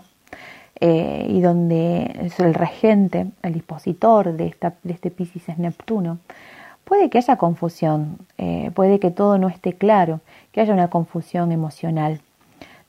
eh, 0.80 1.26
y 1.28 1.40
donde 1.40 2.14
es 2.22 2.38
el 2.40 2.54
regente, 2.54 3.26
el 3.42 3.54
dispositor 3.54 4.32
de, 4.34 4.46
esta, 4.46 4.74
de 4.82 4.92
este 4.92 5.10
Pisces 5.10 5.48
es 5.48 5.58
Neptuno, 5.58 6.18
puede 6.84 7.10
que 7.10 7.18
haya 7.18 7.36
confusión, 7.36 8.18
eh, 8.38 8.70
puede 8.74 9.00
que 9.00 9.10
todo 9.10 9.38
no 9.38 9.48
esté 9.48 9.72
claro, 9.72 10.20
que 10.52 10.60
haya 10.60 10.74
una 10.74 10.88
confusión 10.88 11.50
emocional. 11.52 12.20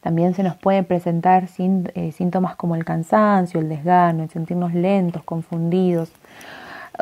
También 0.01 0.33
se 0.33 0.43
nos 0.43 0.55
pueden 0.55 0.85
presentar 0.85 1.47
síntomas 1.47 2.55
como 2.55 2.75
el 2.75 2.85
cansancio, 2.85 3.59
el 3.59 3.67
desgano, 3.67 4.23
el 4.23 4.29
sentirnos 4.29 4.73
lentos, 4.73 5.23
confundidos, 5.23 6.11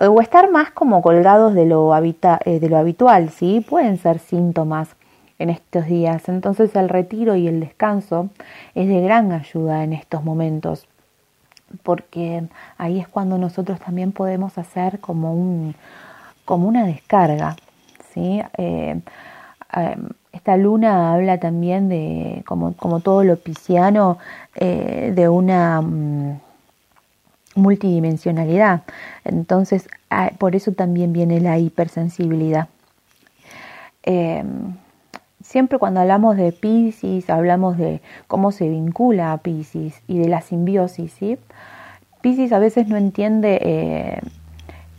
o 0.01 0.21
estar 0.21 0.49
más 0.51 0.71
como 0.71 1.01
colgados 1.01 1.53
de 1.53 1.65
lo, 1.65 1.95
eh, 1.95 2.59
de 2.59 2.69
lo 2.69 2.77
habitual, 2.77 3.29
¿sí? 3.29 3.65
Pueden 3.67 3.97
ser 3.97 4.19
síntomas 4.19 4.95
en 5.39 5.49
estos 5.49 5.86
días. 5.86 6.27
Entonces 6.29 6.75
el 6.75 6.89
retiro 6.89 7.36
y 7.36 7.47
el 7.47 7.59
descanso 7.59 8.29
es 8.73 8.88
de 8.88 9.01
gran 9.01 9.31
ayuda 9.31 9.83
en 9.83 9.93
estos 9.93 10.23
momentos, 10.23 10.88
porque 11.83 12.43
ahí 12.77 12.99
es 12.99 13.07
cuando 13.07 13.38
nosotros 13.38 13.79
también 13.79 14.11
podemos 14.11 14.57
hacer 14.57 14.99
como, 14.99 15.33
un, 15.33 15.75
como 16.45 16.67
una 16.67 16.86
descarga, 16.86 17.55
¿sí? 18.13 18.41
Eh, 18.57 19.01
eh, 19.75 19.97
esta 20.31 20.57
luna 20.57 21.13
habla 21.13 21.39
también 21.39 21.89
de, 21.89 22.43
como, 22.45 22.73
como 22.75 22.99
todo 22.99 23.23
lo 23.23 23.38
pisciano, 23.38 24.17
de 24.55 25.29
una... 25.29 25.81
Mm, 25.81 26.39
multidimensionalidad. 27.55 28.83
Entonces, 29.23 29.88
ah, 30.09 30.31
por 30.38 30.55
eso 30.55 30.73
también 30.73 31.13
viene 31.13 31.39
la 31.39 31.57
hipersensibilidad. 31.57 32.67
Em, 35.45 35.55
siempre 35.55 35.77
cuando 35.79 36.01
hablamos 36.01 36.35
de 36.37 36.51
Pisces, 36.51 37.29
hablamos 37.29 37.77
de 37.77 38.01
cómo 38.27 38.51
se 38.51 38.67
vincula 38.67 39.31
a 39.31 39.37
Pisces 39.37 40.01
y 40.07 40.19
de 40.19 40.27
la 40.27 40.41
simbiosis. 40.41 41.13
¿sí? 41.13 41.37
Pisces 42.21 42.51
a 42.51 42.59
veces 42.59 42.87
no 42.87 42.97
entiende 42.97 43.59
eh, 43.61 44.21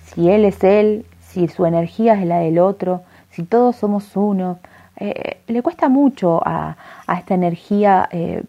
si 0.05 0.31
él 0.31 0.45
es 0.45 0.63
él, 0.65 1.05
si 1.21 1.49
su 1.49 1.67
energía 1.67 2.15
es 2.15 2.27
la 2.27 2.39
del 2.39 2.59
otro, 2.59 3.03
si 3.31 3.43
todos 3.43 3.77
somos 3.77 4.17
uno. 4.17 4.59
Eh, 4.99 5.39
le 5.47 5.63
cuesta 5.63 5.89
mucho 5.89 6.41
a, 6.45 6.77
a 7.07 7.19
esta 7.19 7.35
energía 7.35 8.09
eh, 8.11 8.43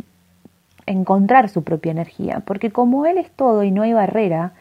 encontrar 0.86 1.50
su 1.50 1.64
propia 1.64 1.92
energía, 1.92 2.42
porque 2.46 2.72
como 2.72 3.06
Él 3.06 3.18
es 3.18 3.30
todo 3.32 3.64
y 3.64 3.72
no 3.72 3.82
hay 3.82 3.92
barrera, 3.92 4.54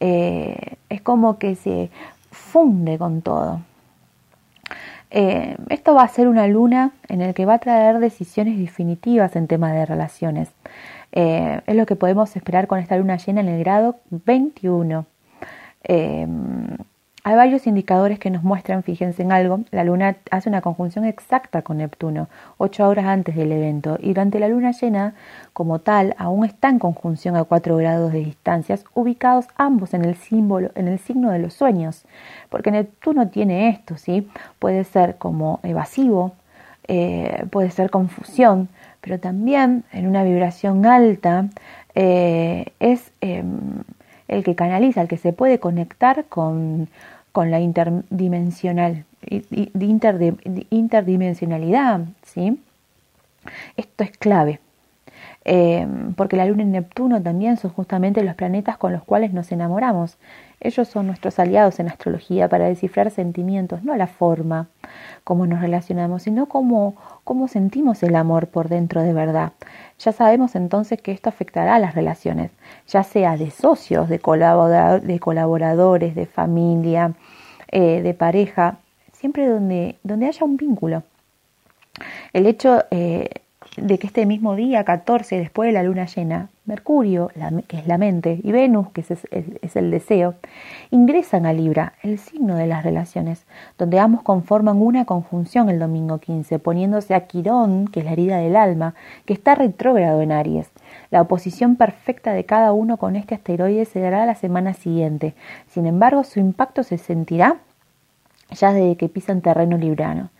eh, 0.00 0.76
es 0.90 1.00
como 1.00 1.38
que 1.38 1.54
se 1.54 1.90
funde 2.30 2.98
con 2.98 3.22
todo. 3.22 3.60
Eh, 5.10 5.56
esto 5.68 5.94
va 5.94 6.02
a 6.02 6.08
ser 6.08 6.28
una 6.28 6.46
luna 6.46 6.92
en 7.08 7.20
el 7.20 7.34
que 7.34 7.44
va 7.44 7.54
a 7.54 7.58
traer 7.58 7.98
decisiones 7.98 8.58
definitivas 8.58 9.34
en 9.36 9.46
temas 9.48 9.72
de 9.72 9.86
relaciones. 9.86 10.48
Eh, 11.12 11.60
es 11.66 11.74
lo 11.76 11.86
que 11.86 11.96
podemos 11.96 12.36
esperar 12.36 12.66
con 12.68 12.78
esta 12.78 12.96
luna 12.96 13.16
llena 13.16 13.40
en 13.40 13.48
el 13.48 13.58
grado 13.60 13.96
21. 14.10 15.06
Hay 17.22 17.36
varios 17.36 17.66
indicadores 17.66 18.18
que 18.18 18.30
nos 18.30 18.42
muestran, 18.42 18.82
fíjense 18.82 19.22
en 19.22 19.30
algo, 19.30 19.60
la 19.72 19.84
luna 19.84 20.16
hace 20.30 20.48
una 20.48 20.62
conjunción 20.62 21.04
exacta 21.04 21.60
con 21.60 21.76
Neptuno, 21.76 22.28
ocho 22.56 22.88
horas 22.88 23.04
antes 23.04 23.36
del 23.36 23.52
evento, 23.52 23.98
y 24.00 24.08
durante 24.08 24.40
la 24.40 24.48
luna 24.48 24.70
llena, 24.70 25.14
como 25.52 25.80
tal, 25.80 26.14
aún 26.16 26.46
está 26.46 26.70
en 26.70 26.78
conjunción 26.78 27.36
a 27.36 27.44
cuatro 27.44 27.76
grados 27.76 28.12
de 28.12 28.20
distancias, 28.20 28.86
ubicados 28.94 29.46
ambos 29.56 29.92
en 29.92 30.06
el 30.06 30.14
símbolo, 30.14 30.70
en 30.74 30.88
el 30.88 30.98
signo 30.98 31.30
de 31.30 31.40
los 31.40 31.52
sueños, 31.52 32.06
porque 32.48 32.70
Neptuno 32.70 33.28
tiene 33.28 33.68
esto, 33.68 33.98
¿sí? 33.98 34.26
Puede 34.58 34.84
ser 34.84 35.16
como 35.16 35.60
evasivo, 35.62 36.32
eh, 36.88 37.44
puede 37.50 37.70
ser 37.70 37.90
confusión, 37.90 38.68
pero 39.02 39.20
también 39.20 39.84
en 39.92 40.06
una 40.06 40.24
vibración 40.24 40.86
alta 40.86 41.48
eh, 41.94 42.72
es 42.80 43.12
em, 43.20 43.82
el 44.30 44.44
que 44.44 44.54
canaliza, 44.54 45.02
el 45.02 45.08
que 45.08 45.16
se 45.16 45.32
puede 45.32 45.58
conectar 45.58 46.24
con, 46.26 46.88
con 47.32 47.50
la 47.50 47.60
interdimensional, 47.60 49.04
interdimensionalidad, 50.70 52.00
¿sí? 52.22 52.60
Esto 53.76 54.04
es 54.04 54.10
clave, 54.12 54.60
eh, 55.44 55.86
porque 56.16 56.36
la 56.36 56.44
Luna 56.44 56.62
y 56.62 56.66
Neptuno 56.66 57.22
también 57.22 57.56
son 57.56 57.70
justamente 57.70 58.22
los 58.22 58.34
planetas 58.34 58.76
con 58.76 58.92
los 58.92 59.02
cuales 59.02 59.32
nos 59.32 59.50
enamoramos. 59.52 60.18
Ellos 60.60 60.88
son 60.88 61.06
nuestros 61.06 61.38
aliados 61.38 61.80
en 61.80 61.88
astrología 61.88 62.48
para 62.48 62.66
descifrar 62.66 63.10
sentimientos, 63.10 63.82
no 63.82 63.96
la 63.96 64.06
forma, 64.06 64.68
cómo 65.24 65.46
nos 65.46 65.62
relacionamos, 65.62 66.24
sino 66.24 66.46
cómo, 66.46 66.94
cómo 67.24 67.48
sentimos 67.48 68.02
el 68.02 68.14
amor 68.14 68.48
por 68.48 68.68
dentro 68.68 69.00
de 69.00 69.14
verdad. 69.14 69.52
Ya 69.98 70.12
sabemos 70.12 70.54
entonces 70.54 71.00
que 71.00 71.12
esto 71.12 71.30
afectará 71.30 71.76
a 71.76 71.78
las 71.78 71.94
relaciones, 71.94 72.50
ya 72.86 73.02
sea 73.02 73.38
de 73.38 73.50
socios, 73.50 74.10
de, 74.10 74.18
de 74.18 75.18
colaboradores, 75.18 76.14
de 76.14 76.26
familia, 76.26 77.14
eh, 77.72 78.02
de 78.02 78.12
pareja, 78.12 78.76
siempre 79.12 79.46
donde, 79.46 79.96
donde 80.02 80.26
haya 80.26 80.44
un 80.44 80.58
vínculo. 80.58 81.04
El 82.34 82.46
hecho 82.46 82.84
eh, 82.90 83.30
de 83.76 83.98
que 83.98 84.06
este 84.06 84.26
mismo 84.26 84.56
día, 84.56 84.84
14, 84.84 85.38
después 85.38 85.68
de 85.68 85.72
la 85.72 85.82
luna 85.82 86.06
llena, 86.06 86.48
Mercurio, 86.64 87.30
que 87.68 87.78
es 87.78 87.86
la 87.86 87.98
mente, 87.98 88.40
y 88.42 88.52
Venus, 88.52 88.90
que 88.90 89.00
es, 89.00 89.76
el 89.76 89.90
deseo, 89.90 90.34
ingresan 90.90 91.46
a 91.46 91.52
Libra, 91.52 91.94
el 92.02 92.18
signo 92.18 92.56
de 92.56 92.66
las 92.66 92.84
relaciones, 92.84 93.44
donde 93.78 93.98
ambos 93.98 94.22
conforman 94.22 94.80
una 94.80 95.04
conjunción 95.04 95.68
el 95.68 95.78
domingo 95.78 96.18
15, 96.18 96.58
poniéndose 96.58 97.14
a 97.14 97.26
Quirón, 97.26 97.88
que 97.88 98.00
es 98.00 98.06
la 98.06 98.12
herida 98.12 98.38
del 98.38 98.56
alma, 98.56 98.94
que 99.24 99.32
está 99.32 99.54
retrógrado 99.54 100.20
en 100.20 100.32
Aries. 100.32 100.68
La 101.10 101.22
oposición 101.22 101.76
perfecta 101.76 102.32
de 102.32 102.44
cada 102.44 102.72
uno 102.72 102.96
con 102.96 103.16
este 103.16 103.34
asteroide 103.34 103.84
se 103.84 104.00
dará 104.00 104.26
la 104.26 104.34
semana 104.34 104.74
siguiente. 104.74 105.34
Sin 105.68 105.86
embargo, 105.86 106.24
su 106.24 106.40
impacto 106.40 106.82
se 106.82 106.98
sentirá 106.98 107.56
ya 108.50 108.72
desde 108.72 108.96
que 108.96 109.08
pisan 109.08 109.40
terreno 109.40 109.76
librano. 109.76 110.30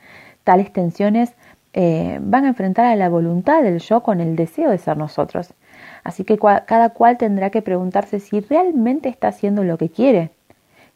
Tales 0.44 0.72
tensiones 0.72 1.34
eh, 1.72 2.18
van 2.20 2.44
a 2.44 2.48
enfrentar 2.48 2.86
a 2.86 2.96
la 2.96 3.08
voluntad 3.08 3.62
del 3.62 3.78
yo 3.78 4.02
con 4.02 4.20
el 4.20 4.36
deseo 4.36 4.70
de 4.70 4.78
ser 4.78 4.96
nosotros. 4.96 5.54
Así 6.02 6.24
que 6.24 6.38
cada 6.38 6.90
cual 6.90 7.18
tendrá 7.18 7.50
que 7.50 7.62
preguntarse 7.62 8.20
si 8.20 8.40
realmente 8.40 9.08
está 9.08 9.28
haciendo 9.28 9.64
lo 9.64 9.78
que 9.78 9.90
quiere, 9.90 10.30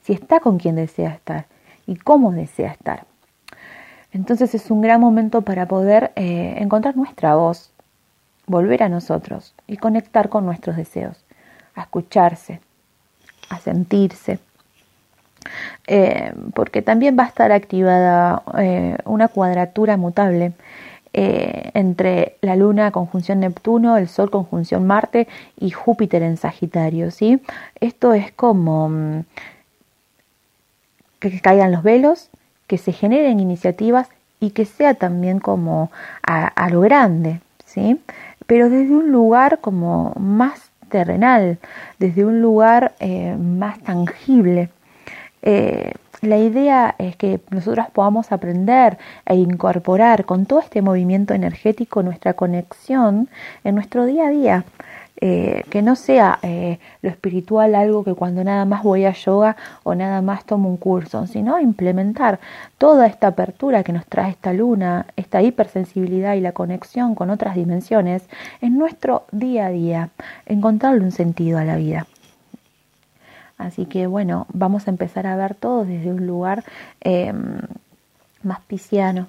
si 0.03 0.13
está 0.13 0.41
con 0.41 0.59
quien 0.59 0.77
desea 0.77 1.11
estar 1.11 1.47
y 1.87 1.97
cómo 1.97 2.33
desea 2.33 2.73
estar. 2.73 3.07
Entonces 4.13 4.55
es 4.55 4.71
un 4.71 4.81
gran 4.81 5.01
momento 5.01 5.43
para 5.43 5.67
poder 5.67 6.13
eh, 6.17 6.55
encontrar 6.59 6.97
nuestra 6.97 7.35
voz, 7.35 7.73
volver 8.47 8.83
a 8.83 8.89
nosotros 8.89 9.55
y 9.67 9.77
conectar 9.77 10.29
con 10.29 10.47
nuestros 10.47 10.77
deseos, 10.77 11.25
a 11.75 11.83
escucharse, 11.83 12.61
a 13.49 13.59
sentirse. 13.59 14.39
Eh, 15.87 16.33
porque 16.55 16.83
también 16.83 17.17
va 17.19 17.25
a 17.25 17.29
estar 17.29 17.53
activada 17.53 18.43
eh, 18.59 18.97
una 19.05 19.29
cuadratura 19.29 19.97
mutable 19.97 20.53
eh, 21.13 21.71
entre 21.75 22.37
la 22.41 22.57
Luna 22.57 22.91
conjunción 22.91 23.41
Neptuno, 23.41 23.97
el 23.97 24.09
Sol 24.09 24.31
conjunción 24.31 24.87
Marte 24.87 25.29
y 25.59 25.71
Júpiter 25.71 26.23
en 26.23 26.37
Sagitario. 26.37 27.11
¿sí? 27.11 27.41
Esto 27.81 28.15
es 28.15 28.33
como 28.33 28.89
mm, 28.89 29.25
que 31.21 31.41
caigan 31.41 31.73
los 31.73 31.83
velos, 31.83 32.31
que 32.67 32.79
se 32.79 32.93
generen 32.93 33.41
iniciativas 33.41 34.09
y 34.41 34.51
que 34.51 34.65
sea 34.65 34.95
también 34.95 35.39
como 35.39 35.91
a, 36.23 36.69
lo 36.71 36.81
grande, 36.81 37.41
¿sí? 37.65 38.01
Pero 38.47 38.69
desde 38.69 38.95
un 38.95 39.11
lugar 39.11 39.61
como 39.61 40.15
más 40.19 40.71
terrenal, 40.91 41.59
desde 41.99 42.25
un 42.25 42.43
lugar 42.43 42.95
más 43.39 43.79
tangible. 43.81 44.71
Eh, 45.45 45.93
la 46.23 46.39
idea 46.39 46.95
es 46.99 47.17
que 47.17 47.41
nosotros 47.51 47.87
podamos 47.93 48.33
aprender 48.33 48.97
e 49.27 49.37
incorporar 49.37 50.25
con 50.25 50.47
todo 50.47 50.61
este 50.61 50.81
movimiento 50.81 51.35
energético 51.35 52.03
nuestra 52.03 52.33
conexión 52.33 53.29
en 53.63 53.75
nuestro 53.75 54.07
día 54.07 54.29
a 54.29 54.31
día. 54.31 54.65
Eh, 55.21 55.63
que 55.71 55.81
no 55.81 55.95
sea 55.95 56.41
eh, 56.43 56.81
lo 57.01 57.09
espiritual 57.09 57.77
algo 57.77 58.03
que 58.03 58.15
cuando 58.15 58.43
nada 58.43 58.65
más 58.65 58.83
voy 58.83 59.05
a 59.05 59.13
yoga 59.13 59.57
o 59.85 59.95
nada 59.95 60.23
más 60.23 60.45
tomo 60.45 60.69
un 60.69 60.77
curso, 60.77 61.29
sino 61.29 61.61
implementar 61.61 62.41
toda 62.79 63.07
esta 63.07 63.29
apertura 63.29 63.85
que 63.85 63.93
nos 63.93 64.07
trae 64.07 64.31
esta 64.31 64.53
luna, 64.53 65.07
esta 65.17 65.41
hipersensibilidad 65.41 66.35
y 66.35 66.41
la 66.41 66.53
conexión 66.53 67.15
con 67.15 67.31
otras 67.31 67.55
dimensiones 67.55 68.29
en 68.61 68.77
nuestro 68.77 69.25
día 69.31 69.67
a 69.67 69.71
día, 69.71 70.11
encontrarle 70.47 71.05
un 71.05 71.13
sentido 71.13 71.59
a 71.59 71.65
la 71.65 71.77
vida. 71.77 72.07
Así 73.59 73.87
que 73.87 74.07
bueno, 74.07 74.47
vamos 74.53 74.87
a 74.87 74.91
empezar 74.91 75.27
a 75.27 75.37
ver 75.37 75.55
todo 75.55 75.85
desde 75.85 76.11
un 76.11 76.27
lugar 76.27 76.65
em, 77.01 77.61
más 78.43 78.61
pisciano, 78.63 79.29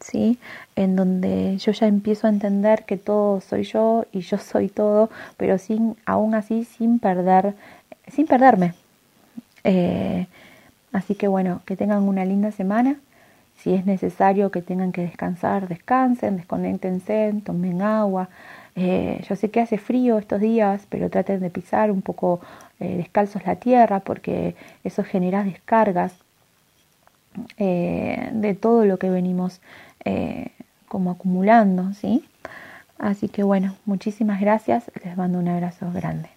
¿sí? 0.00 0.38
En 0.76 0.96
donde 0.96 1.56
yo 1.58 1.72
ya 1.72 1.86
empiezo 1.86 2.26
a 2.26 2.30
entender 2.30 2.84
que 2.84 2.96
todo 2.96 3.40
soy 3.40 3.64
yo 3.64 4.06
y 4.12 4.20
yo 4.20 4.38
soy 4.38 4.68
todo, 4.68 5.10
pero 5.36 5.58
sin, 5.58 5.96
aún 6.06 6.34
así 6.34 6.64
sin 6.64 6.98
perder, 6.98 7.54
sin 8.08 8.26
perderme. 8.26 8.74
Eh, 9.64 10.26
así 10.92 11.14
que 11.14 11.28
bueno, 11.28 11.62
que 11.66 11.76
tengan 11.76 12.02
una 12.04 12.24
linda 12.24 12.52
semana. 12.52 12.96
Si 13.56 13.72
es 13.72 13.86
necesario 13.86 14.50
que 14.50 14.62
tengan 14.62 14.92
que 14.92 15.02
descansar, 15.02 15.68
descansen, 15.68 16.36
desconectense, 16.36 17.34
tomen 17.44 17.82
agua. 17.82 18.28
Eh, 18.76 19.24
yo 19.28 19.36
sé 19.36 19.50
que 19.50 19.60
hace 19.60 19.78
frío 19.78 20.18
estos 20.18 20.40
días, 20.40 20.86
pero 20.88 21.08
traten 21.08 21.40
de 21.40 21.50
pisar 21.50 21.90
un 21.90 22.02
poco 22.02 22.40
eh, 22.80 22.96
descalzos 22.96 23.46
la 23.46 23.56
tierra 23.56 24.00
porque 24.00 24.56
eso 24.82 25.04
genera 25.04 25.44
descargas 25.44 26.14
eh, 27.56 28.30
de 28.32 28.54
todo 28.54 28.84
lo 28.84 28.98
que 28.98 29.10
venimos 29.10 29.60
eh, 30.04 30.52
como 30.88 31.10
acumulando, 31.10 31.92
¿sí? 31.94 32.24
Así 32.98 33.28
que 33.28 33.42
bueno, 33.42 33.76
muchísimas 33.84 34.40
gracias, 34.40 34.90
les 35.04 35.16
mando 35.16 35.38
un 35.38 35.48
abrazo 35.48 35.90
grande. 35.92 36.33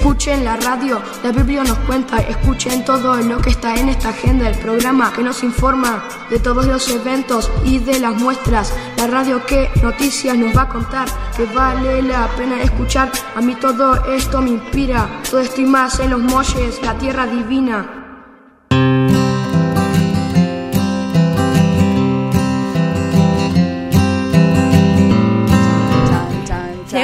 Escuchen 0.00 0.46
la 0.46 0.56
radio, 0.56 1.02
la 1.22 1.30
Biblia 1.30 1.62
nos 1.62 1.76
cuenta, 1.80 2.16
escuchen 2.20 2.86
todo 2.86 3.18
lo 3.18 3.36
que 3.36 3.50
está 3.50 3.74
en 3.74 3.90
esta 3.90 4.08
agenda, 4.08 4.48
el 4.48 4.56
programa 4.56 5.12
que 5.12 5.22
nos 5.22 5.44
informa 5.44 6.02
de 6.30 6.38
todos 6.38 6.64
los 6.64 6.88
eventos 6.88 7.50
y 7.66 7.80
de 7.80 8.00
las 8.00 8.14
muestras, 8.14 8.72
la 8.96 9.08
radio 9.08 9.44
que 9.44 9.70
noticias 9.82 10.38
nos 10.38 10.56
va 10.56 10.62
a 10.62 10.68
contar, 10.70 11.06
que 11.36 11.44
vale 11.44 12.00
la 12.00 12.28
pena 12.28 12.62
escuchar, 12.62 13.12
a 13.36 13.42
mí 13.42 13.54
todo 13.56 14.06
esto 14.06 14.40
me 14.40 14.52
inspira, 14.52 15.06
todo 15.30 15.40
esto 15.40 15.60
y 15.60 15.66
más 15.66 16.00
en 16.00 16.12
los 16.12 16.20
molles, 16.20 16.80
la 16.82 16.96
tierra 16.96 17.26
divina. 17.26 17.99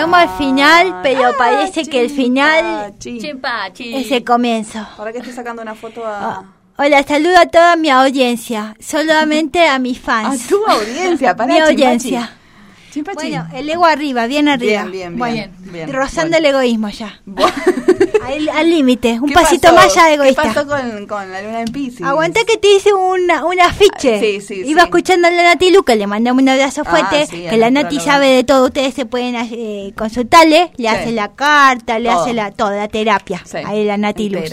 Llegamos 0.07 0.31
al 0.31 0.39
final, 0.39 1.01
pero 1.03 1.37
parece 1.37 1.85
que 1.85 2.01
el 2.01 2.11
final 2.11 2.95
es 3.05 4.13
el 4.13 4.23
comienzo. 4.25 4.87
¿Para 4.97 5.11
qué 5.11 5.19
estoy 5.19 5.33
sacando 5.33 5.63
una 5.63 5.75
foto 5.75 6.07
a.? 6.07 6.31
Ah, 6.31 6.45
hola, 6.77 7.03
saludo 7.03 7.37
a 7.39 7.47
toda 7.47 7.75
mi 7.75 7.91
audiencia, 7.91 8.77
solamente 8.79 9.67
a 9.67 9.81
mis 9.81 9.99
fans. 9.99 10.45
A 10.45 10.49
tu 10.49 10.65
audiencia, 10.65 11.35
para 11.35 11.53
mi 11.53 11.59
audiencia. 11.59 12.31
Bueno, 13.15 13.49
el 13.53 13.69
ego 13.69 13.85
arriba, 13.85 14.27
bien 14.27 14.49
arriba. 14.49 14.85
Bien, 14.85 15.17
bien, 15.17 15.53
bien. 15.59 15.93
rozando 15.93 16.37
el 16.37 16.45
egoísmo 16.47 16.89
ya. 16.89 17.21
Al 18.53 18.71
límite, 18.71 19.19
un 19.21 19.31
pasito 19.33 19.73
más 19.73 19.95
ya 19.95 20.13
egoísta. 20.13 20.43
¿Qué 20.43 20.49
pasó 20.49 20.67
con, 20.67 21.07
con, 21.07 21.31
la 21.31 21.43
luna 21.43 21.61
en 21.61 21.69
Pisces? 21.73 22.07
Aguanta 22.07 22.41
que 22.47 22.57
te 22.57 22.77
hice 22.77 22.93
un 22.93 23.31
afiche. 23.61 24.21
Sí, 24.21 24.41
sí, 24.41 24.63
Iba 24.67 24.83
escuchando 24.85 25.29
a 25.29 25.31
la 25.31 25.43
Nati 25.43 25.71
Luca, 25.71 25.95
le 25.95 26.07
mandamos 26.07 26.43
un 26.43 26.49
abrazo 26.49 26.83
ah, 26.85 26.91
fuerte, 26.91 27.27
que 27.29 27.57
la 27.57 27.71
Nati 27.71 28.01
sabe 28.01 28.29
de 28.29 28.45
todo, 28.45 28.67
ustedes 28.67 28.95
se 28.95 29.07
pueden 29.07 29.35
eh, 29.37 29.93
consultarle, 29.97 30.71
le 30.77 30.89
hace 30.89 31.13
la 31.13 31.33
carta, 31.33 31.99
le 31.99 32.11
hace 32.11 32.33
la 32.33 32.51
toda 32.51 32.77
la 32.77 32.89
terapia. 32.89 33.43
Ahí 33.65 33.85
la 33.85 33.97
Nati 33.97 34.29
Luz. 34.29 34.53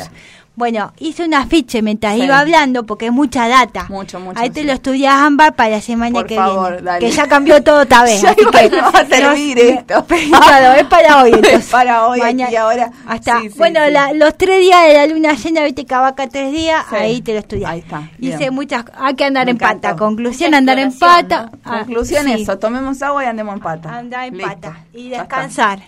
Bueno, 0.55 0.93
hice 0.99 1.25
un 1.25 1.33
afiche 1.33 1.81
mientras 1.81 2.15
iba 2.15 2.37
hablando 2.37 2.85
porque 2.85 3.07
es 3.07 3.11
mucha 3.11 3.47
data. 3.47 3.87
Mucho, 3.89 4.19
mucho. 4.19 4.39
Ahí 4.39 4.51
te 4.51 4.63
lo 4.63 4.71
estudias, 4.73 5.15
Ámbar, 5.15 5.55
para 5.55 5.71
la 5.71 5.81
semana 5.81 6.23
que 6.25 6.35
viene. 6.35 6.99
Que 6.99 7.09
ya 7.09 7.27
cambió 7.27 7.63
todo 7.63 7.81
otra 7.81 8.03
vez. 8.03 8.23
así 8.23 8.45
que 8.45 8.69
no 8.69 8.83
va 8.83 8.99
a 8.99 9.05
servir 9.05 9.57
esto. 9.57 10.05
claro, 10.29 10.79
es 10.79 10.85
para 10.85 11.23
hoy. 11.23 11.31
Entonces. 11.33 11.65
Es 11.65 11.71
para 11.71 12.07
hoy 12.07 12.19
y 12.51 12.55
ahora. 12.55 12.91
Hasta, 13.07 13.41
bueno, 13.57 13.79
los 14.13 14.37
tres 14.37 14.59
días 14.59 14.87
de 14.87 14.93
la 14.93 15.07
luna 15.07 15.33
llena, 15.33 15.63
viste 15.63 15.85
que 15.85 15.95
acá 15.95 16.27
tres 16.27 16.51
días, 16.51 16.85
ahí 16.91 17.21
te 17.21 17.33
lo 17.33 17.39
estudias. 17.39 17.71
Ahí 17.71 17.79
está. 17.79 18.11
Hice 18.19 18.51
muchas. 18.51 18.85
Hay 18.95 19.15
que 19.15 19.25
andar 19.25 19.49
en 19.49 19.57
pata. 19.57 19.95
Conclusión, 19.95 20.53
andar 20.53 20.77
en 20.77 20.95
pata. 20.95 21.49
Ah, 21.63 21.79
Conclusión, 21.79 22.27
eso. 22.27 22.59
Tomemos 22.59 23.01
agua 23.01 23.23
y 23.23 23.27
andemos 23.27 23.55
en 23.55 23.61
pata. 23.61 23.97
Andar 23.97 24.27
en 24.27 24.37
pata. 24.37 24.85
Y 24.93 25.09
descansar. 25.09 25.79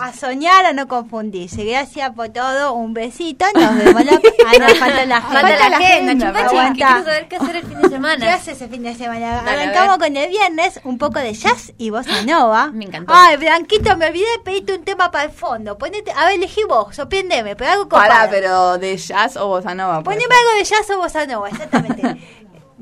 A 0.00 0.12
soñar, 0.12 0.66
a 0.66 0.72
no 0.72 0.88
confundirse. 0.88 1.64
Gracias 1.64 2.10
por 2.10 2.28
todo. 2.30 2.72
Un 2.72 2.92
besito. 2.92 3.44
Nos 3.54 3.76
vemos 3.76 4.04
la. 4.04 4.20
Ah, 4.50 4.52
no, 4.58 4.68
falta 4.74 5.04
la 5.04 5.16
agenda. 5.18 5.40
Falta 5.40 5.68
la 5.68 5.76
agenda, 5.76 6.72
Quiero 6.74 7.04
saber 7.04 7.28
qué 7.28 7.36
hacer 7.36 7.56
el 7.56 7.62
fin 7.66 7.80
de 7.80 7.88
semana. 7.96 8.26
¿Qué 8.26 8.30
haces 8.32 8.62
el 8.62 8.68
fin 8.70 8.82
de 8.82 8.94
semana? 8.96 9.40
Arrancamos 9.40 9.98
con 9.98 10.16
el 10.16 10.28
viernes 10.28 10.80
un 10.82 10.98
poco 10.98 11.20
de 11.20 11.32
jazz 11.34 11.72
y 11.78 11.90
bossa 11.90 12.22
nova. 12.22 12.70
Me 12.72 12.86
encantó. 12.86 13.12
Ay, 13.14 13.36
Blanquito, 13.36 13.96
me 13.96 14.06
olvidé 14.06 14.26
de 14.32 14.38
pedirte 14.40 14.74
un 14.74 14.82
tema 14.82 15.12
para 15.12 15.24
el 15.24 15.30
fondo. 15.30 15.78
Ponete, 15.78 16.10
a 16.10 16.24
ver, 16.26 16.34
elegí 16.34 16.64
vos, 16.64 16.96
sorprendeme, 16.96 17.54
pero 17.54 17.70
algo 17.70 17.84
copado. 17.84 18.08
Pará, 18.08 18.28
pero 18.28 18.76
de 18.78 18.96
jazz 18.96 19.36
o 19.36 19.46
bossa 19.46 19.72
nova. 19.74 20.02
Poneme 20.02 20.34
algo 20.34 20.58
de 20.58 20.64
jazz 20.64 20.90
o 20.90 20.98
bossa 20.98 21.26
nova, 21.26 21.48
exactamente. 21.48 22.02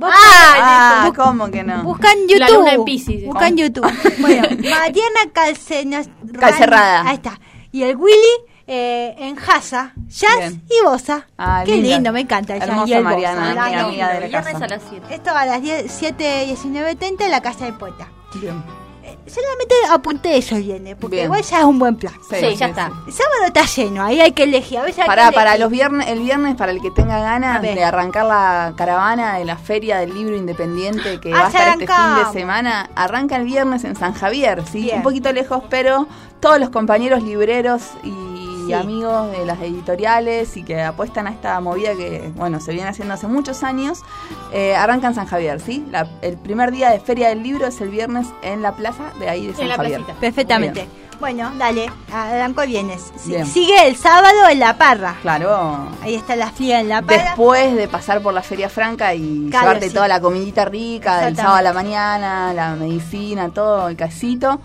Ah, 0.02 1.06
ah 1.06 1.12
¿cómo 1.14 1.50
que 1.50 1.62
no? 1.62 1.82
Buscan 1.82 2.16
YouTube. 2.28 2.38
La 2.38 2.50
luna 2.50 2.72
en 2.74 2.84
Pisces. 2.84 3.24
Buscan 3.24 3.56
YouTube. 3.56 3.90
bueno, 4.18 4.48
Mariana 4.48 5.20
Calcerrada. 5.32 7.08
Ahí 7.08 7.16
está. 7.16 7.40
Y 7.72 7.82
el 7.82 7.96
Willy 7.96 8.16
eh, 8.66 9.14
en 9.18 9.36
Jasa, 9.36 9.92
Jazz 10.08 10.54
y 10.68 10.84
Bosa. 10.84 11.26
Ah, 11.38 11.62
Qué 11.64 11.76
lindo, 11.76 12.12
me 12.12 12.20
encanta. 12.20 12.56
Hermosa 12.56 13.00
Mariana, 13.00 13.68
mi 13.68 13.74
amiga 13.74 14.12
de 14.12 14.28
la 14.28 14.42
casa. 14.42 14.64
a 14.64 14.68
las 14.68 14.82
7. 14.88 15.14
Esto 15.14 15.30
a 15.30 15.46
las 15.46 15.62
7.19.30 15.62 17.24
en 17.24 17.30
la 17.30 17.40
casa 17.40 17.64
de 17.64 17.72
Poeta. 17.72 18.08
Bien 18.34 18.87
solamente 19.26 19.74
apunté 19.90 20.36
eso 20.36 20.56
viene, 20.56 20.96
porque 20.96 21.24
igual 21.24 21.42
ya 21.42 21.60
es 21.60 21.64
un 21.64 21.78
buen 21.78 21.96
plan. 21.96 22.14
Sí, 22.28 22.54
ya 22.56 22.66
está. 22.66 22.90
El 23.06 23.12
sábado 23.12 23.44
está 23.46 23.64
lleno, 23.64 24.02
ahí 24.02 24.20
hay 24.20 24.32
que 24.32 24.44
elegir. 24.44 24.78
A 24.78 24.82
veces 24.82 25.04
para, 25.04 25.32
para 25.32 25.56
los 25.58 25.70
viernes, 25.70 26.08
el 26.08 26.20
viernes, 26.20 26.56
para 26.56 26.72
el 26.72 26.80
que 26.80 26.90
tenga 26.90 27.20
ganas 27.20 27.60
de 27.62 27.82
arrancar 27.82 28.26
la 28.26 28.74
caravana 28.76 29.38
de 29.38 29.44
la 29.44 29.56
Feria 29.56 29.98
del 29.98 30.14
Libro 30.14 30.36
Independiente 30.36 31.20
que 31.20 31.32
ah, 31.32 31.38
va 31.38 31.44
a 31.44 31.48
estar 31.48 31.68
este 31.68 31.86
fin 31.86 32.24
de 32.24 32.32
semana, 32.32 32.90
arranca 32.94 33.36
el 33.36 33.44
viernes 33.44 33.84
en 33.84 33.96
San 33.96 34.14
Javier, 34.14 34.64
¿sí? 34.70 34.90
Un 34.94 35.02
poquito 35.02 35.32
lejos, 35.32 35.62
pero 35.68 36.06
todos 36.40 36.58
los 36.58 36.70
compañeros 36.70 37.22
libreros 37.22 37.82
y 38.02 38.47
amigos 38.72 39.30
de 39.32 39.44
las 39.44 39.60
editoriales 39.60 40.56
y 40.56 40.62
que 40.62 40.80
apuestan 40.82 41.26
a 41.26 41.30
esta 41.30 41.60
movida 41.60 41.94
que, 41.94 42.30
bueno, 42.34 42.60
se 42.60 42.72
viene 42.72 42.88
haciendo 42.88 43.14
hace 43.14 43.26
muchos 43.26 43.62
años, 43.62 44.00
eh, 44.52 44.74
arrancan 44.74 45.14
San 45.14 45.26
Javier, 45.26 45.60
¿sí? 45.60 45.84
el 46.22 46.36
primer 46.36 46.70
día 46.70 46.90
de 46.90 47.00
Feria 47.00 47.28
del 47.28 47.42
Libro 47.42 47.66
es 47.66 47.80
el 47.80 47.90
viernes 47.90 48.26
en 48.42 48.62
la 48.62 48.72
plaza 48.72 49.12
de 49.18 49.28
ahí 49.28 49.46
de 49.46 49.54
San 49.54 49.68
Javier. 49.68 50.02
Perfectamente. 50.20 50.88
Bueno, 51.20 51.50
dale, 51.58 51.90
arranco 52.12 52.62
vienes. 52.64 53.12
Sigue 53.16 53.88
el 53.88 53.96
sábado 53.96 54.48
en 54.50 54.60
La 54.60 54.78
Parra. 54.78 55.16
Claro. 55.20 55.88
Ahí 56.00 56.14
está 56.14 56.36
la 56.36 56.52
fría 56.52 56.78
en 56.78 56.88
La 56.88 57.02
Parra. 57.02 57.24
Después 57.24 57.74
de 57.74 57.88
pasar 57.88 58.22
por 58.22 58.32
la 58.32 58.42
Feria 58.42 58.68
Franca 58.68 59.14
y 59.14 59.50
llevarte 59.50 59.90
toda 59.90 60.06
la 60.06 60.20
comidita 60.20 60.64
rica 60.64 61.22
del 61.22 61.34
sábado 61.34 61.56
a 61.56 61.62
la 61.62 61.72
mañana, 61.72 62.54
la 62.54 62.76
medicina, 62.76 63.48
todo 63.48 63.88
el 63.88 63.96
casito 63.96 64.60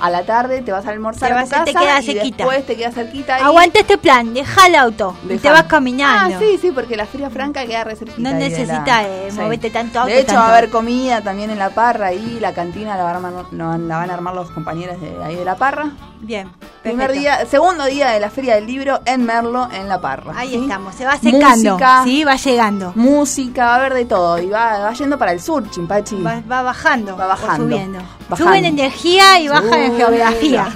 a 0.00 0.10
la 0.10 0.24
tarde 0.24 0.62
te 0.62 0.72
vas 0.72 0.86
a 0.86 0.90
almorzar 0.90 1.28
te 1.28 1.34
a 1.34 1.44
tu 1.44 1.50
casa 1.50 1.64
te 1.64 1.72
quedas 1.72 2.08
y 2.08 2.14
después 2.14 2.66
te 2.66 2.76
quedas 2.76 2.94
cerquita. 2.94 3.36
Ahí. 3.36 3.42
Aguanta 3.42 3.80
este 3.80 3.98
plan, 3.98 4.34
deja 4.34 4.66
el 4.66 4.74
auto 4.74 5.16
y 5.28 5.38
te 5.38 5.50
vas 5.50 5.64
caminando. 5.64 6.36
Ah, 6.36 6.38
sí, 6.38 6.58
sí, 6.60 6.72
porque 6.72 6.96
la 6.96 7.06
Feria 7.06 7.30
Franca 7.30 7.64
queda 7.66 7.84
re 7.84 7.96
cerquita. 7.96 8.30
No 8.30 8.36
necesitas 8.36 9.04
eh, 9.04 9.28
moverte 9.34 9.70
tanto 9.70 10.00
auto. 10.00 10.12
De 10.12 10.20
hecho, 10.20 10.34
va 10.34 10.46
a 10.46 10.56
haber 10.56 10.70
comida 10.70 11.20
también 11.22 11.50
en 11.50 11.58
La 11.58 11.70
Parra 11.70 12.12
y 12.12 12.40
la 12.40 12.52
cantina 12.52 12.96
la 12.96 13.04
van, 13.04 13.24
a 13.24 13.28
armar, 13.28 13.44
la 13.80 13.96
van 13.96 14.10
a 14.10 14.14
armar 14.14 14.34
los 14.34 14.50
compañeros 14.50 15.00
de 15.00 15.22
ahí 15.22 15.36
de 15.36 15.44
La 15.44 15.56
Parra. 15.56 15.90
Bien. 16.22 16.52
Primer 16.82 17.12
día, 17.12 17.46
segundo 17.46 17.84
día 17.84 18.10
de 18.10 18.20
la 18.20 18.30
Feria 18.30 18.54
del 18.54 18.66
Libro 18.66 19.00
en 19.04 19.24
Merlo, 19.24 19.68
en 19.72 19.88
La 19.88 20.00
Parra. 20.00 20.34
Ahí 20.36 20.54
estamos, 20.54 20.94
se 20.94 21.04
va 21.04 21.16
secando. 21.16 21.72
Música, 21.72 22.02
sí, 22.04 22.24
va 22.24 22.36
llegando. 22.36 22.92
Música, 22.94 23.64
va 23.64 23.72
a 23.72 23.76
haber 23.76 23.94
de 23.94 24.04
todo. 24.04 24.40
Y 24.40 24.48
va, 24.48 24.78
va 24.78 24.92
yendo 24.92 25.18
para 25.18 25.32
el 25.32 25.40
sur, 25.40 25.68
Chimpachi. 25.68 26.22
Va, 26.22 26.62
bajando. 26.62 27.16
Va 27.16 27.26
bajando. 27.26 27.64
Subiendo. 27.64 28.00
Suben 28.36 28.64
energía 28.64 29.40
y 29.40 29.48
bajan 29.48 29.81
en 29.84 29.96
geografía. 29.96 30.68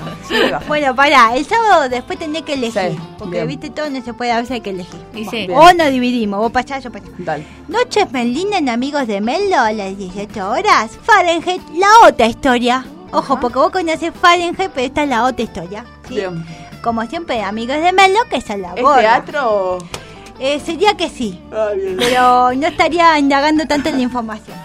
bueno, 0.69 0.95
pará, 0.95 1.37
el 1.37 1.45
sábado 1.45 1.89
después 1.89 2.19
tendré 2.19 2.43
que 2.43 2.55
elegir. 2.55 2.97
porque 3.19 3.45
viste 3.45 3.71
todo, 3.71 3.89
no 3.91 4.03
se 4.03 4.13
puede, 4.15 4.33
a 4.33 4.37
veces 4.37 4.53
hay 4.53 4.61
que 4.61 4.71
elegir. 4.71 5.01
o 5.53 5.73
nos 5.73 5.91
dividimos, 5.91 6.41
vos 6.41 6.53
para 6.53 6.65
allá, 6.65 6.79
yo 6.81 6.91
para 6.91 7.05
allá. 7.05 7.15
Dale. 7.19 7.47
Noches 7.69 8.11
Melina 8.13 8.59
en 8.59 8.69
Amigos 8.69 9.07
de 9.07 9.21
Melo 9.21 9.59
a 9.59 9.73
las 9.73 9.97
18 9.97 10.51
horas. 10.51 10.91
Fahrenheit, 11.03 11.63
la 11.75 12.09
otra 12.09 12.27
historia. 12.27 12.85
Ojo, 13.13 13.39
porque 13.41 13.59
vos 13.59 13.71
conoces 13.71 14.13
Fahrenheit, 14.21 14.71
pero 14.75 14.87
esta 14.87 15.03
es 15.05 15.09
la 15.09 15.25
otra 15.25 15.45
historia. 15.45 15.85
Bien. 16.09 16.45
Como 16.83 17.05
siempre, 17.07 17.43
Amigos 17.43 17.77
de 17.81 17.93
Melo, 17.93 18.21
que 18.29 18.37
es 18.37 18.49
la 18.49 18.75
¿Es 18.75 18.85
teatro? 19.01 19.79
Eh, 20.39 20.61
sería 20.61 20.97
que 20.97 21.09
sí, 21.09 21.41
ah, 21.53 21.71
pero 21.99 22.53
no 22.55 22.67
estaría 22.67 23.19
indagando 23.19 23.67
tanto 23.67 23.89
en 23.89 23.97
la 23.97 24.03
información. 24.03 24.57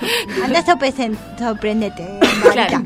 Anda 0.44 0.64
sorprendete, 0.66 2.20
claro, 2.52 2.86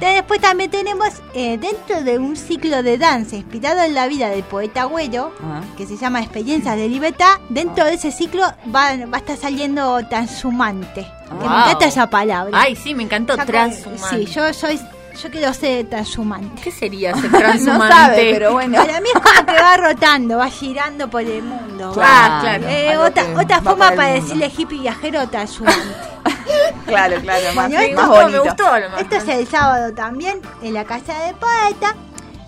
Después 0.00 0.40
también 0.40 0.70
tenemos 0.70 1.08
eh, 1.34 1.58
dentro 1.58 2.02
de 2.02 2.18
un 2.18 2.36
ciclo 2.36 2.82
de 2.82 2.98
danza 2.98 3.36
inspirado 3.36 3.82
en 3.82 3.94
la 3.94 4.08
vida 4.08 4.28
del 4.28 4.42
poeta 4.42 4.82
Agüero, 4.82 5.32
que 5.76 5.86
se 5.86 5.96
llama 5.96 6.20
Experiencias 6.20 6.76
de 6.76 6.88
Libertad, 6.88 7.38
dentro 7.50 7.84
de 7.84 7.94
ese 7.94 8.10
ciclo 8.10 8.42
va, 8.74 8.96
va 9.06 9.18
a 9.18 9.18
estar 9.18 9.36
saliendo 9.36 10.00
Transumante. 10.08 11.06
Que 11.28 11.34
me 11.34 11.44
encanta 11.44 11.86
esa 11.86 12.10
palabra. 12.10 12.58
Ay, 12.60 12.76
sí, 12.76 12.94
me 12.94 13.04
encantó, 13.04 13.36
Transumante. 13.36 14.26
Sí, 14.26 14.26
yo 14.26 14.52
soy 14.52 14.78
yo 15.22 15.30
quiero 15.30 15.54
ser 15.54 15.88
transhumante. 15.88 16.62
¿Qué 16.62 16.70
sería 16.70 17.14
ser 17.20 17.30
transhumante? 17.30 17.94
sabe, 17.94 18.30
pero 18.32 18.52
bueno. 18.52 18.78
Para 18.78 19.00
mí 19.00 19.08
es 19.14 19.20
como 19.20 19.46
que 19.46 19.62
va 19.62 19.76
rotando, 19.76 20.38
va 20.38 20.48
girando 20.48 21.08
por 21.08 21.22
el 21.22 21.42
mundo. 21.42 21.92
Claro, 21.92 22.40
claro. 22.42 22.68
Eh, 22.68 22.96
otra 22.96 23.24
otra 23.40 23.60
forma 23.60 23.92
para 23.92 24.14
decirle 24.14 24.50
hippie 24.56 24.80
viajero 24.80 25.28
transhumante. 25.28 25.82
claro, 26.86 27.20
claro, 27.20 27.54
más, 27.54 27.70
bueno, 27.70 28.06
más 28.06 28.30
Me 28.30 28.38
gustó 28.38 28.78
lo 28.78 28.90
más 28.90 29.00
Esto 29.00 29.16
es 29.16 29.28
el 29.28 29.46
sábado 29.46 29.92
también 29.94 30.40
en 30.62 30.74
la 30.74 30.84
casa 30.84 31.14
de 31.24 31.34
poeta. 31.34 31.94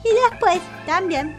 Y 0.05 0.31
después 0.31 0.61
también 0.87 1.37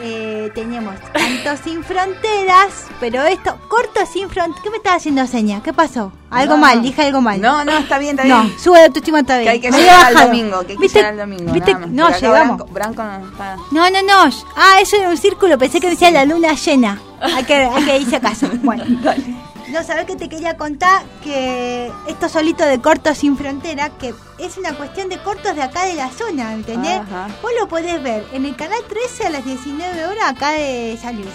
eh, 0.00 0.50
tenemos 0.54 0.94
Canto 1.12 1.62
sin 1.62 1.82
Fronteras, 1.82 2.86
pero 3.00 3.22
esto, 3.24 3.58
Corto 3.68 4.00
sin 4.06 4.28
Fronteras. 4.28 4.62
¿Qué 4.62 4.70
me 4.70 4.76
estás 4.76 4.96
haciendo 4.96 5.26
seña? 5.26 5.62
¿Qué 5.62 5.72
pasó? 5.72 6.12
Algo 6.30 6.56
mal, 6.56 6.82
dije 6.82 7.02
algo 7.02 7.20
mal. 7.20 7.40
No, 7.40 7.64
no, 7.64 7.78
está 7.78 7.98
bien, 7.98 8.18
está 8.18 8.24
bien. 8.24 8.52
No, 8.52 8.58
sube 8.58 8.78
de 8.78 8.86
autoestima, 8.86 9.20
está 9.20 9.38
bien. 9.38 9.44
Que 9.44 9.50
hay 9.50 9.60
que 9.60 9.70
llegar 9.70 10.06
al 10.06 10.26
domingo, 10.26 10.60
que 10.66 10.72
hay 10.72 10.78
que 10.78 10.88
llegar 10.88 11.12
al 11.12 11.18
domingo. 11.18 11.52
¿Viste? 11.52 11.74
No, 11.74 12.10
llegamos. 12.10 12.72
Branco, 12.72 13.02
no, 13.02 13.90
no, 13.90 13.90
no, 13.90 14.02
no. 14.02 14.36
Ah, 14.56 14.78
eso 14.80 14.96
era 14.96 15.08
un 15.08 15.16
círculo, 15.16 15.56
pensé 15.58 15.80
que 15.80 15.90
decía 15.90 16.10
la 16.10 16.24
luna 16.24 16.54
llena. 16.54 17.00
Hay 17.20 17.44
que, 17.44 17.54
hay 17.54 17.84
que 17.84 17.98
irse 17.98 18.16
a 18.16 18.20
casa. 18.20 18.50
Bueno, 18.62 18.84
dale. 19.02 19.45
No, 19.76 19.82
sabes 19.82 20.06
que 20.06 20.16
te 20.16 20.30
quería 20.30 20.56
contar 20.56 21.02
que 21.22 21.92
esto 22.08 22.30
solito 22.30 22.64
de 22.64 22.80
Cortos 22.80 23.18
sin 23.18 23.36
Frontera, 23.36 23.90
que 23.90 24.14
es 24.38 24.56
una 24.56 24.72
cuestión 24.72 25.10
de 25.10 25.18
cortos 25.18 25.54
de 25.54 25.62
acá 25.62 25.84
de 25.84 25.92
la 25.92 26.08
zona, 26.08 26.54
¿entendés? 26.54 26.98
Vos 27.42 27.50
lo 27.60 27.68
podés 27.68 28.02
ver 28.02 28.24
en 28.32 28.46
el 28.46 28.56
canal 28.56 28.78
13 28.88 29.26
a 29.26 29.30
las 29.30 29.44
19 29.44 30.06
horas 30.06 30.30
acá 30.30 30.52
de 30.52 30.98
San 30.98 31.16
Luis. 31.16 31.28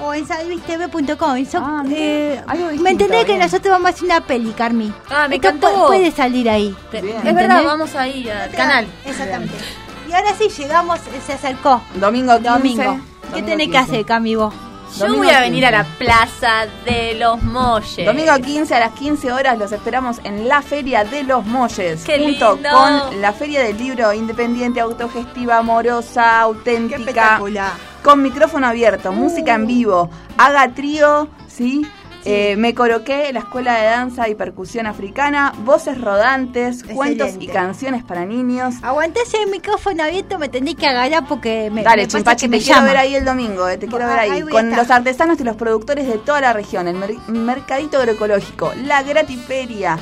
O 0.00 0.14
en 0.14 0.28
sanluistv.com. 0.28 1.44
Ah, 1.56 1.82
eh, 1.90 2.40
¿Me 2.80 2.90
entendés 2.90 3.24
que 3.24 3.36
nosotros 3.36 3.72
vamos 3.72 3.86
a 3.86 3.94
hacer 3.94 4.04
una 4.04 4.20
peli, 4.20 4.52
Carmi? 4.52 4.92
Ah, 5.10 5.26
me 5.26 5.36
encantó. 5.36 5.88
Puede 5.88 6.12
salir 6.12 6.48
ahí. 6.48 6.76
es 6.92 7.34
verdad, 7.34 7.64
vamos 7.64 7.96
a 7.96 8.06
ir 8.06 8.30
al 8.30 8.52
canal. 8.52 8.86
Exactamente. 9.04 9.56
Y 10.08 10.12
ahora 10.12 10.32
sí, 10.38 10.48
llegamos, 10.56 11.00
se 11.26 11.32
acercó. 11.32 11.82
Domingo 11.96 12.36
15. 12.36 12.48
Domingo. 12.48 13.00
¿Qué 13.34 13.42
tenés 13.42 13.70
que 13.70 13.78
hacer, 13.78 14.06
Cami, 14.06 14.36
vos? 14.36 14.54
Yo 14.98 15.16
voy 15.16 15.30
a 15.30 15.40
venir 15.40 15.64
a 15.64 15.70
la 15.70 15.84
Plaza 15.84 16.66
de 16.84 17.14
los 17.14 17.42
Molles. 17.42 18.06
Domingo 18.06 18.32
15 18.34 18.74
a 18.74 18.80
las 18.80 18.92
15 18.92 19.32
horas 19.32 19.58
los 19.58 19.72
esperamos 19.72 20.20
en 20.24 20.48
la 20.48 20.60
Feria 20.62 21.04
de 21.04 21.24
los 21.24 21.44
Molles. 21.46 22.04
junto 22.06 22.58
con 22.58 23.20
la 23.20 23.32
Feria 23.32 23.62
del 23.62 23.78
Libro 23.78 24.12
Independiente, 24.12 24.80
Autogestiva, 24.80 25.58
Amorosa, 25.58 26.40
Auténtica. 26.40 27.40
Con 28.02 28.20
micrófono 28.20 28.66
abierto, 28.66 29.12
música 29.12 29.54
en 29.54 29.66
vivo. 29.66 30.10
Haga 30.36 30.68
trío, 30.74 31.28
¿sí? 31.48 31.86
Eh, 32.24 32.56
me 32.56 32.74
coloqué 32.74 33.32
la 33.32 33.40
escuela 33.40 33.74
de 33.78 33.84
danza 33.84 34.28
y 34.28 34.34
percusión 34.34 34.86
africana, 34.86 35.52
voces 35.64 36.00
rodantes, 36.00 36.84
cuentos 36.84 37.32
y 37.40 37.48
canciones 37.48 38.04
para 38.04 38.24
niños. 38.24 38.76
Aguanté 38.82 39.22
ese 39.22 39.44
micrófono 39.46 40.04
abierto, 40.04 40.38
me 40.38 40.48
tendré 40.48 40.74
que 40.74 40.86
agarrar 40.86 41.26
porque 41.26 41.70
me. 41.70 41.82
Dale, 41.82 42.06
Chimpachi, 42.06 42.48
te 42.48 42.60
quiero 42.60 42.82
ver 42.82 42.96
ahí 42.96 43.14
el 43.14 43.24
domingo, 43.24 43.68
eh, 43.68 43.76
te 43.76 43.88
quiero 43.88 44.06
ver 44.06 44.18
ahí. 44.18 44.42
Con 44.42 44.70
los 44.70 44.90
artesanos 44.90 45.40
y 45.40 45.44
los 45.44 45.56
productores 45.56 46.06
de 46.06 46.18
toda 46.18 46.40
la 46.40 46.52
región, 46.52 46.86
el 46.88 46.96
mercadito 47.28 47.98
agroecológico, 47.98 48.72
la 48.84 49.02
gratiferia. 49.02 49.98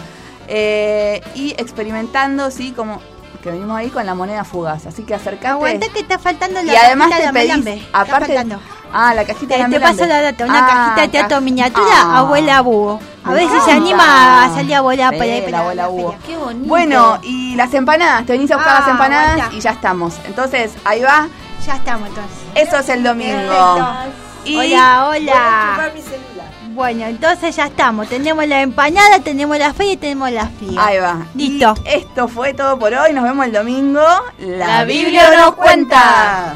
Eh, 0.52 1.22
y 1.36 1.52
experimentando, 1.52 2.50
sí, 2.50 2.72
como 2.72 3.00
que 3.40 3.50
venimos 3.50 3.76
ahí 3.76 3.88
con 3.88 4.04
la 4.06 4.14
moneda 4.14 4.44
fugaz. 4.44 4.86
Así 4.86 5.02
que 5.02 5.14
acercate. 5.14 5.48
Aguanta 5.48 5.88
que 5.88 6.00
está 6.00 6.18
faltando 6.18 6.62
la 6.62 6.72
Y 6.72 6.76
además 6.76 7.10
te 7.10 7.32
pedís, 7.32 7.84
aparte, 7.92 8.36
Ah, 8.92 9.14
la 9.14 9.24
cajita 9.24 9.56
de 9.56 9.64
Te 9.66 9.80
paso 9.80 10.04
la 10.04 10.20
data, 10.20 10.44
una 10.44 10.64
ah, 10.64 10.66
cajita 10.66 11.02
de 11.02 11.08
teatro 11.08 11.40
miniatura, 11.40 11.86
ah. 11.94 12.18
abuela 12.18 12.60
búho. 12.60 12.98
A 13.22 13.32
ver 13.32 13.48
si 13.48 13.60
se 13.60 13.70
anima 13.70 14.44
a 14.44 14.54
salir 14.54 14.74
a 14.74 14.80
volar 14.80 15.12
por 15.12 15.22
ahí. 15.22 15.48
La 15.48 15.60
abuela 15.60 15.86
búho. 15.86 16.14
Qué 16.26 16.36
bonito. 16.36 16.68
Bueno, 16.68 17.18
y 17.22 17.54
las 17.54 17.72
empanadas, 17.74 18.26
te 18.26 18.32
venís 18.32 18.50
a 18.50 18.56
buscar 18.56 18.80
las 18.80 18.88
ah, 18.88 18.90
empanadas 18.90 19.52
y 19.52 19.60
ya 19.60 19.70
estamos. 19.70 20.14
Entonces, 20.24 20.72
ahí 20.84 21.02
va. 21.02 21.28
Ya 21.64 21.76
estamos 21.76 22.08
entonces. 22.08 22.38
Eso 22.54 22.78
es 22.78 22.88
el 22.88 23.02
domingo. 23.02 23.52
hola, 24.46 25.08
hola. 25.08 25.92
Bueno, 26.72 27.06
entonces 27.06 27.56
ya 27.56 27.66
estamos. 27.66 28.08
Tenemos 28.08 28.46
la 28.46 28.62
empanada, 28.62 29.18
tenemos 29.18 29.58
la 29.58 29.74
fe 29.74 29.92
y 29.92 29.96
tenemos 29.96 30.30
la 30.30 30.46
fría. 30.48 30.86
Ahí 30.86 30.98
va. 30.98 31.26
Listo. 31.34 31.74
esto 31.84 32.28
fue 32.28 32.54
todo 32.54 32.78
por 32.78 32.94
hoy. 32.94 33.12
Nos 33.12 33.24
vemos 33.24 33.44
el 33.46 33.52
domingo. 33.52 34.04
La, 34.38 34.84
Biblia 34.84 35.36
nos 35.36 35.56
cuenta. 35.56 36.54